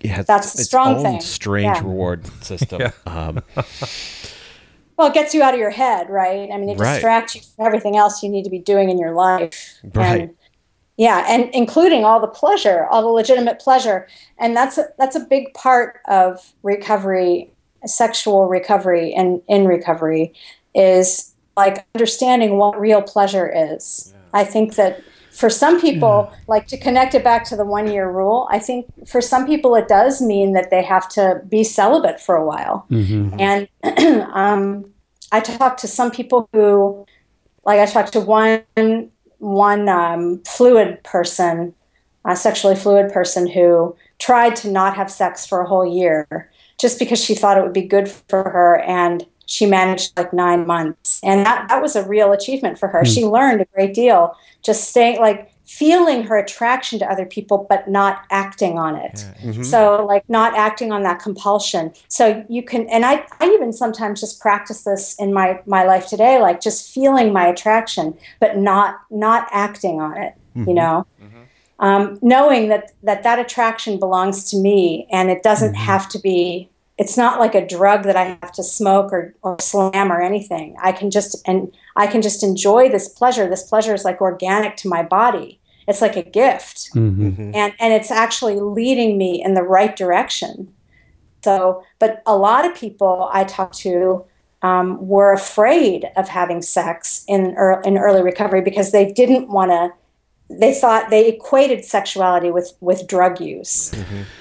it 0.00 0.08
has 0.10 0.26
That's 0.26 0.52
the 0.54 0.60
its 0.60 0.68
strong 0.68 0.96
own 0.96 1.02
thing. 1.02 1.20
strange 1.20 1.76
Yeah. 1.76 1.82
reward 1.84 2.26
system. 2.42 2.80
Yeah. 2.80 2.90
Um, 3.06 3.42
Well, 4.96 5.08
it 5.08 5.14
gets 5.14 5.32
you 5.32 5.42
out 5.42 5.54
of 5.54 5.60
your 5.60 5.70
head, 5.70 6.10
right? 6.10 6.50
I 6.52 6.58
mean, 6.58 6.68
it 6.68 6.78
Right. 6.78 6.92
distracts 6.94 7.34
you 7.34 7.40
from 7.40 7.64
everything 7.64 7.96
else 7.96 8.22
you 8.22 8.28
need 8.28 8.42
to 8.44 8.50
be 8.50 8.58
doing 8.58 8.90
in 8.90 8.98
your 8.98 9.12
life. 9.14 9.78
Right. 9.94 10.20
And, 10.22 10.30
yeah, 10.98 11.24
and 11.26 11.48
including 11.54 12.04
all 12.04 12.20
the 12.20 12.26
pleasure, 12.26 12.86
all 12.90 13.00
the 13.00 13.08
legitimate 13.08 13.58
pleasure, 13.60 14.06
and 14.36 14.54
that's 14.54 14.76
a, 14.76 14.88
that's 14.98 15.16
a 15.16 15.20
big 15.20 15.54
part 15.54 16.00
of 16.06 16.52
recovery, 16.62 17.50
sexual 17.86 18.46
recovery, 18.46 19.14
and 19.14 19.40
in 19.48 19.66
recovery, 19.66 20.34
is 20.74 21.32
like 21.56 21.86
understanding 21.94 22.58
what 22.58 22.78
real 22.78 23.00
pleasure 23.00 23.50
is. 23.54 24.12
I 24.34 24.44
think 24.44 24.74
that 24.74 25.00
for 25.32 25.48
some 25.48 25.80
people, 25.80 26.32
like 26.48 26.66
to 26.68 26.76
connect 26.76 27.14
it 27.14 27.24
back 27.24 27.44
to 27.44 27.56
the 27.56 27.64
one 27.64 27.90
year 27.90 28.10
rule, 28.10 28.48
I 28.50 28.58
think 28.58 28.86
for 29.06 29.20
some 29.20 29.46
people 29.46 29.74
it 29.74 29.88
does 29.88 30.20
mean 30.20 30.52
that 30.52 30.70
they 30.70 30.82
have 30.82 31.08
to 31.10 31.42
be 31.48 31.64
celibate 31.64 32.20
for 32.20 32.36
a 32.36 32.44
while. 32.44 32.86
And 33.38 33.68
um, 34.32 34.92
I 35.32 35.40
talked 35.40 35.80
to 35.80 35.88
some 35.88 36.10
people 36.10 36.48
who, 36.52 37.06
like, 37.64 37.78
I 37.78 37.86
talked 37.86 38.12
to 38.14 38.20
one 38.20 38.64
one 39.38 39.88
um, 39.88 40.42
fluid 40.46 41.02
person, 41.02 41.74
a 42.24 42.36
sexually 42.36 42.76
fluid 42.76 43.12
person 43.12 43.46
who 43.46 43.96
tried 44.18 44.54
to 44.56 44.70
not 44.70 44.96
have 44.96 45.10
sex 45.10 45.46
for 45.46 45.60
a 45.60 45.66
whole 45.66 45.86
year 45.86 46.50
just 46.78 46.98
because 46.98 47.22
she 47.22 47.34
thought 47.34 47.56
it 47.56 47.62
would 47.62 47.72
be 47.72 47.82
good 47.82 48.08
for 48.08 48.42
her, 48.42 48.80
and 48.80 49.26
she 49.50 49.66
managed 49.66 50.16
like 50.16 50.32
nine 50.32 50.66
months, 50.66 51.20
and 51.22 51.44
that 51.44 51.68
that 51.68 51.82
was 51.82 51.96
a 51.96 52.06
real 52.06 52.32
achievement 52.32 52.78
for 52.78 52.88
her. 52.88 53.00
Hmm. 53.00 53.10
She 53.10 53.24
learned 53.24 53.60
a 53.60 53.66
great 53.74 53.94
deal 53.94 54.36
just 54.62 54.90
staying 54.90 55.20
like 55.20 55.52
feeling 55.64 56.24
her 56.24 56.36
attraction 56.36 56.98
to 56.98 57.10
other 57.10 57.24
people 57.24 57.66
but 57.68 57.88
not 57.88 58.24
acting 58.30 58.78
on 58.78 58.96
it. 58.96 59.24
Mm-hmm. 59.40 59.62
So 59.62 60.04
like 60.04 60.28
not 60.28 60.56
acting 60.56 60.90
on 60.90 61.04
that 61.04 61.20
compulsion. 61.20 61.92
So 62.08 62.44
you 62.48 62.62
can 62.62 62.88
and 62.88 63.04
I, 63.04 63.24
I 63.38 63.46
even 63.46 63.72
sometimes 63.72 64.20
just 64.20 64.40
practice 64.40 64.82
this 64.82 65.14
in 65.18 65.32
my 65.32 65.60
my 65.66 65.84
life 65.84 66.08
today 66.08 66.40
like 66.40 66.60
just 66.60 66.92
feeling 66.92 67.32
my 67.32 67.46
attraction 67.46 68.18
but 68.40 68.56
not 68.56 69.00
not 69.10 69.48
acting 69.52 70.00
on 70.00 70.18
it 70.18 70.34
you 70.54 70.62
mm-hmm. 70.62 70.74
know? 70.74 71.06
Mm-hmm. 71.22 71.36
Um, 71.78 72.18
knowing 72.20 72.68
that 72.68 72.92
that 73.04 73.22
that 73.22 73.38
attraction 73.38 73.98
belongs 73.98 74.50
to 74.50 74.58
me 74.58 75.06
and 75.10 75.30
it 75.30 75.42
doesn't 75.42 75.74
have 75.74 76.08
to 76.10 76.18
be 76.18 76.68
it's 77.00 77.16
not 77.16 77.40
like 77.40 77.54
a 77.54 77.66
drug 77.66 78.02
that 78.02 78.14
I 78.14 78.24
have 78.42 78.52
to 78.52 78.62
smoke 78.62 79.10
or, 79.10 79.34
or 79.40 79.58
slam 79.58 80.12
or 80.12 80.20
anything. 80.20 80.76
I 80.82 80.92
can 80.92 81.10
just 81.10 81.34
and 81.48 81.72
I 81.96 82.06
can 82.06 82.20
just 82.20 82.44
enjoy 82.44 82.90
this 82.90 83.08
pleasure. 83.08 83.48
This 83.48 83.62
pleasure 83.62 83.94
is 83.94 84.04
like 84.04 84.20
organic 84.20 84.76
to 84.76 84.88
my 84.88 85.02
body. 85.02 85.58
It's 85.88 86.02
like 86.02 86.14
a 86.16 86.22
gift. 86.22 86.90
Mm-hmm. 86.94 87.52
And 87.54 87.72
and 87.80 87.94
it's 87.94 88.10
actually 88.10 88.60
leading 88.60 89.16
me 89.16 89.42
in 89.42 89.54
the 89.54 89.62
right 89.62 89.96
direction. 89.96 90.74
So, 91.42 91.82
but 91.98 92.22
a 92.26 92.36
lot 92.36 92.66
of 92.66 92.74
people 92.74 93.30
I 93.32 93.44
talk 93.44 93.72
to 93.76 94.26
um, 94.60 95.08
were 95.08 95.32
afraid 95.32 96.04
of 96.16 96.28
having 96.28 96.60
sex 96.60 97.24
in 97.26 97.52
ear 97.52 97.80
in 97.82 97.96
early 97.96 98.22
recovery 98.22 98.60
because 98.60 98.92
they 98.92 99.10
didn't 99.10 99.48
want 99.48 99.70
to. 99.70 99.90
They 100.54 100.74
thought 100.74 101.08
they 101.08 101.28
equated 101.28 101.82
sexuality 101.86 102.50
with 102.50 102.74
with 102.80 103.06
drug 103.06 103.40
use, 103.40 103.90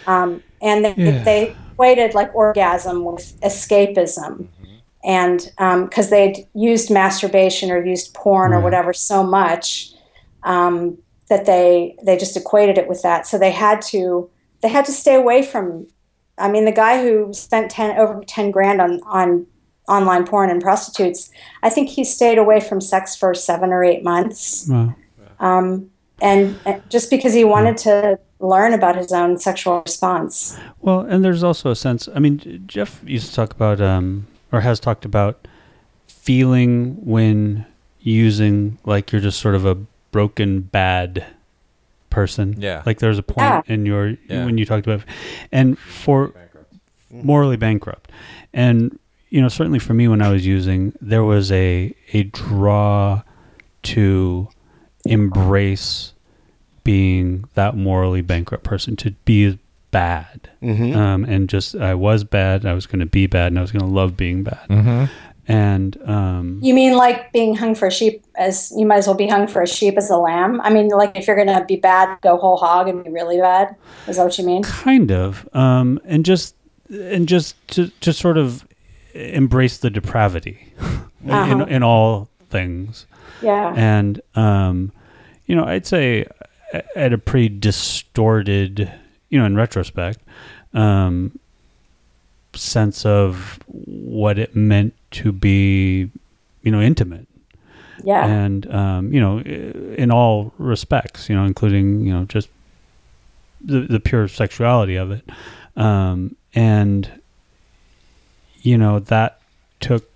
um, 0.08 0.44
and 0.62 0.84
they, 0.84 0.94
Yeah. 0.98 1.24
they 1.24 1.56
equated 1.80 2.14
like 2.14 2.36
orgasm 2.36 3.06
with 3.06 3.40
escapism, 3.42 4.48
and 5.04 5.52
because 5.90 6.10
they'd 6.10 6.46
used 6.54 6.92
masturbation 6.92 7.72
or 7.72 7.84
used 7.86 8.14
porn 8.14 8.54
or 8.54 8.60
whatever 8.60 8.92
so 8.92 9.24
much 9.24 9.94
um, 10.44 10.98
that 11.30 11.46
they 11.46 11.96
they 12.04 12.18
just 12.18 12.36
equated 12.36 12.78
it 12.78 12.88
with 12.88 13.02
that. 13.02 13.26
So 13.26 13.38
they 13.38 13.52
had 13.52 13.82
to 13.84 14.30
they 14.62 14.68
had 14.68 14.86
to 14.86 14.92
stay 14.92 15.16
away 15.16 15.42
from. 15.42 15.88
I 16.38 16.50
mean, 16.50 16.66
the 16.66 16.72
guy 16.72 17.02
who 17.02 17.34
spent 17.34 17.72
ten 17.72 17.98
over 17.98 18.22
ten 18.28 18.52
grand 18.52 18.82
on 18.82 19.02
on 19.06 19.48
online 19.88 20.26
porn 20.26 20.50
and 20.50 20.62
prostitutes, 20.62 21.32
I 21.64 21.70
think 21.70 21.90
he 21.90 22.04
stayed 22.04 22.38
away 22.38 22.60
from 22.60 22.82
sex 22.82 23.16
for 23.16 23.34
seven 23.34 23.72
or 23.72 23.84
eight 23.84 24.04
months, 24.04 24.68
Wow. 24.70 24.96
um, 25.40 25.90
and, 26.22 26.56
and 26.66 26.88
just 26.92 27.10
because 27.10 27.34
he 27.34 27.44
wanted 27.44 27.76
to 27.78 28.20
learn 28.40 28.74
about 28.74 28.96
his 28.96 29.12
own 29.12 29.38
sexual 29.38 29.82
response. 29.82 30.58
Well, 30.80 31.02
and 31.02 31.24
there's 31.24 31.44
also 31.44 31.72
a 31.72 31.76
sense. 31.76 32.08
I 32.16 32.20
mean, 32.20 32.64
Jeff 32.68 33.02
used 33.06 33.30
to 33.30 33.36
talk 33.36 33.52
about, 33.52 33.82
um, 33.82 34.28
or 34.52 34.62
has 34.62 34.80
talked 34.80 35.06
about, 35.06 35.48
feeling 36.08 36.96
when 37.06 37.66
using 38.02 38.78
like 38.86 39.12
you're 39.12 39.22
just 39.22 39.40
sort 39.40 39.56
of 39.56 39.66
a 39.66 39.76
broken 40.12 40.62
bad 40.62 41.26
person. 42.10 42.56
Yeah. 42.58 42.82
Like 42.86 43.00
there's 43.00 43.18
a 43.18 43.24
point 43.24 43.66
Yeah. 43.68 43.74
in 43.74 43.86
your 43.86 44.16
Yeah. 44.28 44.46
when 44.46 44.58
you 44.58 44.66
talked 44.66 44.88
about, 44.88 45.02
and 45.52 45.78
for 45.78 46.32
morally 47.12 47.58
bankrupt, 47.58 48.12
and 48.54 48.98
you 49.30 49.42
know 49.42 49.48
certainly 49.50 49.80
for 49.80 49.94
me 49.94 50.08
when 50.08 50.22
I 50.22 50.32
was 50.32 50.46
using, 50.46 50.94
there 51.02 51.24
was 51.24 51.52
a 51.52 51.94
a 52.14 52.24
draw 52.24 53.22
to 53.84 54.48
embrace 55.06 56.14
being 56.84 57.46
that 57.56 57.76
morally 57.76 58.22
bankrupt 58.22 58.64
person 58.64 58.96
to 58.98 59.12
be 59.26 59.58
bad 59.92 60.50
mhm. 60.62 60.96
um, 60.96 61.24
and 61.26 61.50
just 61.50 61.76
I 61.76 61.96
was 61.96 62.24
bad. 62.24 62.66
I 62.66 62.74
was 62.74 62.86
going 62.86 63.00
to 63.00 63.06
be 63.08 63.26
bad, 63.28 63.48
and 63.48 63.58
I 63.58 63.62
was 63.62 63.72
going 63.72 63.82
to 63.86 63.92
love 63.92 64.16
being 64.16 64.44
bad. 64.44 64.68
Mm-hmm. 64.70 65.06
And 65.48 65.98
um, 66.08 66.60
You 66.62 66.76
mean 66.76 66.94
like 66.96 67.32
being 67.32 67.56
hung 67.56 67.74
for 67.74 67.88
a 67.88 67.92
sheep 67.92 68.24
as 68.38 68.72
you 68.78 68.86
might 68.86 68.98
as 68.98 69.08
well 69.08 69.16
be 69.16 69.28
hung 69.28 69.48
for 69.48 69.64
a 69.64 69.68
sheep 69.68 69.98
as 69.98 70.12
a 70.12 70.18
lamb? 70.18 70.62
I 70.62 70.70
mean, 70.70 70.90
like 70.90 71.18
if 71.18 71.26
you're 71.26 71.36
gonna 71.36 71.66
be 71.66 71.76
bad, 71.76 72.22
go 72.22 72.38
whole 72.38 72.58
hog 72.58 72.88
and 72.88 73.04
be 73.04 73.10
really 73.10 73.40
bad. 73.40 73.76
Is 74.08 74.18
that 74.18 74.26
what 74.26 74.38
you 74.38 74.46
mean? 74.46 74.62
kind 74.62 75.12
of, 75.12 75.50
um, 75.56 76.00
and 76.06 76.24
just 76.24 76.56
and 76.92 77.28
just 77.28 77.56
to 77.70 77.88
to 78.02 78.14
sort 78.14 78.38
of 78.38 78.64
embrace 79.16 79.80
the 79.80 79.90
depravity 79.90 80.72
in, 81.24 81.32
Uh-huh. 81.32 81.66
in 81.68 81.82
all 81.82 82.30
things. 82.52 83.08
Yeah. 83.42 83.74
And 83.76 84.22
um, 84.36 84.92
you 85.48 85.56
know, 85.56 85.64
I'd 85.66 85.88
say 85.88 86.26
a- 86.26 86.46
at 86.96 87.14
a 87.14 87.18
pretty 87.18 87.50
distorted, 87.50 88.92
you 89.30 89.40
know, 89.40 89.46
in 89.46 89.56
retrospect, 89.56 90.20
um, 90.74 91.38
sense 92.54 93.06
of 93.06 93.60
what 93.68 94.38
it 94.38 94.56
meant 94.56 94.94
to 95.12 95.32
be, 95.32 96.10
you 96.64 96.72
know, 96.72 96.82
intimate. 96.82 97.28
Yeah. 98.04 98.26
and 98.26 98.72
um, 98.74 99.14
you 99.14 99.20
know, 99.20 99.40
in 99.40 100.10
all 100.10 100.54
respects, 100.58 101.28
you 101.28 101.36
know, 101.36 101.44
including 101.44 102.06
you 102.06 102.14
know 102.14 102.24
just 102.26 102.48
the 103.62 103.82
the 103.82 104.00
pure 104.00 104.28
sexuality 104.30 104.96
of 104.96 105.12
it, 105.12 105.30
um, 105.76 106.36
and 106.54 107.12
you 108.62 108.78
know 108.78 109.00
that 109.00 109.42
took, 109.80 110.10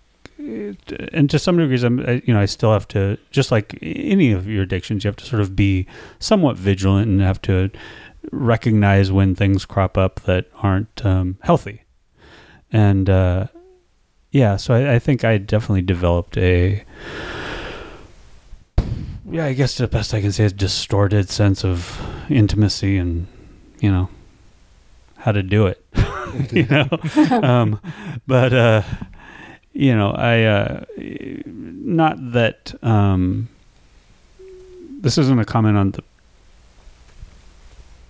and 1.13 1.29
to 1.29 1.39
some 1.39 1.57
degrees, 1.57 1.83
I'm 1.83 1.99
I, 2.01 2.21
you 2.25 2.33
know 2.33 2.39
I 2.39 2.45
still 2.45 2.73
have 2.73 2.87
to 2.89 3.17
just 3.31 3.51
like 3.51 3.77
any 3.81 4.31
of 4.31 4.47
your 4.47 4.63
addictions, 4.63 5.03
you 5.03 5.07
have 5.07 5.15
to 5.17 5.25
sort 5.25 5.41
of 5.41 5.55
be 5.55 5.87
somewhat 6.19 6.57
vigilant 6.57 7.07
and 7.07 7.21
have 7.21 7.41
to 7.43 7.69
recognize 8.31 9.11
when 9.11 9.35
things 9.35 9.65
crop 9.65 9.97
up 9.97 10.21
that 10.21 10.47
aren't 10.61 11.05
um, 11.05 11.37
healthy, 11.41 11.83
and 12.71 13.09
uh, 13.09 13.47
yeah, 14.31 14.57
so 14.57 14.73
I, 14.73 14.95
I 14.95 14.99
think 14.99 15.23
I 15.23 15.37
definitely 15.37 15.83
developed 15.83 16.37
a 16.37 16.83
yeah, 19.33 19.45
I 19.45 19.53
guess 19.53 19.77
the 19.77 19.87
best 19.87 20.13
I 20.13 20.21
can 20.21 20.31
say 20.31 20.43
is 20.43 20.53
distorted 20.53 21.29
sense 21.29 21.65
of 21.65 21.99
intimacy 22.29 22.97
and 22.97 23.27
you 23.79 23.91
know 23.91 24.09
how 25.17 25.31
to 25.31 25.41
do 25.41 25.67
it. 25.67 25.83
you 26.51 26.65
know, 26.65 26.87
um, 27.41 27.79
but 28.27 28.53
uh, 28.53 28.83
you 29.73 29.95
know, 29.95 30.11
I 30.11 30.43
uh, 30.43 30.83
not 30.97 32.15
that 32.33 32.73
um, 32.83 33.49
this 35.01 35.17
isn't 35.17 35.39
a 35.39 35.45
comment 35.45 35.77
on 35.77 35.91
the 35.91 36.03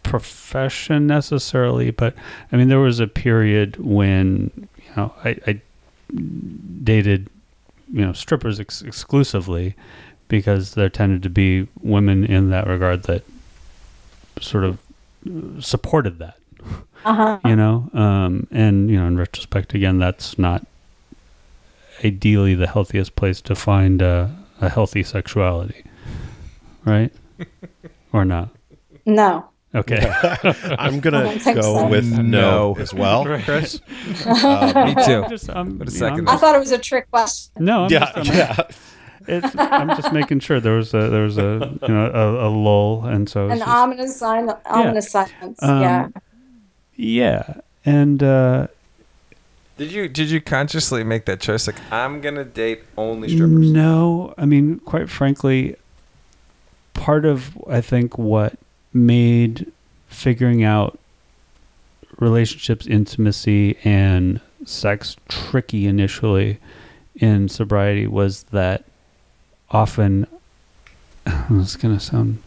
profession 0.03 1.07
necessarily, 1.07 1.91
but 1.91 2.13
I 2.51 2.57
mean, 2.57 2.67
there 2.67 2.79
was 2.79 2.99
a 2.99 3.07
period 3.07 3.77
when 3.77 4.51
you 4.77 4.91
know 4.95 5.13
I, 5.23 5.37
I 5.47 5.61
dated 6.83 7.29
you 7.91 8.05
know 8.05 8.13
strippers 8.13 8.59
ex- 8.59 8.81
exclusively 8.81 9.75
because 10.27 10.73
there 10.75 10.89
tended 10.89 11.23
to 11.23 11.29
be 11.29 11.67
women 11.81 12.23
in 12.25 12.49
that 12.49 12.67
regard 12.67 13.03
that 13.03 13.23
sort 14.39 14.63
of 14.63 14.77
uh, 15.27 15.61
supported 15.61 16.19
that 16.19 16.35
Uh-huh. 17.05 17.39
you 17.45 17.55
know 17.55 17.89
um, 17.93 18.47
and 18.51 18.89
you 18.89 18.99
know 18.99 19.07
in 19.07 19.17
retrospect 19.17 19.73
again 19.73 19.97
that's 19.99 20.37
not 20.39 20.65
ideally 22.03 22.53
the 22.55 22.67
healthiest 22.67 23.15
place 23.15 23.41
to 23.41 23.55
find 23.55 24.01
a, 24.01 24.35
a 24.61 24.69
healthy 24.69 25.03
sexuality 25.03 25.83
right 26.85 27.11
or 28.13 28.25
not 28.25 28.49
No. 29.05 29.49
Okay. 29.75 29.97
I'm 30.77 30.99
gonna 30.99 31.39
go 31.43 31.61
so. 31.61 31.87
with 31.87 32.05
no, 32.05 32.21
No. 32.21 32.75
as 32.79 32.93
well, 32.93 33.25
Chris. 33.43 33.81
Me 33.87 34.93
too. 35.03 35.25
Just, 35.29 35.47
But 35.47 35.57
a 35.57 35.63
you 35.63 35.65
know, 35.65 35.81
I'm 35.81 35.87
second. 35.89 36.29
I 36.29 36.35
thought 36.37 36.53
it 36.55 36.59
was 36.59 36.71
a 36.71 36.77
trick 36.77 37.09
question. 37.09 37.51
no, 37.65 37.85
I'm 37.85 37.91
Yeah, 37.91 38.11
just, 38.13 38.29
I'm, 38.29 38.37
yeah. 38.37 38.57
it's, 39.27 39.55
I'm 39.57 39.89
just 39.97 40.13
making 40.13 40.41
sure 40.41 40.59
there 40.59 40.75
was 40.75 40.93
a 40.93 41.09
there 41.09 41.23
was 41.23 41.39
a 41.39 41.75
you 41.81 41.87
know 41.87 42.11
a, 42.13 42.47
a 42.47 42.49
lull, 42.49 43.05
and 43.05 43.27
so 43.27 43.45
it's 43.47 43.53
An 43.53 43.59
just- 43.59 43.69
ominous 43.71 44.15
sign, 44.15 44.49
ominous 44.67 45.09
silence. 45.09 45.57
Um, 45.63 45.81
yeah. 45.81 46.07
yeah, 46.95 47.53
and 47.83 48.21
uh, 48.21 48.67
Did 49.77 49.91
you 49.91 50.07
did 50.07 50.29
you 50.29 50.39
consciously 50.39 51.03
make 51.03 51.25
that 51.25 51.39
choice? 51.39 51.65
Like 51.65 51.77
I'm 51.91 52.21
gonna 52.21 52.45
date 52.45 52.83
only 52.97 53.29
strippers. 53.29 53.71
No, 53.71 54.33
I 54.37 54.45
mean, 54.45 54.79
quite 54.79 55.09
frankly, 55.09 55.75
part 56.93 57.25
of 57.25 57.57
I 57.67 57.81
think 57.81 58.17
what 58.17 58.57
made 58.93 59.71
figuring 60.07 60.63
out 60.63 60.99
relationships, 62.19 62.85
intimacy, 62.85 63.77
and 63.83 64.39
sex 64.65 65.15
tricky 65.27 65.87
initially 65.87 66.59
in 67.15 67.49
sobriety 67.49 68.05
was 68.07 68.43
that 68.43 68.85
often 69.71 70.27
it's 71.25 71.75
gonna 71.75 71.99
sound 71.99 72.41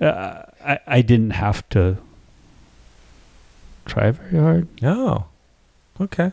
uh, 0.00 0.42
I, 0.64 0.78
I 0.86 1.02
didn't 1.02 1.30
have 1.30 1.68
to 1.70 1.98
try 3.84 4.10
very 4.10 4.42
hard. 4.42 4.68
Oh, 4.82 5.26
okay. 6.00 6.32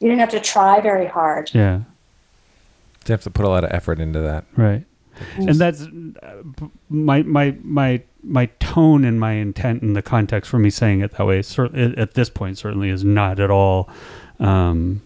You 0.00 0.08
didn't 0.08 0.20
have 0.20 0.30
to 0.30 0.40
try 0.40 0.80
very 0.80 1.06
hard. 1.06 1.50
Yeah. 1.54 1.78
You 3.06 3.12
have 3.12 3.22
to 3.22 3.30
put 3.30 3.44
a 3.44 3.48
lot 3.48 3.64
of 3.64 3.70
effort 3.72 4.00
into 4.00 4.20
that. 4.20 4.44
Right. 4.56 4.84
And 5.36 5.54
that's 5.54 5.82
uh, 5.82 6.42
my 6.90 7.22
my 7.22 7.56
my 7.62 8.02
my 8.22 8.46
tone 8.60 9.04
and 9.04 9.18
my 9.18 9.32
intent 9.32 9.80
and 9.82 9.96
the 9.96 10.02
context 10.02 10.50
for 10.50 10.58
me 10.58 10.68
saying 10.68 11.00
it 11.00 11.12
that 11.12 11.24
way. 11.26 11.40
Certainly 11.40 11.96
at 11.96 12.12
this 12.14 12.28
point, 12.28 12.58
certainly 12.58 12.90
is 12.90 13.02
not 13.04 13.40
at 13.40 13.50
all. 13.50 13.88
Um, 14.40 15.00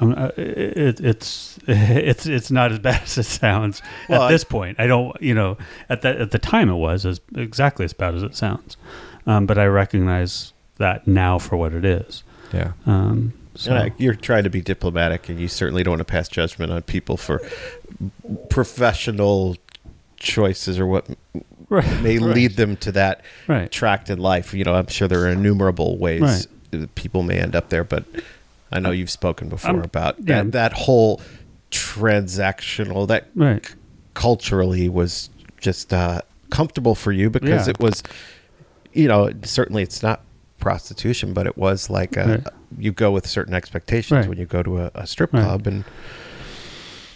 uh, 0.00 0.30
it, 0.36 0.98
it's 1.00 1.58
it's 1.68 2.26
it's 2.26 2.50
not 2.50 2.72
as 2.72 2.78
bad 2.80 3.02
as 3.04 3.18
it 3.18 3.22
sounds 3.24 3.80
Well, 4.08 4.22
at 4.22 4.28
I- 4.28 4.32
this 4.32 4.42
point. 4.44 4.80
I 4.80 4.86
don't, 4.88 5.20
you 5.22 5.34
know, 5.34 5.56
at 5.88 6.02
that 6.02 6.16
at 6.20 6.30
the 6.32 6.38
time 6.40 6.68
it 6.68 6.74
was 6.74 7.06
as 7.06 7.20
exactly 7.36 7.84
as 7.84 7.92
bad 7.92 8.14
as 8.14 8.22
it 8.24 8.34
sounds, 8.34 8.76
um, 9.26 9.46
but 9.46 9.58
I 9.58 9.66
recognize 9.66 10.52
that 10.78 11.06
now 11.06 11.38
for 11.38 11.56
what 11.56 11.72
it 11.72 11.84
is. 11.84 12.24
Yeah. 12.52 12.72
Um, 12.86 13.32
so 13.54 13.70
And 13.72 13.78
I- 13.84 13.92
you're 13.98 14.14
trying 14.14 14.44
to 14.44 14.50
be 14.50 14.60
diplomatic, 14.60 15.28
and 15.28 15.38
you 15.40 15.48
certainly 15.48 15.82
don't 15.82 15.92
want 15.92 16.00
to 16.00 16.04
pass 16.12 16.28
judgment 16.28 16.72
on 16.72 16.82
people 16.82 17.16
for 17.16 17.40
professional 18.48 19.56
choices 20.16 20.78
or 20.78 20.86
what 20.86 21.06
right, 21.68 22.02
may 22.02 22.18
right, 22.18 22.34
lead 22.34 22.56
them 22.56 22.76
to 22.76 22.92
that 22.92 23.22
right. 23.48 23.70
tract 23.70 24.08
in 24.10 24.18
life. 24.18 24.54
You 24.54 24.64
know, 24.64 24.74
I'm 24.74 24.86
sure 24.86 25.08
there 25.08 25.20
are 25.24 25.28
innumerable 25.28 25.98
ways 25.98 26.46
Right. 26.72 26.94
people 26.94 27.22
may 27.22 27.38
end 27.38 27.54
up 27.56 27.68
there, 27.70 27.84
but 27.84 28.04
I 28.70 28.80
know 28.80 28.90
you've 28.90 29.10
spoken 29.10 29.48
before 29.48 29.70
I'm- 29.70 29.82
about 29.84 30.16
yeah. 30.20 30.42
that, 30.42 30.52
that 30.52 30.72
whole 30.72 31.20
transactional 31.70 33.06
that 33.08 33.28
Right. 33.34 33.64
culturally 34.14 34.88
was 34.88 35.30
just 35.60 35.92
uh, 35.92 36.20
comfortable 36.50 36.94
for 36.94 37.12
you 37.12 37.30
because 37.30 37.66
Yeah. 37.66 37.70
it 37.70 37.80
was, 37.80 38.02
you 38.92 39.08
know, 39.08 39.30
certainly 39.42 39.82
it's 39.82 40.02
not 40.02 40.22
prostitution, 40.62 41.34
but 41.34 41.46
it 41.46 41.58
was 41.58 41.90
like 41.90 42.16
a, 42.16 42.26
Right. 42.26 42.46
you 42.78 42.92
go 42.92 43.10
with 43.10 43.26
certain 43.26 43.52
expectations 43.52 44.12
Right. 44.20 44.28
when 44.28 44.38
you 44.38 44.46
go 44.46 44.62
to 44.62 44.78
a, 44.78 44.90
a 44.94 45.06
strip 45.06 45.34
Right. 45.34 45.42
club, 45.42 45.66
and 45.66 45.84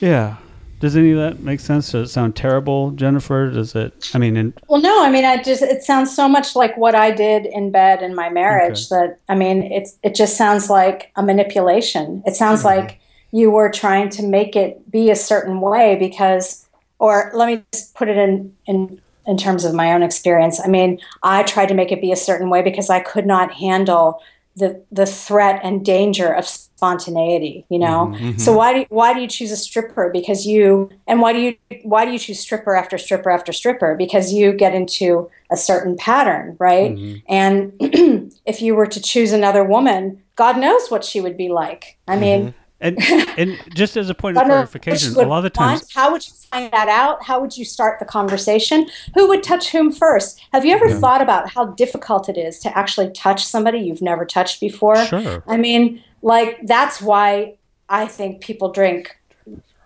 Yeah. 0.00 0.36
Does 0.78 0.94
any 0.94 1.12
of 1.12 1.18
that 1.18 1.40
make 1.42 1.60
sense? 1.60 1.92
Does 1.92 2.10
it 2.10 2.12
sound 2.12 2.36
terrible, 2.36 2.90
Jennifer? 2.90 3.48
Does 3.50 3.74
it? 3.74 4.10
I 4.12 4.18
mean, 4.18 4.36
in, 4.36 4.52
Well, 4.68 4.82
no, 4.82 5.02
I 5.02 5.10
mean, 5.10 5.24
I 5.24 5.42
just 5.42 5.62
it 5.62 5.82
sounds 5.82 6.14
so 6.14 6.28
much 6.28 6.54
like 6.54 6.76
what 6.76 6.94
I 6.94 7.12
did 7.12 7.46
in 7.46 7.70
bed 7.70 8.02
in 8.02 8.14
my 8.14 8.28
marriage 8.28 8.90
that 8.90 9.18
I 9.30 9.36
mean, 9.36 9.62
it's 9.62 9.96
it 10.02 10.14
just 10.14 10.36
sounds 10.36 10.68
like 10.68 11.12
a 11.16 11.22
manipulation. 11.22 12.22
It 12.26 12.36
sounds 12.36 12.62
mm-hmm. 12.62 12.80
like 12.80 13.00
you 13.32 13.50
were 13.50 13.70
trying 13.70 14.10
to 14.10 14.22
make 14.22 14.54
it 14.54 14.90
be 14.90 15.10
a 15.10 15.16
certain 15.16 15.62
way 15.62 15.96
because, 15.96 16.66
or 16.98 17.30
let 17.34 17.46
me 17.46 17.62
just 17.72 17.94
put 17.94 18.08
it 18.08 18.18
in 18.18 18.54
in 18.66 19.00
in 19.26 19.36
terms 19.36 19.64
of 19.64 19.74
my 19.74 19.92
own 19.92 20.02
experience. 20.02 20.60
I 20.60 20.68
mean, 20.68 21.00
I 21.22 21.42
tried 21.42 21.66
to 21.66 21.74
make 21.74 21.92
it 21.92 22.00
be 22.00 22.12
a 22.12 22.16
certain 22.16 22.50
way 22.50 22.62
because 22.62 22.90
I 22.90 23.00
could 23.00 23.26
not 23.26 23.52
handle 23.52 24.20
the 24.56 24.82
the 24.90 25.06
threat 25.06 25.60
and 25.62 25.84
danger 25.84 26.32
of 26.32 26.46
spontaneity 26.46 27.64
you 27.68 27.78
know? 27.78 28.06
Mm-hmm, 28.06 28.28
mm-hmm. 28.28 28.38
So 28.38 28.54
why 28.54 28.72
do 28.72 28.80
you, 28.80 28.86
why 28.88 29.12
do 29.14 29.20
you 29.20 29.28
choose 29.28 29.52
a 29.52 29.56
stripper? 29.56 30.10
Because 30.12 30.46
you 30.46 30.90
and 31.06 31.20
why 31.20 31.32
do 31.32 31.38
you 31.38 31.56
why 31.82 32.04
do 32.04 32.12
you 32.12 32.18
choose 32.18 32.40
stripper 32.40 32.74
after 32.74 32.98
stripper 32.98 33.30
after 33.30 33.52
stripper? 33.52 33.94
Because 33.94 34.32
you 34.32 34.52
get 34.52 34.74
into 34.74 35.30
a 35.50 35.56
certain 35.56 35.96
pattern 35.96 36.56
right? 36.58 36.92
Mm-hmm. 36.92 37.18
And 37.28 38.32
if 38.46 38.62
you 38.62 38.74
were 38.74 38.86
to 38.86 39.00
choose 39.00 39.32
another 39.32 39.62
woman 39.62 40.22
god 40.36 40.58
knows 40.58 40.90
what 40.90 41.04
she 41.04 41.20
would 41.20 41.36
be 41.36 41.48
like. 41.48 41.98
I 42.08 42.16
mean 42.16 42.54
and 42.80 42.98
and 43.38 43.58
just 43.74 43.96
as 43.96 44.10
a 44.10 44.14
point 44.14 44.36
of 44.36 44.42
God 44.42 44.48
knows 44.48 44.74
what 44.74 44.84
she 44.84 44.90
clarification, 44.90 45.14
a 45.14 45.28
lot 45.28 45.44
of 45.44 45.52
the 45.52 45.60
want. 45.60 45.80
times, 45.80 45.94
how 45.94 46.12
would 46.12 46.26
you 46.26 46.32
find 46.34 46.70
that 46.72 46.88
out 46.88 47.22
how 47.22 47.40
would 47.40 47.56
you 47.56 47.64
start 47.64 47.98
the 47.98 48.04
conversation 48.04 48.86
who 49.14 49.26
would 49.28 49.42
touch 49.42 49.70
whom 49.70 49.92
first 49.92 50.40
have 50.52 50.64
you 50.64 50.72
ever 50.72 50.90
thought 50.90 51.20
about 51.20 51.48
how 51.50 51.66
difficult 51.66 52.28
it 52.28 52.36
is 52.36 52.58
to 52.60 52.78
actually 52.78 53.10
touch 53.10 53.44
somebody 53.44 53.78
you've 53.78 54.02
never 54.02 54.24
touched 54.24 54.60
before 54.60 54.96
Sure. 55.06 55.42
I 55.46 55.56
mean, 55.56 56.02
like 56.22 56.58
that's 56.66 57.00
why 57.00 57.56
I 57.88 58.06
think 58.06 58.40
people 58.40 58.72
drink 58.72 59.16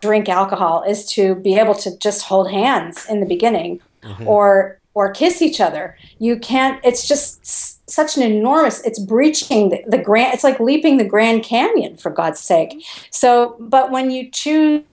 drink 0.00 0.28
alcohol 0.28 0.82
is 0.82 1.04
to 1.12 1.34
be 1.36 1.58
able 1.58 1.74
to 1.74 1.96
just 1.98 2.22
hold 2.22 2.50
hands 2.50 3.06
in 3.08 3.20
the 3.20 3.26
beginning 3.26 3.80
mm-hmm. 4.02 4.26
or 4.26 4.78
or 4.94 5.12
kiss 5.12 5.40
each 5.40 5.60
other. 5.60 5.96
You 6.18 6.38
can't 6.38 6.80
it's 6.84 7.06
just 7.06 7.40
s- 7.40 7.79
such 7.90 8.16
an 8.16 8.22
enormous 8.22 8.80
it's 8.82 8.98
breaching 8.98 9.70
the, 9.70 9.82
the 9.86 9.98
grand 9.98 10.34
it's 10.34 10.44
like 10.44 10.60
leaping 10.60 10.96
the 10.96 11.04
Grand 11.04 11.42
Canyon 11.42 11.96
for 11.96 12.10
God's 12.10 12.40
sake. 12.40 12.84
So, 13.10 13.56
but 13.58 13.90
when 13.90 14.10
you 14.10 14.30
choose 14.30 14.84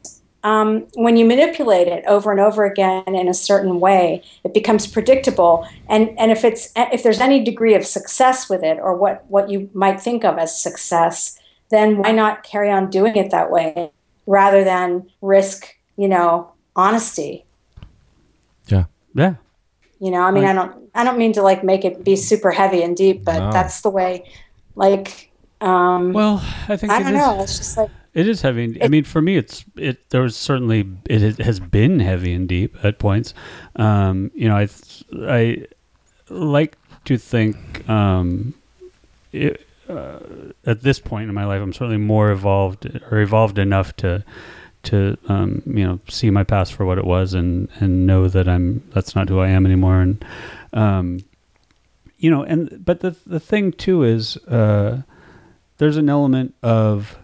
um, 0.44 0.88
when 0.94 1.18
you 1.18 1.26
manipulate 1.26 1.88
it 1.88 2.06
over 2.08 2.32
and 2.32 2.40
over 2.40 2.64
again 2.64 3.04
in 3.08 3.28
a 3.28 3.34
certain 3.34 3.80
way, 3.80 4.24
it 4.44 4.54
becomes 4.54 4.88
predictable. 4.88 5.68
And 5.90 6.18
and 6.18 6.32
if 6.32 6.46
it's 6.46 6.72
if 6.76 7.04
there's 7.04 7.20
any 7.20 7.44
degree 7.44 7.76
of 7.76 7.86
success 7.86 8.50
with 8.50 8.64
it, 8.64 8.78
or 8.82 8.96
what 8.96 9.26
what 9.28 9.50
you 9.50 9.70
might 9.74 10.00
think 10.00 10.24
of 10.24 10.38
as 10.38 10.60
success, 10.60 11.38
then 11.70 11.98
why 11.98 12.12
not 12.12 12.44
carry 12.44 12.72
on 12.72 12.90
doing 12.90 13.16
it 13.16 13.32
that 13.32 13.52
way 13.52 13.92
rather 14.26 14.64
than 14.64 15.10
risk, 15.22 15.76
you 15.98 16.08
know, 16.08 16.52
honesty? 16.76 17.46
Yeah. 18.68 18.86
yeah, 19.16 19.36
You 20.00 20.12
know, 20.12 20.22
I 20.22 20.32
mean, 20.32 20.46
I 20.46 20.54
don't 20.54 20.76
I 20.94 21.04
don't 21.04 21.18
mean 21.18 21.34
to 21.34 21.42
like 21.42 21.64
make 21.64 21.84
it 21.86 22.04
be 22.04 22.16
super 22.16 22.52
heavy 22.52 22.82
and 22.84 22.96
deep, 22.96 23.24
but 23.26 23.40
No. 23.40 23.52
that's 23.52 23.82
the 23.82 23.90
way. 23.90 24.30
Like, 24.76 25.32
um, 25.62 26.14
well, 26.14 26.44
I 26.70 26.78
think 26.78 26.92
I 26.92 27.00
it 27.02 27.04
don't 27.04 27.14
is- 27.16 27.20
know. 27.20 27.42
It's 27.44 27.58
just 27.58 27.78
like 27.78 27.90
It 28.14 28.28
is 28.28 28.42
heavy. 28.42 28.78
I 28.82 28.88
mean, 28.88 29.04
for 29.04 29.22
me, 29.22 29.38
it's 29.38 29.64
it. 29.76 30.10
There 30.10 30.22
was 30.22 30.36
certainly 30.36 30.88
it 31.10 31.38
has 31.40 31.60
been 31.60 32.00
heavy 32.00 32.34
and 32.34 32.48
deep 32.48 32.76
at 32.84 32.98
points. 33.00 33.34
Um, 33.76 34.32
you 34.36 34.48
know, 34.48 34.56
I 34.58 34.68
I 35.28 35.66
like 36.30 36.78
to 37.06 37.18
think 37.18 37.88
um, 37.90 38.54
it, 39.32 39.62
uh, 39.90 40.20
at 40.66 40.82
this 40.82 41.00
point 41.00 41.30
in 41.30 41.36
my 41.36 41.46
life, 41.46 41.62
I'm 41.62 41.74
certainly 41.74 41.98
more 41.98 42.32
evolved 42.32 42.86
or 43.12 43.20
evolved 43.22 43.58
enough 43.60 43.96
to 43.98 44.24
to 44.88 45.18
um, 45.28 45.62
you 45.66 45.86
know 45.86 46.00
see 46.10 46.30
my 46.30 46.44
past 46.44 46.74
for 46.74 46.86
what 46.86 46.98
it 46.98 47.06
was 47.06 47.34
and 47.34 47.70
and 47.80 48.08
know 48.08 48.28
that 48.28 48.48
I'm 48.48 48.84
that's 48.94 49.16
not 49.16 49.30
who 49.30 49.40
I 49.40 49.50
am 49.50 49.66
anymore. 49.66 50.02
And 50.02 50.26
um, 50.74 51.20
you 52.18 52.32
know, 52.32 52.44
and 52.44 52.84
but 52.84 53.02
the 53.02 53.16
the 53.26 53.40
thing 53.40 53.72
too 53.72 54.04
is 54.04 54.38
uh, 54.48 55.02
there's 55.78 55.98
an 55.98 56.10
element 56.10 56.56
of 56.64 57.18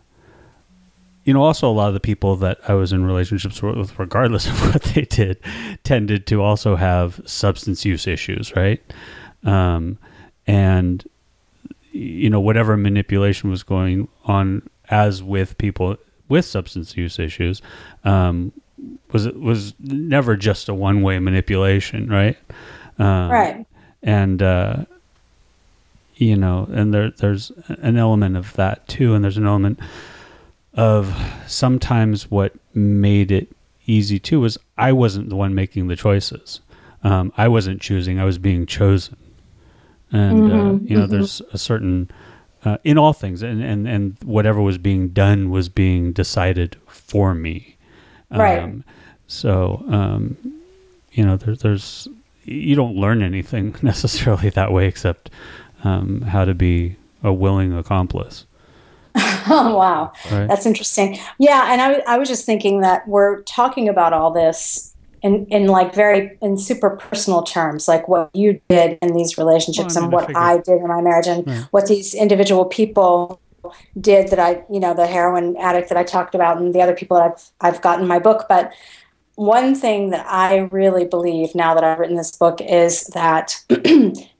you 1.23 1.33
know, 1.33 1.41
also 1.41 1.69
a 1.69 1.71
lot 1.71 1.87
of 1.87 1.93
the 1.93 1.99
people 2.01 2.35
that 2.37 2.59
I 2.67 2.73
was 2.73 2.91
in 2.91 3.05
relationships 3.05 3.61
with, 3.61 3.97
regardless 3.97 4.45
of 4.49 4.73
what 4.73 4.83
they 4.83 5.03
did, 5.03 5.39
tended 5.83 6.27
to 6.27 6.41
also 6.41 6.75
have 6.75 7.21
substance 7.25 7.85
use 7.85 8.07
issues, 8.07 8.55
right? 8.55 8.81
Um, 9.43 9.97
and 10.45 11.03
you 11.91 12.29
know, 12.29 12.39
whatever 12.39 12.75
manipulation 12.75 13.49
was 13.49 13.63
going 13.63 14.07
on, 14.25 14.67
as 14.89 15.23
with 15.23 15.57
people 15.57 15.97
with 16.33 16.45
substance 16.45 16.97
use 16.97 17.19
issues, 17.19 17.61
um, 18.03 18.51
was 19.11 19.27
was 19.29 19.75
never 19.79 20.35
just 20.35 20.67
a 20.67 20.73
one 20.73 21.03
way 21.03 21.19
manipulation, 21.19 22.09
right? 22.09 22.37
Um, 22.97 23.29
right. 23.29 23.65
and 24.01 24.41
uh, 24.41 24.85
you 26.15 26.35
know, 26.35 26.67
and 26.71 26.91
there 26.91 27.11
there's 27.11 27.51
an 27.67 27.97
element 27.97 28.35
of 28.35 28.51
that 28.53 28.87
too, 28.87 29.13
and 29.13 29.23
there's 29.23 29.37
an 29.37 29.45
element 29.45 29.79
of 30.73 31.15
sometimes 31.47 32.31
what 32.31 32.53
made 32.73 33.31
it 33.31 33.47
easy 33.85 34.17
too 34.17 34.39
was 34.39 34.57
I 34.75 34.91
wasn't 34.91 35.29
the 35.29 35.35
one 35.35 35.53
making 35.53 35.87
the 35.87 35.95
choices. 35.95 36.61
Um, 37.03 37.31
I 37.37 37.47
wasn't 37.47 37.79
choosing; 37.79 38.19
I 38.19 38.25
was 38.25 38.39
being 38.39 38.65
chosen, 38.65 39.17
and 40.11 40.51
uh, 40.51 40.79
you 40.83 40.97
know, 40.97 41.05
there's 41.05 41.43
a 41.51 41.59
certain 41.59 42.09
uh, 42.65 42.77
in 42.83 42.97
all 42.97 43.13
things, 43.13 43.41
and, 43.41 43.61
and 43.63 43.87
and 43.87 44.17
whatever 44.23 44.61
was 44.61 44.77
being 44.77 45.09
done 45.09 45.49
was 45.49 45.69
being 45.69 46.11
decided 46.11 46.77
for 46.87 47.33
me. 47.33 47.75
Right. 48.31 48.59
Um, 48.59 48.83
so, 49.27 49.83
um, 49.89 50.37
you 51.11 51.25
know, 51.25 51.37
there, 51.37 51.55
there's 51.55 52.07
you 52.43 52.75
don't 52.75 52.95
learn 52.95 53.21
anything 53.21 53.75
necessarily 53.81 54.49
that 54.51 54.71
way, 54.71 54.87
except 54.87 55.29
um, 55.83 56.21
how 56.21 56.45
to 56.45 56.53
be 56.53 56.95
a 57.23 57.33
willing 57.33 57.73
accomplice. 57.73 58.45
Oh, 59.45 59.75
wow. 59.75 60.13
Right. 60.31 60.47
That's 60.47 60.65
interesting. 60.65 61.19
Yeah. 61.37 61.69
And 61.69 61.81
I, 61.81 62.01
I 62.07 62.17
was 62.17 62.29
just 62.29 62.45
thinking 62.45 62.79
that 62.79 63.05
we're 63.05 63.41
talking 63.41 63.89
about 63.89 64.13
all 64.13 64.31
this 64.31 64.92
in, 65.23 65.45
in 65.47 65.67
like 65.67 65.95
very, 65.95 66.37
in 66.41 66.57
super 66.57 66.91
personal 66.91 67.41
terms, 67.43 67.87
like 67.87 68.07
what 68.07 68.29
you 68.35 68.59
did 68.69 68.99
in 69.01 69.13
these 69.13 69.37
relationships 69.37 69.95
oh, 69.95 70.01
Well, 70.01 70.03
and 70.03 70.13
what 70.13 70.27
figure- 70.27 70.41
I 70.41 70.57
did 70.57 70.81
in 70.81 70.87
my 70.87 71.01
marriage 71.01 71.27
and 71.27 71.49
what 71.71 71.87
these 71.87 72.13
individual 72.13 72.65
people 72.65 73.39
did 73.99 74.29
that 74.29 74.39
I, 74.39 74.63
you 74.69 74.81
know, 74.81 74.93
the 74.93 75.07
heroin 75.07 75.55
addict 75.55 75.87
that 75.87 75.97
I 75.97 76.03
talked 76.03 76.35
about 76.35 76.57
and 76.57 76.75
the 76.75 76.81
other 76.81 76.93
people 76.93 77.15
that 77.17 77.31
I've, 77.31 77.75
I've 77.75 77.81
got 77.81 78.01
in 78.01 78.07
my 78.07 78.19
book. 78.19 78.45
But 78.49 78.73
one 79.35 79.73
thing 79.73 80.09
that 80.09 80.25
I 80.27 80.67
really 80.71 81.05
believe 81.05 81.55
now 81.55 81.73
that 81.73 81.83
I've 81.83 81.97
written 81.97 82.17
this 82.17 82.35
book 82.35 82.59
is 82.61 83.05
that 83.07 83.63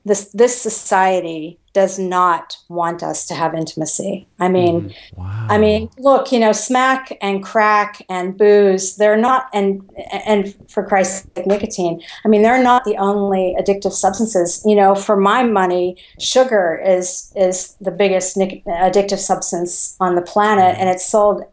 this 0.05 0.25
this 0.33 0.61
society 0.61 1.57
does 1.73 1.97
not 1.97 2.57
want 2.69 3.01
us 3.01 3.25
to 3.25 3.33
have 3.33 3.55
intimacy. 3.55 4.27
I 4.39 4.47
mean, 4.47 4.93
mm. 5.17 5.23
I 5.49 5.57
mean, 5.57 5.89
look, 5.97 6.31
you 6.31 6.39
know, 6.39 6.51
smack 6.51 7.17
and 7.19 7.43
crack 7.43 8.05
and 8.09 8.37
booze, 8.37 8.95
they're 8.97 9.17
not 9.17 9.49
and 9.53 9.89
and 10.25 10.55
for 10.69 10.85
Christ's 10.85 11.27
sake, 11.35 11.47
nicotine. 11.47 12.01
I 12.23 12.27
mean, 12.27 12.43
they're 12.43 12.61
not 12.61 12.85
the 12.85 12.97
only 12.97 13.55
addictive 13.59 13.91
substances. 13.91 14.61
You 14.65 14.75
know, 14.75 14.93
for 14.93 15.17
my 15.17 15.43
money, 15.43 15.97
sugar 16.19 16.81
is 16.85 17.33
is 17.35 17.75
the 17.81 17.91
biggest 17.91 18.37
nic- 18.37 18.63
addictive 18.65 19.19
substance 19.19 19.97
on 19.99 20.13
the 20.13 20.21
planet 20.21 20.75
mm. 20.75 20.79
and 20.79 20.89
it's 20.89 21.05
sold 21.05 21.43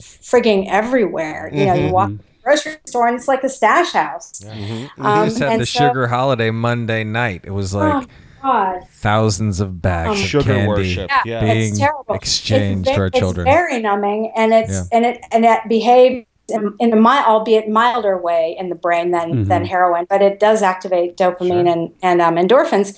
frigging 0.00 0.68
everywhere. 0.70 1.50
You 1.52 1.66
know, 1.66 1.74
you 1.74 1.92
walk 1.92 2.08
mm-hmm. 2.08 2.16
to 2.16 2.22
the 2.22 2.42
grocery 2.42 2.76
store 2.86 3.08
and 3.08 3.16
it's 3.16 3.28
like 3.28 3.44
a 3.44 3.50
stash 3.50 3.92
house. 3.92 4.40
We 4.42 4.50
mm-hmm. 4.50 5.04
Um, 5.04 5.28
just 5.28 5.38
had 5.38 5.60
the 5.60 5.66
so- 5.66 5.80
sugar 5.80 6.06
holiday 6.06 6.50
Monday 6.50 7.04
night. 7.04 7.42
It 7.44 7.50
was 7.50 7.74
oh, 7.74 7.78
like 7.80 8.04
Oh 8.04 8.06
God. 8.46 8.88
thousands 8.90 9.60
of 9.60 9.80
bags 9.82 10.20
of 10.20 10.26
Sugar 10.26 10.54
candy 10.54 10.68
worship. 10.68 11.10
Yeah, 11.10 11.22
Yeah. 11.24 11.40
being 11.40 11.68
it's 11.70 11.78
terrible. 11.78 12.14
exchanged 12.14 12.88
it's 12.88 12.96
to 12.96 13.02
our 13.02 13.10
ve- 13.10 13.18
children. 13.18 13.46
It's 13.46 13.54
very 13.54 13.80
numbing, 13.80 14.32
and 14.36 14.52
it's 14.54 14.72
Yeah. 14.72 14.82
and 14.92 15.04
it 15.04 15.20
and 15.32 15.44
it 15.44 15.60
behaves 15.68 16.26
in, 16.48 16.74
in 16.78 16.92
a 16.92 16.96
mild, 16.96 17.26
albeit 17.26 17.68
milder 17.68 18.16
way 18.16 18.54
in 18.58 18.68
the 18.68 18.74
brain 18.76 19.10
than 19.10 19.44
than 19.44 19.64
heroin, 19.64 20.06
but 20.08 20.22
it 20.22 20.38
does 20.38 20.62
activate 20.62 21.16
dopamine 21.16 21.70
and 21.70 21.90
and 22.02 22.22
um, 22.22 22.36
endorphins. 22.36 22.96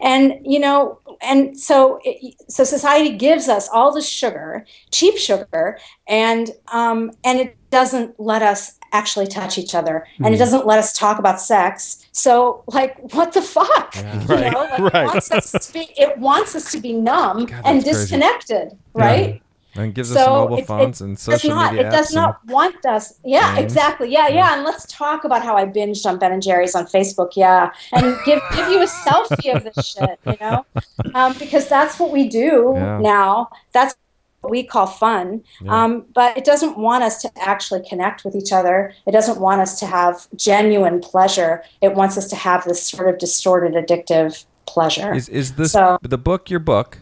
And 0.00 0.34
you 0.44 0.58
know, 0.60 0.98
and 1.22 1.58
so 1.58 1.98
it, 2.04 2.34
so 2.48 2.62
society 2.64 3.16
gives 3.16 3.48
us 3.48 3.68
all 3.72 3.92
this 3.92 4.08
sugar, 4.08 4.64
cheap 4.90 5.16
sugar, 5.16 5.78
and 6.06 6.50
um, 6.72 7.10
and 7.24 7.38
it 7.40 7.56
doesn't 7.70 8.18
let 8.20 8.42
us 8.42 8.78
actually 8.92 9.26
touch 9.26 9.58
each 9.58 9.74
other, 9.74 10.06
and 10.24 10.34
it 10.34 10.38
doesn't 10.38 10.66
let 10.66 10.78
us 10.78 10.92
talk 10.96 11.18
about 11.18 11.40
sex. 11.40 12.05
So, 12.16 12.64
like, 12.66 12.96
what 13.12 13.34
the 13.34 13.42
fuck? 13.42 13.94
You 13.94 14.02
Right, 14.26 14.50
know, 14.50 14.60
like, 14.78 14.94
right. 14.94 15.02
It 15.04 15.06
wants 15.08 15.30
us 15.30 15.50
to 15.66 15.72
be, 15.74 15.88
it 15.98 16.16
wants 16.16 16.54
us 16.56 16.72
to 16.72 16.80
be 16.80 16.94
numb 16.94 17.44
God, 17.44 17.60
and 17.66 17.76
that's 17.76 17.84
crazy. 17.84 18.00
disconnected, 18.00 18.78
right? 18.94 19.42
and 19.74 19.94
gives 19.94 20.10
us 20.16 20.26
mobile 20.26 20.56
it- 20.56 20.60
it 20.62 20.66
phones 20.66 21.02
and 21.02 21.16
does 21.16 21.22
social 21.22 21.50
not, 21.50 21.72
media 21.74 21.88
It 21.88 21.90
does 21.90 22.14
not 22.14 22.38
want 22.46 22.86
us. 22.86 23.20
Yeah, 23.22 23.56
games. 23.56 23.64
exactly. 23.66 24.10
Yeah, 24.10 24.28
yeah. 24.28 24.54
And 24.54 24.64
let's 24.64 24.86
talk 24.90 25.24
about 25.24 25.42
how 25.44 25.54
I 25.58 25.66
binged 25.66 26.06
on 26.06 26.18
Ben 26.18 26.32
and 26.32 26.42
Jerry's 26.42 26.74
on 26.74 26.86
Facebook. 26.86 27.32
Yeah, 27.36 27.70
and 27.92 28.16
give 28.24 28.40
give 28.54 28.68
you 28.70 28.80
a 28.80 28.86
selfie 28.86 29.54
of 29.54 29.64
this 29.64 29.84
shit. 29.86 30.18
You 30.24 30.38
know, 30.40 30.64
um, 31.14 31.34
because 31.38 31.68
that's 31.68 31.98
what 32.00 32.10
we 32.10 32.26
do 32.30 32.72
Yeah. 32.74 32.98
now. 33.00 33.50
That's 33.74 33.94
we 34.42 34.62
call 34.62 34.86
fun. 34.86 35.42
Um, 35.68 36.04
but 36.14 36.36
it 36.36 36.44
doesn't 36.44 36.78
want 36.78 37.02
us 37.04 37.20
to 37.22 37.30
actually 37.36 37.86
connect 37.88 38.24
with 38.24 38.34
each 38.36 38.52
other. 38.52 38.92
It 39.06 39.12
doesn't 39.12 39.40
want 39.40 39.60
us 39.60 39.78
to 39.80 39.86
have 39.86 40.26
genuine 40.36 41.00
pleasure. 41.00 41.64
It 41.80 41.94
wants 41.94 42.16
us 42.16 42.28
to 42.28 42.36
have 42.36 42.64
this 42.64 42.82
sort 42.82 43.08
of 43.08 43.18
distorted, 43.18 43.72
addictive 43.74 44.44
pleasure. 44.66 45.12
Is 45.14 45.28
is 45.28 45.54
this 45.54 45.72
So- 45.72 45.98
the 46.02 46.18
book? 46.18 46.50
Your 46.50 46.60
book, 46.60 46.98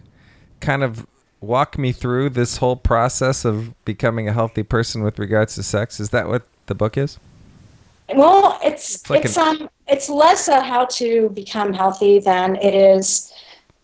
kind 0.60 0.82
of 0.82 1.06
walk 1.40 1.76
me 1.76 1.92
through 1.92 2.30
this 2.30 2.56
whole 2.56 2.76
process 2.76 3.44
of 3.44 3.74
becoming 3.84 4.28
a 4.28 4.32
healthy 4.32 4.62
person 4.62 5.02
with 5.02 5.18
regards 5.18 5.54
to 5.56 5.62
sex. 5.62 6.00
Is 6.00 6.08
that 6.10 6.28
what 6.28 6.42
the 6.66 6.74
book 6.74 6.96
is? 6.96 7.18
Well, 8.14 8.58
it's 8.62 8.96
It's 8.96 9.10
like 9.10 9.24
it's 9.26 9.36
an- 9.36 9.62
um 9.62 9.68
it's 9.86 10.08
less 10.08 10.48
a 10.48 10.60
how 10.62 10.86
to 10.86 11.28
become 11.34 11.74
healthy 11.74 12.18
than 12.18 12.56
it 12.56 12.74
is 12.74 13.30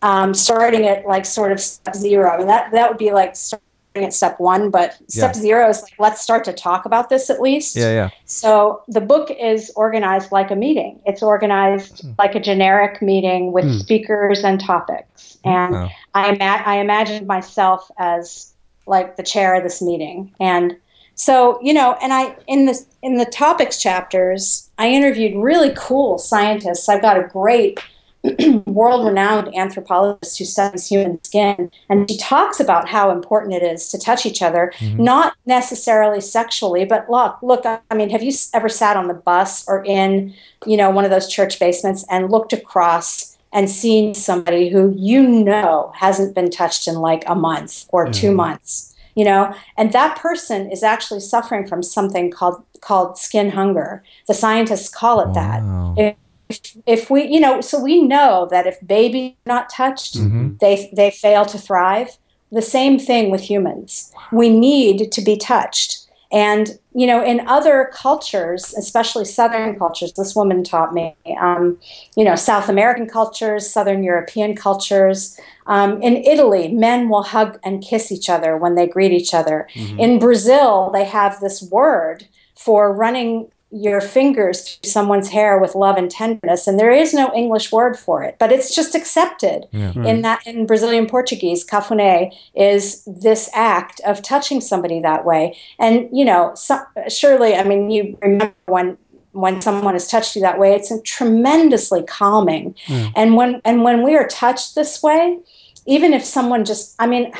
um, 0.01 0.33
starting 0.33 0.87
at 0.87 1.05
like 1.05 1.25
sort 1.25 1.51
of 1.51 1.59
step 1.59 1.95
zero. 1.95 2.29
I 2.31 2.37
mean 2.37 2.47
that 2.47 2.71
that 2.71 2.89
would 2.89 2.97
be 2.97 3.11
like 3.11 3.35
starting 3.35 3.61
at 3.95 4.13
step 4.13 4.39
one, 4.39 4.69
but 4.69 4.93
step 5.09 5.35
Yeah. 5.35 5.41
zero 5.41 5.69
is 5.69 5.81
like 5.83 5.93
let's 5.99 6.21
start 6.21 6.43
to 6.45 6.53
talk 6.53 6.85
about 6.85 7.09
this 7.09 7.29
at 7.29 7.41
least. 7.41 7.75
Yeah, 7.75 7.91
yeah. 7.91 8.09
So 8.25 8.81
the 8.87 9.01
book 9.01 9.29
is 9.31 9.71
organized 9.75 10.31
like 10.31 10.49
a 10.49 10.55
meeting. 10.55 10.99
It's 11.05 11.21
organized 11.21 12.01
Hmm. 12.01 12.11
like 12.17 12.35
a 12.35 12.39
generic 12.39 13.01
meeting 13.01 13.51
with 13.51 13.79
speakers 13.79 14.43
and 14.43 14.59
topics. 14.59 15.37
And 15.43 15.73
Wow. 15.73 15.89
I, 16.13 16.29
ima- 16.31 16.63
I 16.65 16.75
imagined 16.77 17.27
myself 17.27 17.89
as 17.97 18.53
like 18.87 19.15
the 19.17 19.23
chair 19.23 19.55
of 19.55 19.63
this 19.63 19.81
meeting. 19.81 20.31
And 20.39 20.75
so, 21.15 21.59
you 21.61 21.73
know, 21.73 21.97
and 22.01 22.13
I 22.13 22.35
in 22.47 22.65
the 22.65 22.79
in 23.03 23.17
the 23.17 23.25
topics 23.25 23.77
chapters, 23.77 24.69
I 24.77 24.89
interviewed 24.89 25.35
really 25.35 25.73
cool 25.75 26.17
scientists. 26.17 26.87
I've 26.89 27.01
got 27.01 27.17
a 27.17 27.23
great 27.23 27.79
world-renowned 28.65 29.53
anthropologist 29.55 30.37
who 30.37 30.45
studies 30.45 30.87
human 30.87 31.23
skin 31.23 31.71
and 31.89 32.09
she 32.09 32.17
talks 32.17 32.59
about 32.59 32.87
how 32.87 33.09
important 33.11 33.53
it 33.53 33.63
is 33.63 33.87
to 33.87 33.97
touch 33.97 34.25
each 34.25 34.41
other 34.41 34.71
mm-hmm. 34.77 35.03
not 35.03 35.33
necessarily 35.45 36.21
sexually 36.21 36.85
but 36.85 37.09
look 37.09 37.37
look 37.41 37.65
i 37.65 37.95
mean 37.95 38.09
have 38.09 38.21
you 38.21 38.31
ever 38.53 38.69
sat 38.69 38.95
on 38.95 39.07
the 39.07 39.13
bus 39.13 39.67
or 39.67 39.83
in 39.85 40.33
you 40.65 40.77
know 40.77 40.89
one 40.89 41.03
of 41.03 41.11
those 41.11 41.27
church 41.27 41.59
basements 41.59 42.05
and 42.09 42.29
looked 42.29 42.53
across 42.53 43.37
and 43.53 43.69
seen 43.69 44.13
somebody 44.13 44.69
who 44.69 44.93
you 44.95 45.27
know 45.27 45.91
hasn't 45.95 46.35
been 46.35 46.49
touched 46.49 46.87
in 46.87 46.95
like 46.95 47.23
a 47.27 47.35
month 47.35 47.85
or 47.89 48.09
two 48.09 48.27
mm-hmm. 48.27 48.37
months 48.37 48.91
you 49.15 49.25
know? 49.25 49.53
And 49.77 49.91
that 49.93 50.17
person 50.17 50.71
is 50.71 50.83
actually 50.83 51.19
suffering 51.19 51.67
from 51.67 51.83
something 51.83 52.31
called 52.31 52.63
called 52.81 53.17
skin 53.17 53.51
hunger. 53.51 54.03
The 54.27 54.33
scientists 54.33 54.89
call 54.89 55.19
it 55.19 55.33
that. 55.33 55.61
Wow. 55.61 56.15
If, 56.51 56.77
if 56.85 57.09
we 57.09 57.23
you 57.23 57.39
know 57.39 57.61
so 57.61 57.81
we 57.81 58.01
know 58.01 58.47
that 58.51 58.67
if 58.67 58.75
babies 58.85 59.33
are 59.45 59.53
not 59.53 59.69
touched 59.69 60.17
they 60.59 60.91
they 60.93 61.11
fail 61.11 61.45
to 61.45 61.57
thrive. 61.57 62.17
The 62.53 62.61
same 62.61 62.99
thing 62.99 63.31
with 63.31 63.49
humans. 63.49 64.11
We 64.33 64.49
need 64.49 65.13
to 65.13 65.21
be 65.21 65.37
touched. 65.37 66.05
And 66.29 66.77
you 66.93 67.07
know 67.07 67.23
in 67.23 67.47
other 67.47 67.89
cultures 67.93 68.73
especially 68.77 69.25
southern 69.25 69.77
cultures 69.77 70.13
this 70.13 70.35
woman 70.35 70.63
taught 70.63 70.93
me 70.93 71.15
um, 71.39 71.77
you 72.15 72.25
know 72.25 72.35
south 72.35 72.67
american 72.69 73.07
cultures 73.07 73.69
southern 73.69 74.03
european 74.03 74.55
cultures 74.55 75.39
um, 75.67 76.01
in 76.01 76.17
italy 76.17 76.67
men 76.69 77.09
will 77.09 77.23
hug 77.23 77.59
and 77.63 77.83
kiss 77.83 78.11
each 78.11 78.29
other 78.29 78.57
when 78.57 78.75
they 78.75 78.87
greet 78.87 79.11
each 79.11 79.33
other. 79.33 79.67
In 79.75 80.19
brazil 80.19 80.89
they 80.91 81.05
have 81.05 81.39
this 81.39 81.61
word 81.61 82.27
for 82.55 82.93
running 82.93 83.49
your 83.71 84.01
fingers 84.01 84.77
through 84.77 84.89
someone's 84.89 85.29
hair 85.29 85.59
with 85.59 85.75
love 85.75 85.97
and 85.97 86.11
tenderness 86.11 86.67
and 86.67 86.79
there 86.79 86.91
is 86.91 87.13
no 87.13 87.31
english 87.35 87.71
word 87.71 87.97
for 87.97 88.23
it 88.23 88.35
but 88.39 88.51
it's 88.51 88.75
just 88.75 88.95
accepted 88.95 89.65
in 90.05 90.21
that 90.21 90.45
in 90.45 90.65
brazilian 90.65 91.07
portuguese 91.07 91.65
cafuné 91.65 92.31
is 92.55 93.03
this 93.05 93.49
act 93.53 94.01
of 94.05 94.21
touching 94.21 94.61
somebody 94.61 94.99
that 94.99 95.25
way. 95.25 95.57
And 95.79 96.09
you 96.11 96.25
know 96.25 96.51
so, 96.55 96.79
surely 97.07 97.55
i 97.55 97.63
mean 97.63 97.89
you 97.89 98.17
remember 98.21 98.53
when 98.65 98.97
when 99.31 99.61
someone 99.61 99.93
has 99.93 100.07
touched 100.07 100.35
you 100.35 100.41
that 100.41 100.59
way 100.59 100.73
it's 100.75 100.91
tremendously 101.05 102.03
calming. 102.03 102.75
And 103.15 103.37
when 103.37 103.61
and 103.63 103.83
when 103.83 104.03
we 104.03 104.15
are 104.15 104.27
touched 104.27 104.75
this 104.75 105.01
way 105.01 105.39
even 105.85 106.13
if 106.13 106.23
someone 106.23 106.65
just 106.65 106.95
i 106.99 107.07
mean 107.07 107.31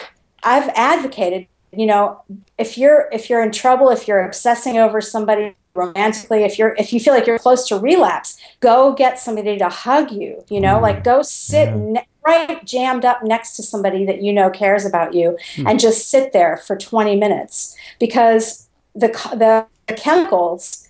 i've 0.43 0.69
advocated 0.69 1.47
you 1.71 1.86
know 1.86 2.21
if 2.57 2.77
you're 2.77 3.09
if 3.11 3.29
you're 3.29 3.43
in 3.43 3.51
trouble 3.51 3.89
if 3.89 4.07
you're 4.07 4.25
obsessing 4.25 4.77
over 4.77 5.01
somebody 5.01 5.55
romantically 5.74 6.43
if 6.43 6.59
you're 6.59 6.76
if 6.78 6.91
you 6.91 6.99
feel 6.99 7.13
like 7.13 7.26
you're 7.26 7.39
close 7.39 7.67
to 7.67 7.78
relapse 7.78 8.38
go 8.59 8.93
get 8.93 9.17
somebody 9.17 9.57
to 9.57 9.69
hug 9.69 10.11
you 10.11 10.43
you 10.49 10.59
know 10.59 10.78
mm. 10.78 10.82
like 10.82 11.03
go 11.03 11.22
sit 11.22 11.74
ne- 11.74 12.05
right 12.26 12.63
jammed 12.65 13.05
up 13.05 13.24
next 13.24 13.55
to 13.55 13.63
somebody 13.63 14.05
that 14.05 14.22
you 14.22 14.32
know 14.32 14.49
cares 14.49 14.86
about 14.86 15.13
you 15.13 15.38
hmm. 15.55 15.67
and 15.67 15.80
just 15.80 16.09
sit 16.09 16.34
there 16.34 16.57
for 16.57 16.76
20 16.76 17.15
minutes. 17.15 17.76
Because 17.99 18.67
the 18.95 19.07
the, 19.32 19.65
the 19.88 19.93
chemicals 19.93 20.88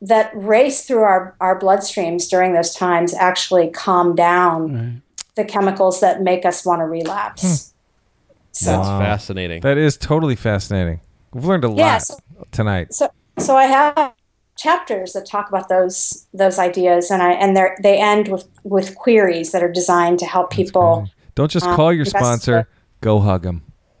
that 0.00 0.30
race 0.34 0.84
through 0.86 1.02
our, 1.02 1.34
our 1.40 1.58
bloodstreams 1.58 2.28
during 2.28 2.52
those 2.52 2.74
times 2.74 3.14
actually 3.14 3.70
calm 3.70 4.14
down 4.14 5.02
the 5.34 5.44
chemicals 5.44 6.00
that 6.00 6.20
make 6.20 6.44
us 6.44 6.64
want 6.66 6.80
to 6.80 6.84
relapse 6.84 7.42
hmm. 7.42 8.34
so 8.52 8.70
That's 8.70 8.88
fascinating. 8.88 9.60
That 9.62 9.78
is 9.78 9.96
totally 9.96 10.36
fascinating. 10.36 11.00
We've 11.32 11.44
learned 11.44 11.64
a 11.64 11.68
lot 11.68 12.02
so- 12.02 12.16
tonight. 12.52 12.92
so 12.92 13.10
so 13.38 13.56
I 13.56 13.64
have 13.64 14.13
chapters 14.56 15.12
that 15.12 15.26
talk 15.26 15.48
about 15.48 15.68
those 15.68 16.26
those 16.32 16.58
ideas, 16.58 17.10
and 17.10 17.22
I 17.22 17.32
and 17.32 17.56
they 17.56 17.68
they 17.82 18.00
end 18.00 18.28
with 18.28 18.48
with 18.62 18.94
queries 18.94 19.52
that 19.52 19.62
are 19.62 19.72
designed 19.72 20.18
to 20.20 20.26
help 20.26 20.50
people. 20.50 21.08
Don't 21.34 21.50
just 21.50 21.66
um, 21.66 21.76
call 21.76 21.92
your 21.92 22.04
sponsor. 22.04 22.68
Go 23.00 23.20
hug 23.20 23.44
him. 23.44 23.62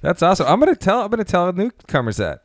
That's 0.00 0.22
awesome. 0.22 0.46
I'm 0.46 0.60
gonna 0.60 0.76
tell. 0.76 1.00
I'm 1.02 1.10
gonna 1.10 1.24
tell 1.24 1.52
newcomers 1.52 2.18
that. 2.18 2.44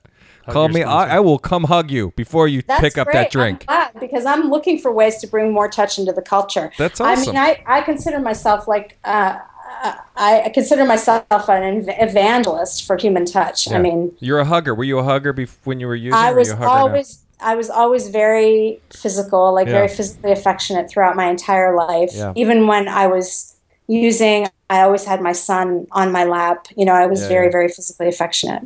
Call 0.49 0.67
me. 0.67 0.83
I, 0.83 1.17
I 1.17 1.19
will 1.19 1.39
come 1.39 1.63
hug 1.63 1.89
you 1.89 2.11
before 2.15 2.47
you 2.47 2.61
That's 2.67 2.81
pick 2.81 2.97
up 2.97 3.05
great. 3.05 3.13
that 3.13 3.31
drink. 3.31 3.65
I'm 3.67 3.91
glad 3.91 4.01
because 4.01 4.25
I'm 4.25 4.49
looking 4.49 4.77
for 4.77 4.91
ways 4.91 5.17
to 5.19 5.27
bring 5.27 5.53
more 5.53 5.69
touch 5.69 5.97
into 5.97 6.11
the 6.11 6.21
culture. 6.21 6.71
That's 6.77 6.99
awesome. 6.99 7.35
I 7.35 7.47
mean, 7.47 7.57
I, 7.67 7.77
I 7.77 7.81
consider 7.81 8.19
myself 8.19 8.67
like 8.67 8.97
uh, 9.05 9.39
I, 10.15 10.43
I 10.45 10.49
consider 10.49 10.85
myself 10.85 11.25
an 11.49 11.85
evangelist 11.89 12.85
for 12.85 12.97
human 12.97 13.25
touch. 13.25 13.67
Yeah. 13.67 13.77
I 13.77 13.81
mean, 13.81 14.15
You're 14.19 14.39
a 14.39 14.45
hugger. 14.45 14.73
Were 14.75 14.83
you 14.83 14.99
a 14.99 15.03
hugger 15.03 15.33
bef- 15.33 15.57
when 15.63 15.79
you 15.79 15.87
were 15.87 15.95
using? 15.95 16.13
I 16.13 16.31
was 16.31 16.47
you 16.49 16.53
a 16.53 16.57
hugger 16.57 16.67
now? 16.69 16.77
always 16.87 17.19
I 17.39 17.55
was 17.55 17.69
always 17.69 18.07
very 18.09 18.79
physical, 18.93 19.53
like 19.53 19.67
Yeah. 19.67 19.73
very 19.73 19.87
physically 19.89 20.31
affectionate 20.31 20.89
throughout 20.89 21.15
my 21.15 21.25
entire 21.29 21.75
life. 21.75 22.11
Yeah. 22.13 22.31
Even 22.35 22.67
when 22.67 22.87
I 22.87 23.07
was 23.07 23.55
using, 23.87 24.47
I 24.69 24.81
always 24.81 25.03
had 25.03 25.21
my 25.21 25.33
son 25.33 25.85
on 25.91 26.11
my 26.11 26.23
lap. 26.23 26.67
You 26.77 26.85
know, 26.85 26.93
I 26.93 27.05
was 27.05 27.21
Yeah, 27.21 27.27
very 27.27 27.45
yeah. 27.47 27.51
very 27.51 27.67
physically 27.67 28.07
affectionate. 28.07 28.63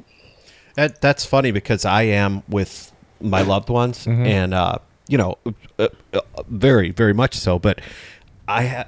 That 0.75 1.01
that's 1.01 1.25
funny 1.25 1.51
because 1.51 1.85
I 1.85 2.03
am 2.03 2.43
with 2.47 2.91
my 3.19 3.41
loved 3.41 3.69
ones, 3.69 4.05
Mm-hmm. 4.05 4.25
and 4.27 4.53
uh, 4.53 4.77
you 5.07 5.17
know, 5.17 5.37
uh, 5.79 5.87
uh, 6.13 6.21
very 6.49 6.91
very 6.91 7.13
much 7.13 7.33
so. 7.35 7.57
But 7.57 7.81
I 8.47 8.67
ha- 8.67 8.85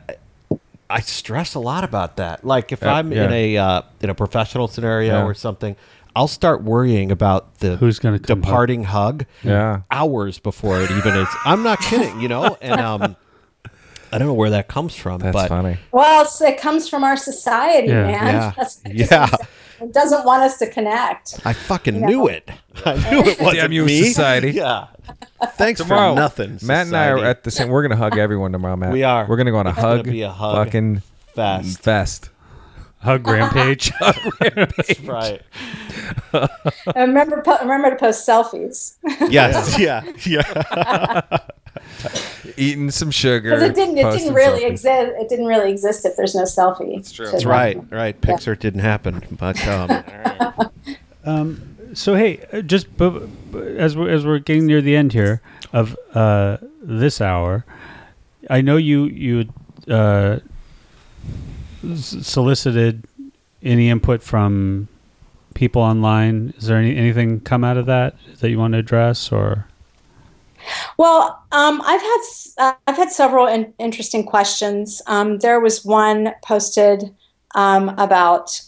I 0.90 1.02
stress 1.02 1.54
a 1.56 1.60
lot 1.60 1.84
about 1.84 2.18
that. 2.18 2.44
Like 2.44 2.72
if 2.72 2.82
Yeah, 2.82 2.94
I'm 2.96 3.12
yeah. 3.12 3.26
in 3.26 3.32
a 3.34 3.58
uh, 3.58 3.82
in 4.02 4.10
a 4.10 4.16
professional 4.16 4.68
scenario 4.68 5.14
Yeah. 5.20 5.24
or 5.26 5.34
something, 5.34 5.76
I'll 6.16 6.28
start 6.28 6.64
worrying 6.64 7.12
about 7.12 7.60
the 7.60 7.78
Who's 7.78 8.00
gonna 8.00 8.20
come 8.20 8.42
departing 8.42 8.86
hug. 8.86 9.26
Yeah. 9.44 9.82
hours 9.92 10.40
before 10.40 10.82
it 10.82 10.90
even 10.92 11.16
is. 11.16 11.28
I'm 11.46 11.62
not 11.64 11.80
kidding, 11.80 12.20
you 12.22 12.28
know, 12.28 12.58
and 12.62 12.82
um. 12.82 13.16
I 14.12 14.18
don't 14.18 14.28
know 14.28 14.34
where 14.34 14.50
that 14.50 14.68
comes 14.68 14.96
from, 14.96 15.20
That's 15.22 15.36
but 15.36 15.50
funny. 15.50 15.78
Well, 15.92 16.28
it 16.42 16.60
comes 16.60 16.90
from 16.90 17.04
our 17.04 17.16
society, 17.16 17.90
Yeah. 17.90 18.08
man. 18.08 18.26
Yeah. 18.34 18.52
That's 18.58 18.82
Yeah. 18.92 19.28
It 19.82 19.94
doesn't 19.94 20.26
want 20.26 20.44
us 20.44 20.58
to 20.60 20.70
connect. 20.70 21.40
I 21.46 21.54
fucking 21.54 21.96
You 21.96 22.02
know? 22.02 22.08
knew 22.08 22.28
it. 22.28 22.50
I 22.86 22.94
knew 23.12 23.20
it 23.22 23.40
wasn't 23.40 23.56
Damn 23.62 23.72
you, 23.72 23.86
me. 23.86 24.04
society. 24.04 24.52
Yeah. 24.52 24.88
Thanks 25.54 25.80
Tomorrow, 25.82 26.14
for 26.14 26.20
nothing. 26.20 26.60
Matt 26.64 26.88
and 26.88 26.96
I 26.98 27.08
are 27.10 27.18
at 27.24 27.44
the 27.44 27.52
same. 27.52 27.70
We're 27.70 27.82
gonna 27.82 27.96
hug 27.96 28.18
everyone 28.18 28.52
tomorrow, 28.52 28.76
Matt. 28.76 28.92
We 28.94 29.04
are. 29.04 29.26
We're 29.28 29.38
gonna 29.38 29.52
go 29.52 29.58
on 29.58 29.68
a 29.68 29.72
It's 29.72 29.80
hug. 29.80 30.04
be 30.06 30.22
a 30.22 30.30
hug 30.30 30.66
Fucking 30.68 31.02
fest. 31.34 31.80
fest. 31.82 32.30
Hug 33.02 33.26
rampage. 33.26 33.90
Hug 34.00 34.18
rampage. 34.42 34.76
That's 34.88 35.00
right. 35.02 35.42
And 36.96 37.08
remember, 37.14 37.42
remember 37.62 37.92
to 37.92 37.96
post 37.96 38.28
selfies 38.28 38.96
Yes. 39.30 39.80
Yeah. 39.80 40.04
Yeah. 40.26 41.38
Eating 42.58 42.92
some 42.92 43.12
sugar. 43.12 43.50
because 43.52 43.64
it 43.64 43.76
didn't. 43.76 43.98
It 43.98 44.12
didn't 44.12 44.34
really 44.34 44.62
selfies. 44.62 44.70
exist. 44.72 45.12
It 45.20 45.30
didn't 45.30 45.46
really 45.48 45.72
exist 45.72 46.06
if 46.06 46.16
there's 46.16 46.36
no 46.36 46.44
selfie. 46.44 46.96
That's 46.96 47.12
true. 47.12 47.30
That's 47.30 47.46
right. 47.46 47.78
Right. 47.92 48.20
Pixar 48.20 48.58
didn't 48.58 48.82
happen, 48.82 49.22
but 49.32 49.58
um, 51.26 51.76
so 51.94 52.16
hey, 52.16 52.46
uh, 52.54 52.62
just 52.62 52.96
bu- 52.98 53.28
bu- 53.28 53.78
as 53.78 53.98
we're 53.98 54.10
as 54.10 54.26
we're 54.26 54.40
getting 54.40 54.66
near 54.66 54.82
the 54.82 54.96
end 54.96 55.14
here 55.14 55.42
of 55.74 55.96
uh, 56.14 56.58
this 56.82 57.20
hour, 57.20 57.66
I 58.50 58.62
know 58.62 58.78
you 58.78 59.06
you 59.06 59.50
uh, 59.94 60.40
solicited 61.96 63.04
any 63.62 63.90
input 63.90 64.24
from 64.24 64.88
people 65.54 65.82
online. 65.82 66.54
Is 66.58 66.68
there 66.68 66.78
any 66.78 66.96
anything 66.96 67.42
come 67.42 67.64
out 67.64 67.78
of 67.78 67.86
that 67.88 68.16
that 68.40 68.50
you 68.50 68.58
want 68.58 68.74
to 68.74 68.80
address 68.80 69.32
or? 69.32 69.66
Well, 70.98 71.42
um, 71.52 71.82
I've 71.86 72.02
had 72.02 72.22
uh, 72.58 72.74
I've 72.88 72.98
had 72.98 73.12
several 73.12 73.48
in- 73.48 73.74
interesting 73.80 74.26
questions. 74.26 75.02
Um, 75.08 75.40
there 75.40 75.60
was 75.60 75.86
one 75.86 76.34
posted 76.44 77.16
um, 77.56 77.90
about 77.98 78.62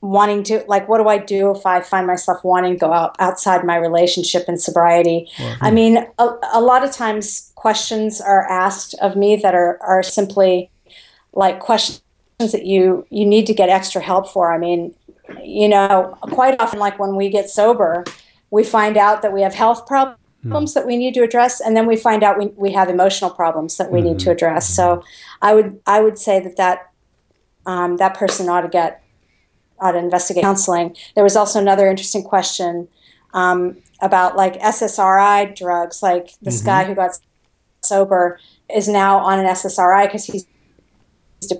wanting 0.00 0.42
to 0.44 0.64
like, 0.68 0.88
what 0.88 0.98
do 0.98 1.08
I 1.08 1.18
do 1.18 1.50
if 1.50 1.66
I 1.66 1.80
find 1.80 2.06
myself 2.06 2.44
wanting 2.44 2.74
to 2.74 2.78
go 2.78 2.92
out 2.92 3.16
outside 3.18 3.64
my 3.64 3.76
relationship 3.76 4.44
and 4.48 4.60
sobriety? 4.60 5.28
I 5.60 5.70
mean, 5.70 6.06
a, 6.18 6.28
a 6.52 6.60
lot 6.60 6.84
of 6.84 6.92
times 6.92 7.52
questions 7.54 8.20
are 8.20 8.48
asked 8.48 8.94
of 9.00 9.16
me 9.16 9.36
that 9.36 9.54
are 9.54 9.78
are 9.82 10.02
simply 10.02 10.70
like 11.32 11.60
questions 11.60 12.02
that 12.38 12.64
you 12.64 13.06
you 13.10 13.26
need 13.26 13.46
to 13.46 13.54
get 13.54 13.68
extra 13.68 14.00
help 14.00 14.28
for. 14.28 14.52
I 14.52 14.58
mean, 14.58 14.94
you 15.42 15.68
know, 15.68 16.16
quite 16.22 16.60
often, 16.60 16.78
like 16.78 16.98
when 16.98 17.16
we 17.16 17.28
get 17.28 17.50
sober, 17.50 18.04
we 18.50 18.64
find 18.64 18.96
out 18.96 19.22
that 19.22 19.32
we 19.32 19.42
have 19.42 19.54
health 19.54 19.86
problems 19.86 20.20
Mm. 20.46 20.74
that 20.74 20.86
we 20.86 20.96
need 20.96 21.14
to 21.14 21.22
address, 21.22 21.60
and 21.60 21.76
then 21.76 21.86
we 21.86 21.96
find 21.96 22.22
out 22.22 22.38
we, 22.38 22.46
we 22.56 22.72
have 22.72 22.88
emotional 22.88 23.30
problems 23.30 23.76
that 23.76 23.90
we 23.90 24.00
need 24.00 24.18
to 24.20 24.26
mm-hmm. 24.26 24.32
address. 24.32 24.66
Mm-hmm. 24.66 25.00
So, 25.00 25.04
I 25.42 25.54
would 25.54 25.80
I 25.86 26.00
would 26.00 26.18
say 26.18 26.40
that 26.40 26.56
that 26.56 26.90
um, 27.66 27.96
that 27.96 28.14
person 28.14 28.48
ought 28.48 28.62
to 28.62 28.68
get 28.68 29.02
ought 29.78 29.92
to 29.92 29.98
investigate 29.98 30.42
counseling. 30.42 30.96
There 31.14 31.24
was 31.24 31.36
also 31.36 31.60
another 31.60 31.86
interesting 31.86 32.22
question 32.22 32.88
um, 33.34 33.76
about 34.00 34.36
like 34.36 34.54
SSRI 34.60 35.54
drugs. 35.54 36.02
Like 36.02 36.30
this 36.42 36.62
guy 36.62 36.82
mm-hmm. 36.82 36.90
who 36.90 36.96
got 36.96 37.18
sober 37.82 38.38
is 38.74 38.88
now 38.88 39.18
on 39.18 39.38
an 39.38 39.46
SSRI 39.46 40.06
because 40.06 40.26
he's 40.26 40.46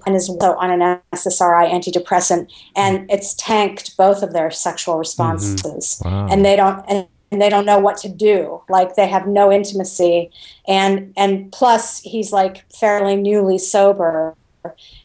and 0.07 0.16
is 0.16 0.28
also 0.28 0.55
on 0.55 0.70
an 0.70 1.01
SSRI 1.12 1.70
antidepressant, 1.70 2.51
and 2.74 3.09
it's 3.11 3.34
tanked 3.34 3.97
both 3.97 4.22
of 4.22 4.32
their 4.32 4.51
sexual 4.51 4.97
responses, 4.97 6.01
Wow. 6.05 6.28
and 6.30 6.45
they 6.45 6.57
don't 6.57 6.84
and, 6.89 7.07
and 7.37 7.43
they 7.43 7.51
don't 7.51 7.66
know 7.66 7.78
what 7.78 7.99
to 7.99 8.09
do. 8.09 8.62
Like 8.70 8.97
they 8.97 9.07
have 9.07 9.26
no 9.26 9.53
intimacy, 9.53 10.30
and 10.66 11.12
and 11.18 11.53
plus 11.53 12.01
he's 12.01 12.32
like 12.32 12.64
fairly 12.72 13.14
newly 13.14 13.59
sober, 13.59 14.34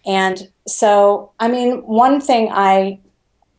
and 0.05 0.49
so 0.65 1.33
I 1.41 1.49
mean 1.49 1.79
one 1.79 2.21
thing 2.21 2.49
I 2.53 3.01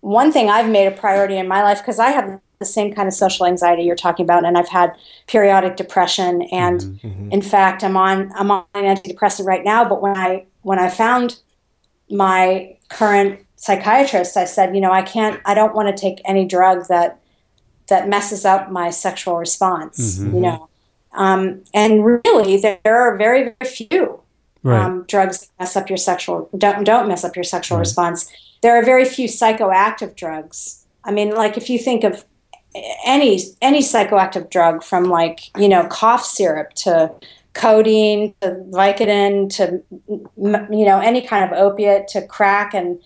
one 0.00 0.32
thing 0.32 0.48
I've 0.48 0.70
made 0.70 0.86
a 0.86 0.90
priority 0.90 1.36
in 1.36 1.46
my 1.46 1.62
life 1.62 1.80
because 1.80 1.98
I 1.98 2.12
have 2.12 2.40
the 2.58 2.64
same 2.64 2.94
kind 2.94 3.06
of 3.06 3.12
social 3.12 3.44
anxiety 3.44 3.82
you're 3.82 3.94
talking 3.94 4.24
about, 4.24 4.46
and 4.46 4.56
I've 4.56 4.70
had 4.70 4.94
periodic 5.26 5.76
depression, 5.76 6.40
and 6.50 6.80
mm-hmm. 6.80 7.06
Mm-hmm. 7.08 7.30
in 7.30 7.42
fact, 7.42 7.84
I'm 7.84 7.98
on 7.98 8.32
I'm 8.34 8.50
on 8.50 8.64
an 8.72 8.84
antidepressant 8.96 9.44
right 9.44 9.62
now. 9.62 9.86
But 9.86 10.00
when 10.00 10.16
I 10.16 10.46
when 10.62 10.78
I 10.78 10.88
found 10.88 11.40
my 12.08 12.78
current 12.88 13.38
psychiatrist, 13.56 14.38
I 14.38 14.46
said, 14.46 14.74
you 14.74 14.80
know, 14.80 14.92
I 14.92 15.02
can't, 15.02 15.40
I 15.44 15.54
don't 15.54 15.74
want 15.74 15.94
to 15.94 16.00
take 16.00 16.22
any 16.24 16.44
drug 16.44 16.88
that 16.88 17.21
that 17.88 18.08
messes 18.08 18.44
up 18.44 18.70
my 18.70 18.90
sexual 18.90 19.36
response. 19.36 20.18
You 20.18 20.40
know, 20.40 20.68
um, 21.12 21.62
and 21.74 22.04
really, 22.04 22.56
there 22.58 22.78
are 22.86 23.16
very 23.16 23.54
very 23.58 23.70
few 23.70 24.20
Right. 24.64 24.80
um, 24.80 25.04
drugs 25.08 25.40
that 25.40 25.48
mess 25.58 25.76
up 25.76 25.88
your 25.90 25.96
sexual 25.96 26.48
don't 26.56 26.84
don't 26.84 27.08
mess 27.08 27.24
up 27.24 27.34
your 27.34 27.42
sexual 27.42 27.78
response. 27.78 28.30
There 28.60 28.78
are 28.78 28.84
very 28.84 29.04
few 29.04 29.26
psychoactive 29.26 30.14
drugs. 30.14 30.86
I 31.04 31.10
mean, 31.10 31.34
like 31.34 31.56
if 31.56 31.68
you 31.68 31.78
think 31.80 32.04
of 32.04 32.24
any 33.04 33.40
any 33.60 33.80
psychoactive 33.80 34.50
drug 34.50 34.82
from 34.84 35.04
like 35.04 35.40
you 35.58 35.68
know 35.68 35.86
cough 35.88 36.24
syrup 36.24 36.72
to 36.74 37.12
codeine 37.54 38.34
to 38.40 38.64
Vicodin 38.70 39.54
to 39.56 39.82
you 40.08 40.84
know 40.86 41.00
any 41.00 41.22
kind 41.22 41.44
of 41.44 41.58
opiate 41.58 42.08
to 42.08 42.26
crack 42.26 42.72
and 42.72 43.00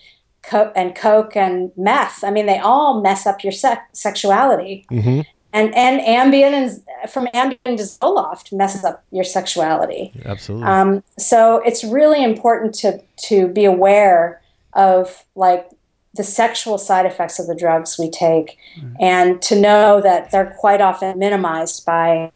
co- 0.48 0.72
and 0.74 0.94
coke 0.94 1.36
and 1.36 1.70
meth. 1.76 2.24
I 2.24 2.30
mean, 2.30 2.46
they 2.46 2.58
all 2.58 3.00
mess 3.00 3.26
up 3.26 3.42
your 3.44 3.52
sec- 3.52 3.88
sexuality. 3.92 4.86
Mhm. 4.90 5.24
And 5.52 5.74
and 5.74 6.00
Ambien 6.00 6.52
and 6.52 7.10
from 7.10 7.26
Ambien 7.28 7.76
to 7.76 7.82
Zoloft 7.84 8.52
messes 8.52 8.84
up 8.84 9.02
your 9.10 9.24
sexuality. 9.24 10.12
absolutely. 10.26 10.66
Um, 10.68 11.02
so 11.18 11.58
it's 11.64 11.82
really 11.84 12.22
important 12.22 12.74
to 12.74 13.00
to 13.28 13.48
be 13.48 13.64
aware 13.64 14.40
of 14.74 15.24
like 15.34 15.68
the 16.14 16.24
sexual 16.24 16.78
side 16.78 17.06
effects 17.06 17.38
of 17.38 17.46
the 17.46 17.54
drugs 17.54 17.98
we 17.98 18.10
take, 18.10 18.56
and 19.00 19.40
to 19.42 19.54
know 19.54 20.00
that 20.00 20.30
they're 20.30 20.54
quite 20.58 20.80
often 20.80 21.18
minimized 21.18 21.84
by 21.84 22.30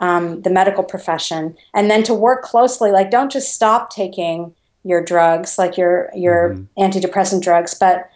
um, 0.00 0.42
the 0.42 0.50
medical 0.50 0.82
profession, 0.82 1.56
and 1.72 1.88
then 1.88 2.02
to 2.02 2.14
work 2.14 2.42
closely. 2.42 2.90
Like, 2.90 3.10
don't 3.12 3.30
just 3.30 3.52
stop 3.54 3.90
taking 3.90 4.52
your 4.84 5.02
drugs, 5.02 5.58
like 5.58 5.76
your 5.76 6.10
your 6.14 6.56
antidepressant 6.78 7.42
drugs, 7.42 7.74
but 7.74 8.10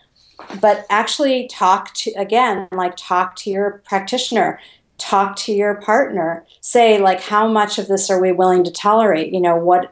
but 0.60 0.84
actually 0.90 1.48
talk 1.48 1.92
to 1.94 2.10
again 2.12 2.68
like 2.72 2.94
talk 2.96 3.36
to 3.36 3.50
your 3.50 3.82
practitioner 3.86 4.60
talk 4.98 5.36
to 5.36 5.52
your 5.52 5.74
partner 5.76 6.44
say 6.60 6.98
like 6.98 7.20
how 7.20 7.46
much 7.48 7.78
of 7.78 7.88
this 7.88 8.10
are 8.10 8.20
we 8.20 8.32
willing 8.32 8.64
to 8.64 8.70
tolerate 8.70 9.32
you 9.32 9.40
know 9.40 9.56
what 9.56 9.90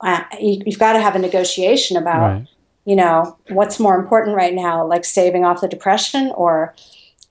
uh, 0.00 0.22
you, 0.40 0.62
you've 0.66 0.78
got 0.78 0.92
to 0.92 1.00
have 1.00 1.16
a 1.16 1.18
negotiation 1.18 1.96
about 1.96 2.32
Right. 2.32 2.46
you 2.84 2.96
know 2.96 3.36
what's 3.50 3.80
more 3.80 3.98
important 3.98 4.36
right 4.36 4.54
now 4.54 4.86
like 4.86 5.04
staving 5.04 5.44
off 5.44 5.60
the 5.60 5.68
depression 5.68 6.32
or 6.36 6.74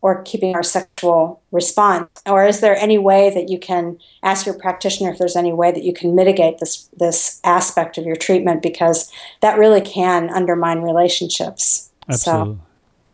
or 0.01 0.21
keeping 0.23 0.53
our 0.55 0.63
sexual 0.63 1.41
response 1.51 2.07
or 2.27 2.45
is 2.45 2.59
there 2.61 2.75
any 2.77 2.97
way 2.97 3.29
that 3.31 3.49
you 3.49 3.57
can 3.59 3.97
ask 4.23 4.45
your 4.45 4.53
practitioner 4.57 5.11
if 5.11 5.17
there's 5.17 5.35
any 5.35 5.51
way 5.51 5.71
that 5.71 5.83
you 5.83 5.91
can 5.93 6.13
mitigate 6.15 6.59
this 6.59 6.87
this 6.97 7.41
aspect 7.43 7.97
of 7.97 8.05
your 8.05 8.15
treatment 8.15 8.61
because 8.61 9.11
that 9.41 9.57
really 9.57 9.81
can 9.81 10.29
undermine 10.29 10.81
relationships 10.81 11.89
Absolutely. 12.09 12.55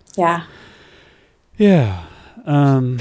so 0.06 0.22
yeah 0.22 0.44
Yeah. 1.58 2.04
Um, 2.46 3.00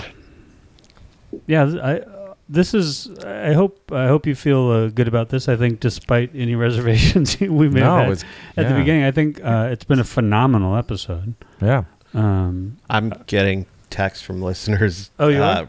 yeah. 1.47 1.65
I. 1.83 1.99
uh, 2.01 2.35
This 2.49 2.75
is. 2.75 3.09
I 3.25 3.55
hope. 3.55 3.91
I 3.93 4.07
hope 4.09 4.27
you 4.27 4.35
feel 4.35 4.69
uh, 4.71 4.89
good 4.93 5.09
about 5.09 5.29
this. 5.31 5.49
I 5.49 5.57
think, 5.57 5.81
despite 5.81 6.31
any 6.35 6.55
reservations 6.67 7.41
we 7.41 7.69
may 7.69 7.81
No, 7.81 7.97
have 7.97 8.05
had 8.05 8.13
it's- 8.13 8.25
at 8.57 8.69
the 8.69 8.75
beginning, 8.75 9.05
I 9.05 9.11
think 9.11 9.41
uh, 9.43 9.69
it's 9.73 9.85
been 9.85 10.01
a 10.01 10.05
phenomenal 10.05 10.77
episode. 10.77 11.35
Yeah. 11.63 11.85
Um, 12.15 12.77
I'm 12.91 13.11
getting 13.27 13.65
texts 13.93 14.25
from 14.25 14.43
listeners. 14.43 15.11
Oh, 15.19 15.29
you 15.29 15.43
uh, 15.43 15.67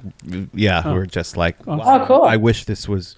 Yeah, 0.54 0.82
who 0.82 0.96
are 0.96 1.06
just 1.06 1.38
like, 1.38 1.58
Oh. 1.68 1.78
wow, 1.78 2.02
Oh, 2.02 2.06
cool. 2.08 2.24
I 2.24 2.38
wish 2.38 2.66
this 2.66 2.88
was 2.88 3.16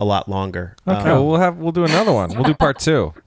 a 0.00 0.04
lot 0.04 0.28
longer. 0.28 0.76
Okay, 0.86 0.98
Um, 0.98 1.04
well, 1.06 1.26
we'll 1.26 1.40
have 1.40 1.56
we'll 1.58 1.72
do 1.72 1.84
another 1.84 2.12
one. 2.12 2.30
We'll 2.30 2.44
do 2.44 2.54
part 2.54 2.78
two. 2.78 3.12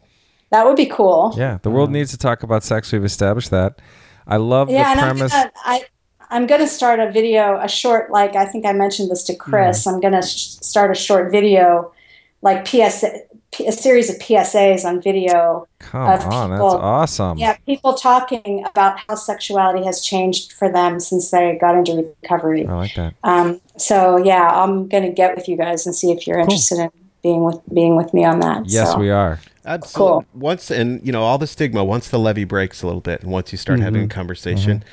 That 0.51 0.65
would 0.65 0.77
be 0.77 0.87
cool. 0.87 1.31
Yeah, 1.37 1.59
the 1.61 1.69
world 1.69 1.91
needs 1.91 2.09
to 2.09 2.17
talk 2.17 2.41
about 2.41 2.63
sex. 2.63 2.91
We've 2.91 3.05
established 3.05 3.51
that. 3.51 3.77
I 4.25 4.37
love 4.37 4.71
Yeah, 4.71 4.81
the 4.83 4.89
and 4.89 4.99
I'm 4.99 5.15
premise. 5.17 5.31
gonna, 5.31 5.51
I, 5.63 5.83
I'm 6.31 6.47
going 6.47 6.61
to 6.61 6.67
start 6.67 6.99
a 6.99 7.11
video, 7.11 7.59
a 7.61 7.67
short, 7.69 8.09
like 8.09 8.35
I 8.35 8.45
think 8.45 8.65
I 8.65 8.73
mentioned 8.73 9.11
this 9.11 9.21
to 9.25 9.35
Chris. 9.35 9.81
Mm-hmm. 9.85 9.89
I'm 9.93 9.99
going 10.01 10.13
to 10.19 10.23
sh- 10.27 10.57
start 10.61 10.89
a 10.89 10.95
short 10.95 11.31
video, 11.31 11.93
like 12.41 12.65
PS, 12.65 13.01
P- 13.01 13.21
a 13.65 13.71
series 13.71 14.09
of 14.09 14.17
PSAs 14.19 14.85
on 14.85 15.01
video. 15.01 15.67
Come 15.79 16.09
of 16.09 16.25
on, 16.27 16.49
that's 16.51 16.61
awesome. 16.61 17.37
Yeah, 17.37 17.57
people 17.65 17.93
talking 17.95 18.63
about 18.65 18.99
how 19.07 19.15
sexuality 19.15 19.83
has 19.85 20.01
changed 20.01 20.53
for 20.53 20.71
them 20.71 20.99
since 20.99 21.31
they 21.31 21.57
got 21.59 21.75
into 21.75 22.13
recovery. 22.21 22.65
I 22.67 22.73
like 22.75 22.93
that. 22.95 23.13
Um, 23.23 23.59
so 23.77 24.17
yeah, 24.17 24.47
I'm 24.63 24.87
going 24.87 25.03
to 25.03 25.09
get 25.11 25.35
with 25.35 25.47
you 25.49 25.57
guys 25.57 25.85
and 25.85 25.95
see 25.95 26.11
if 26.11 26.27
you're 26.27 26.39
interested 26.39 26.79
in 26.79 26.89
being 27.23 27.43
with 27.43 27.59
being 27.73 27.95
with 27.95 28.13
me 28.13 28.23
on 28.23 28.39
that. 28.41 28.65
Yes, 28.67 28.91
so. 28.91 28.99
we 28.99 29.09
are. 29.09 29.39
Absolutely. 29.65 30.25
Once 30.33 30.71
and 30.71 31.05
you 31.05 31.11
know 31.11 31.23
all 31.23 31.37
the 31.37 31.47
stigma. 31.47 31.83
Once 31.83 32.09
the 32.09 32.17
levee 32.19 32.43
breaks 32.45 32.81
a 32.81 32.85
little 32.87 33.01
bit, 33.01 33.21
and 33.21 33.31
once 33.31 33.51
you 33.51 33.57
start 33.57 33.79
having 33.79 34.01
a 34.03 34.05
Mm-hmm. 34.05 34.11
conversation, 34.11 34.83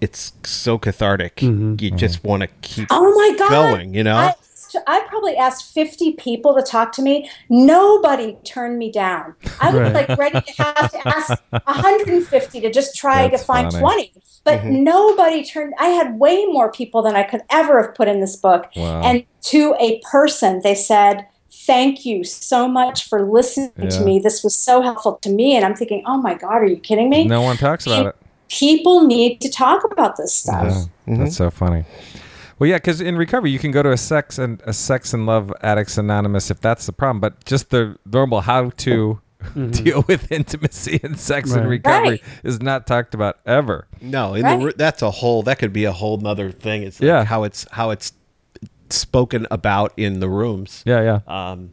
it's 0.00 0.32
so 0.44 0.78
cathartic. 0.78 1.42
You 1.42 1.90
just 1.96 2.22
want 2.24 2.42
to 2.42 2.46
keep 2.62 2.88
Oh 2.90 3.14
my 3.14 3.36
god! 3.38 3.50
going. 3.50 3.94
You 3.94 4.04
know. 4.04 4.16
I, 4.16 4.34
I 4.86 5.00
probably 5.08 5.36
asked 5.36 5.72
50 5.72 6.12
people 6.14 6.54
to 6.54 6.62
talk 6.62 6.92
to 6.92 7.02
me. 7.02 7.30
Nobody 7.48 8.36
turned 8.44 8.78
me 8.78 8.90
down. 8.90 9.34
I 9.60 9.70
was 9.70 9.92
Right. 9.92 10.08
like 10.08 10.18
ready 10.18 10.40
to 10.40 10.52
have 10.62 10.90
to 10.92 11.08
ask 11.08 11.42
150 11.66 12.60
to 12.60 12.70
just 12.70 12.96
try 12.96 13.28
That's 13.28 13.42
to 13.42 13.46
find 13.46 13.70
funny. 13.72 13.82
20. 13.82 14.12
But 14.44 14.60
Mm-hmm. 14.60 14.84
nobody 14.84 15.44
turned. 15.44 15.74
I 15.78 15.88
had 15.88 16.18
way 16.18 16.44
more 16.46 16.70
people 16.70 17.02
than 17.02 17.16
I 17.16 17.22
could 17.24 17.42
ever 17.50 17.82
have 17.82 17.94
put 17.94 18.08
in 18.08 18.20
this 18.20 18.36
book. 18.36 18.68
Wow. 18.76 19.02
And 19.02 19.24
to 19.44 19.74
a 19.80 20.00
person, 20.10 20.60
they 20.62 20.74
said, 20.74 21.26
Thank 21.66 22.04
you 22.04 22.22
so 22.22 22.68
much 22.68 23.08
for 23.08 23.28
listening 23.28 23.72
Yeah. 23.78 23.88
to 23.88 24.04
me. 24.04 24.18
This 24.20 24.44
was 24.44 24.54
so 24.54 24.82
helpful 24.82 25.18
to 25.22 25.30
me. 25.30 25.56
And 25.56 25.64
I'm 25.64 25.74
thinking, 25.74 26.02
Oh 26.06 26.18
my 26.18 26.34
God, 26.34 26.56
are 26.62 26.66
you 26.66 26.76
kidding 26.76 27.08
me? 27.08 27.24
No 27.26 27.42
one 27.42 27.56
talks 27.56 27.86
about 27.86 28.06
it. 28.06 28.16
People 28.48 29.04
need 29.06 29.40
to 29.40 29.48
talk 29.50 29.82
about 29.90 30.16
this 30.16 30.32
stuff. 30.32 30.86
Yeah, 31.06 31.16
That's 31.16 31.36
so 31.36 31.50
funny. 31.50 31.84
Well, 32.58 32.68
yeah, 32.70 32.76
because 32.76 33.00
in 33.00 33.16
recovery 33.16 33.50
you 33.50 33.58
can 33.58 33.70
go 33.70 33.82
to 33.82 33.92
a 33.92 33.96
sex 33.96 34.38
and 34.38 34.62
a 34.64 34.72
sex 34.72 35.12
and 35.12 35.26
love 35.26 35.52
addicts 35.62 35.98
anonymous 35.98 36.50
if 36.50 36.60
that's 36.60 36.86
the 36.86 36.92
problem, 36.92 37.20
but 37.20 37.44
just 37.44 37.70
the 37.70 37.98
normal 38.10 38.40
how 38.40 38.70
to 38.70 39.20
deal 39.70 40.04
with 40.08 40.32
intimacy 40.32 40.98
and 41.02 41.18
sex 41.20 41.52
and 41.52 41.62
Right. 41.62 41.68
recovery 41.70 42.08
Right. 42.08 42.22
is 42.44 42.60
not 42.62 42.86
talked 42.86 43.14
about 43.14 43.38
ever. 43.44 43.86
No, 44.00 44.34
in 44.34 44.44
Right. 44.44 44.60
the, 44.60 44.74
that's 44.76 45.02
a 45.02 45.10
whole. 45.10 45.42
That 45.42 45.58
could 45.58 45.72
be 45.72 45.84
a 45.84 45.92
whole 45.92 46.16
nother 46.16 46.50
thing. 46.50 46.82
It's 46.82 46.98
like 47.00 47.06
Yeah. 47.06 47.24
how 47.24 47.44
it's 47.44 47.66
how 47.72 47.90
it's 47.90 48.12
spoken 48.88 49.46
about 49.50 49.92
in 49.96 50.20
the 50.20 50.28
rooms. 50.28 50.82
Yeah, 50.86 51.02
yeah, 51.28 51.50
Um, 51.50 51.70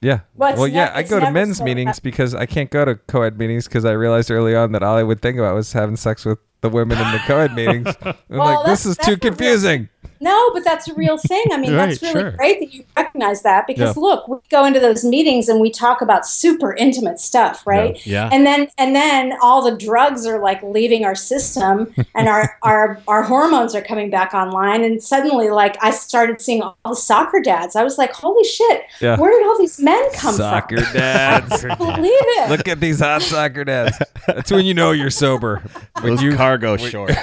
yeah. 0.00 0.20
Well, 0.34 0.50
it's 0.50 0.58
well, 0.58 0.68
yeah. 0.68 0.90
I 0.94 1.02
go 1.04 1.20
to 1.20 1.30
men's 1.30 1.58
so- 1.58 1.64
meetings 1.64 2.00
because 2.00 2.34
I 2.34 2.46
can't 2.46 2.70
go 2.70 2.84
to 2.84 2.96
co-ed 2.96 3.38
meetings 3.38 3.66
because 3.68 3.84
I 3.84 3.92
realized 3.92 4.30
early 4.30 4.56
on 4.56 4.72
that 4.72 4.82
all 4.82 4.96
I 4.96 5.02
would 5.04 5.22
think 5.22 5.38
about 5.38 5.54
was 5.54 5.72
having 5.72 5.96
sex 5.96 6.24
with 6.24 6.38
the 6.60 6.68
women 6.68 6.98
in 6.98 7.12
the 7.12 7.18
co-ed 7.26 7.54
meetings. 7.54 7.88
I'm 8.02 8.14
Well, 8.28 8.38
like, 8.56 8.66
this 8.66 8.84
is 8.86 8.96
too 8.96 9.12
real- 9.12 9.18
confusing. 9.18 9.88
No, 10.20 10.50
but 10.52 10.64
that's 10.64 10.88
a 10.88 10.94
real 10.94 11.16
thing. 11.16 11.44
I 11.52 11.56
mean, 11.58 11.72
that's 11.76 12.00
really 12.02 12.12
sure. 12.12 12.30
great 12.32 12.60
that 12.60 12.72
you 12.74 12.84
recognize 12.96 13.42
that 13.42 13.66
because 13.66 13.96
Yeah. 13.96 14.02
look, 14.02 14.28
we 14.28 14.36
go 14.50 14.64
into 14.64 14.80
those 14.80 15.04
meetings 15.04 15.48
and 15.48 15.60
we 15.60 15.70
talk 15.70 16.00
about 16.02 16.26
super 16.26 16.74
intimate 16.74 17.20
stuff, 17.20 17.66
right? 17.66 18.04
Yeah. 18.06 18.28
And 18.32 18.46
then 18.46 18.68
and 18.78 18.94
then 18.96 19.34
all 19.42 19.62
the 19.62 19.76
drugs 19.76 20.26
are 20.26 20.38
like 20.40 20.62
leaving 20.62 21.04
our 21.04 21.14
system 21.14 21.94
and 22.14 22.28
our 22.28 22.56
our 22.62 23.00
our 23.06 23.22
hormones 23.22 23.74
are 23.74 23.82
coming 23.82 24.10
back 24.10 24.34
online 24.34 24.84
and 24.84 25.02
suddenly 25.02 25.50
like 25.50 25.76
I 25.82 25.90
started 25.90 26.40
seeing 26.40 26.62
all 26.62 26.76
the 26.84 26.94
soccer 26.96 27.40
dads. 27.40 27.76
I 27.76 27.84
was 27.84 27.98
like, 27.98 28.12
"Holy 28.12 28.44
shit. 28.44 28.82
Yeah. 29.00 29.16
Where 29.18 29.30
did 29.30 29.46
all 29.46 29.58
these 29.58 29.78
men 29.80 30.02
come 30.14 30.34
Soccer 30.34 30.76
from?" 30.76 30.84
Soccer 30.84 30.98
dads. 30.98 31.64
I 31.64 31.74
believe 31.74 32.10
it. 32.12 32.50
Look 32.50 32.68
at 32.68 32.80
these 32.80 33.00
hot 33.00 33.22
soccer 33.22 33.64
dads. 33.64 33.96
That's 34.26 34.50
when 34.50 34.66
you 34.66 34.74
know 34.74 34.90
you're 34.92 35.10
sober. 35.10 35.62
When 36.00 36.16
those 36.16 36.22
you 36.22 36.36
cargo 36.36 36.76
shorts. 36.76 37.16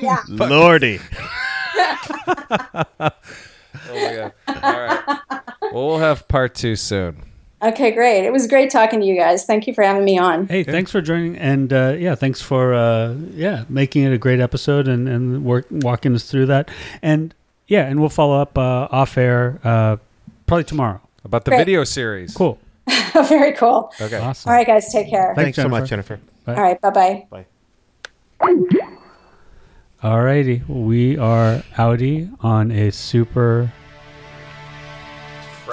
yeah. 0.00 0.18
Lordy. 0.28 1.00
Oh 3.88 3.94
my 3.94 4.14
god! 4.14 4.32
All 4.62 4.80
right. 4.80 5.18
Well, 5.72 5.86
we'll 5.88 5.98
have 5.98 6.28
part 6.28 6.54
two 6.54 6.76
soon. 6.76 7.22
Okay, 7.62 7.92
great. 7.92 8.24
It 8.24 8.32
was 8.32 8.46
great 8.46 8.70
talking 8.70 9.00
to 9.00 9.06
you 9.06 9.16
guys. 9.16 9.44
Thank 9.44 9.66
you 9.66 9.74
for 9.74 9.82
having 9.82 10.04
me 10.04 10.18
on. 10.18 10.48
Hey, 10.48 10.64
thanks 10.64 10.90
for 10.90 11.00
joining, 11.00 11.36
and 11.36 11.72
uh, 11.72 11.94
yeah, 11.98 12.14
thanks 12.14 12.42
for 12.42 12.74
uh, 12.74 13.14
yeah 13.32 13.64
making 13.68 14.02
it 14.04 14.12
a 14.12 14.18
great 14.18 14.40
episode 14.40 14.88
and 14.88 15.08
and 15.08 15.44
work, 15.44 15.66
walking 15.70 16.14
us 16.14 16.30
through 16.30 16.46
that, 16.46 16.70
and 17.02 17.34
yeah, 17.68 17.86
and 17.86 18.00
we'll 18.00 18.08
follow 18.08 18.40
up 18.40 18.58
uh, 18.58 18.88
off 18.90 19.16
air 19.16 19.60
uh, 19.64 19.96
probably 20.46 20.64
tomorrow. 20.64 21.00
About 21.24 21.44
the 21.44 21.52
Great. 21.52 21.58
video 21.58 21.84
series. 21.84 22.34
Cool, 22.34 22.58
Very 23.28 23.52
cool. 23.52 23.92
Okay. 24.00 24.18
awesome. 24.18 24.50
All 24.50 24.56
right, 24.56 24.66
guys, 24.66 24.92
take 24.92 25.08
care. 25.08 25.32
Thanks, 25.36 25.56
Thanks 25.56 25.56
so 25.56 25.68
much, 25.68 25.88
Jennifer. 25.88 26.18
All 26.48 26.54
right, 26.54 26.80
bye, 26.80 27.26
bye-bye. 27.30 28.98
Alrighty, 30.02 30.66
we 30.68 31.16
are 31.16 31.62
outie 31.76 32.28
on 32.40 32.72
a 32.72 32.90
super 32.90 33.72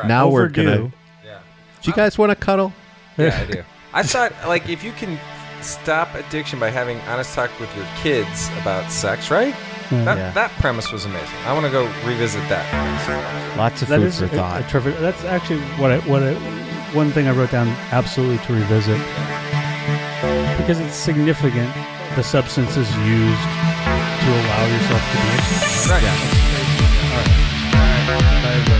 Now 0.05 0.29
we're 0.29 0.49
gonna. 0.49 0.91
Yeah. 1.25 1.39
Do 1.81 1.89
you 1.89 1.95
guys 1.95 2.17
want 2.17 2.29
to 2.31 2.35
cuddle? 2.35 2.71
Yeah, 3.17 3.37
I 3.47 3.51
do. 3.51 3.63
I 3.91 4.03
thought 4.03 4.31
like 4.47 4.69
if 4.69 4.83
you 4.83 4.91
can 4.91 5.19
stop 5.61 6.13
addiction 6.13 6.59
by 6.59 6.69
having 6.69 6.99
honest 7.01 7.33
talk 7.33 7.49
with 7.59 7.75
your 7.75 7.87
kids 8.03 8.49
about 8.61 8.91
sex, 8.91 9.31
right? 9.31 9.53
Mm. 9.89 10.05
That 10.05 10.17
Yeah. 10.17 10.31
that 10.33 10.51
premise 10.59 10.91
was 10.91 11.05
amazing. 11.05 11.35
I 11.47 11.53
want 11.53 11.65
to 11.65 11.71
go 11.71 11.85
revisit 12.05 12.47
that. 12.49 13.57
Lots 13.57 13.81
of 13.81 13.87
That 13.87 13.97
food 13.97 14.05
is 14.05 14.19
for 14.19 14.25
a, 14.25 14.29
thought. 14.29 14.61
a 14.61 14.63
terrific. 14.69 14.99
That's 14.99 15.23
actually 15.23 15.61
what 15.81 15.91
I 15.91 15.97
what 16.01 16.21
I, 16.21 16.33
one 16.93 17.11
thing 17.11 17.27
I 17.27 17.31
wrote 17.31 17.49
down 17.51 17.67
absolutely 17.91 18.37
to 18.45 18.53
revisit 18.53 18.99
because 20.61 20.79
it's 20.79 20.93
significant 20.93 21.73
the 22.15 22.23
substances 22.23 22.87
used 22.97 23.47
to 24.19 24.29
allow 24.31 24.65
yourself 24.67 25.01
to 25.11 25.17
be. 25.17 25.29
Right. 25.89 26.03
All 26.03 27.17
right. 27.17 27.31
All 27.73 28.15
right. 28.15 28.43
Bye, 28.43 28.53
everybody. 28.53 28.78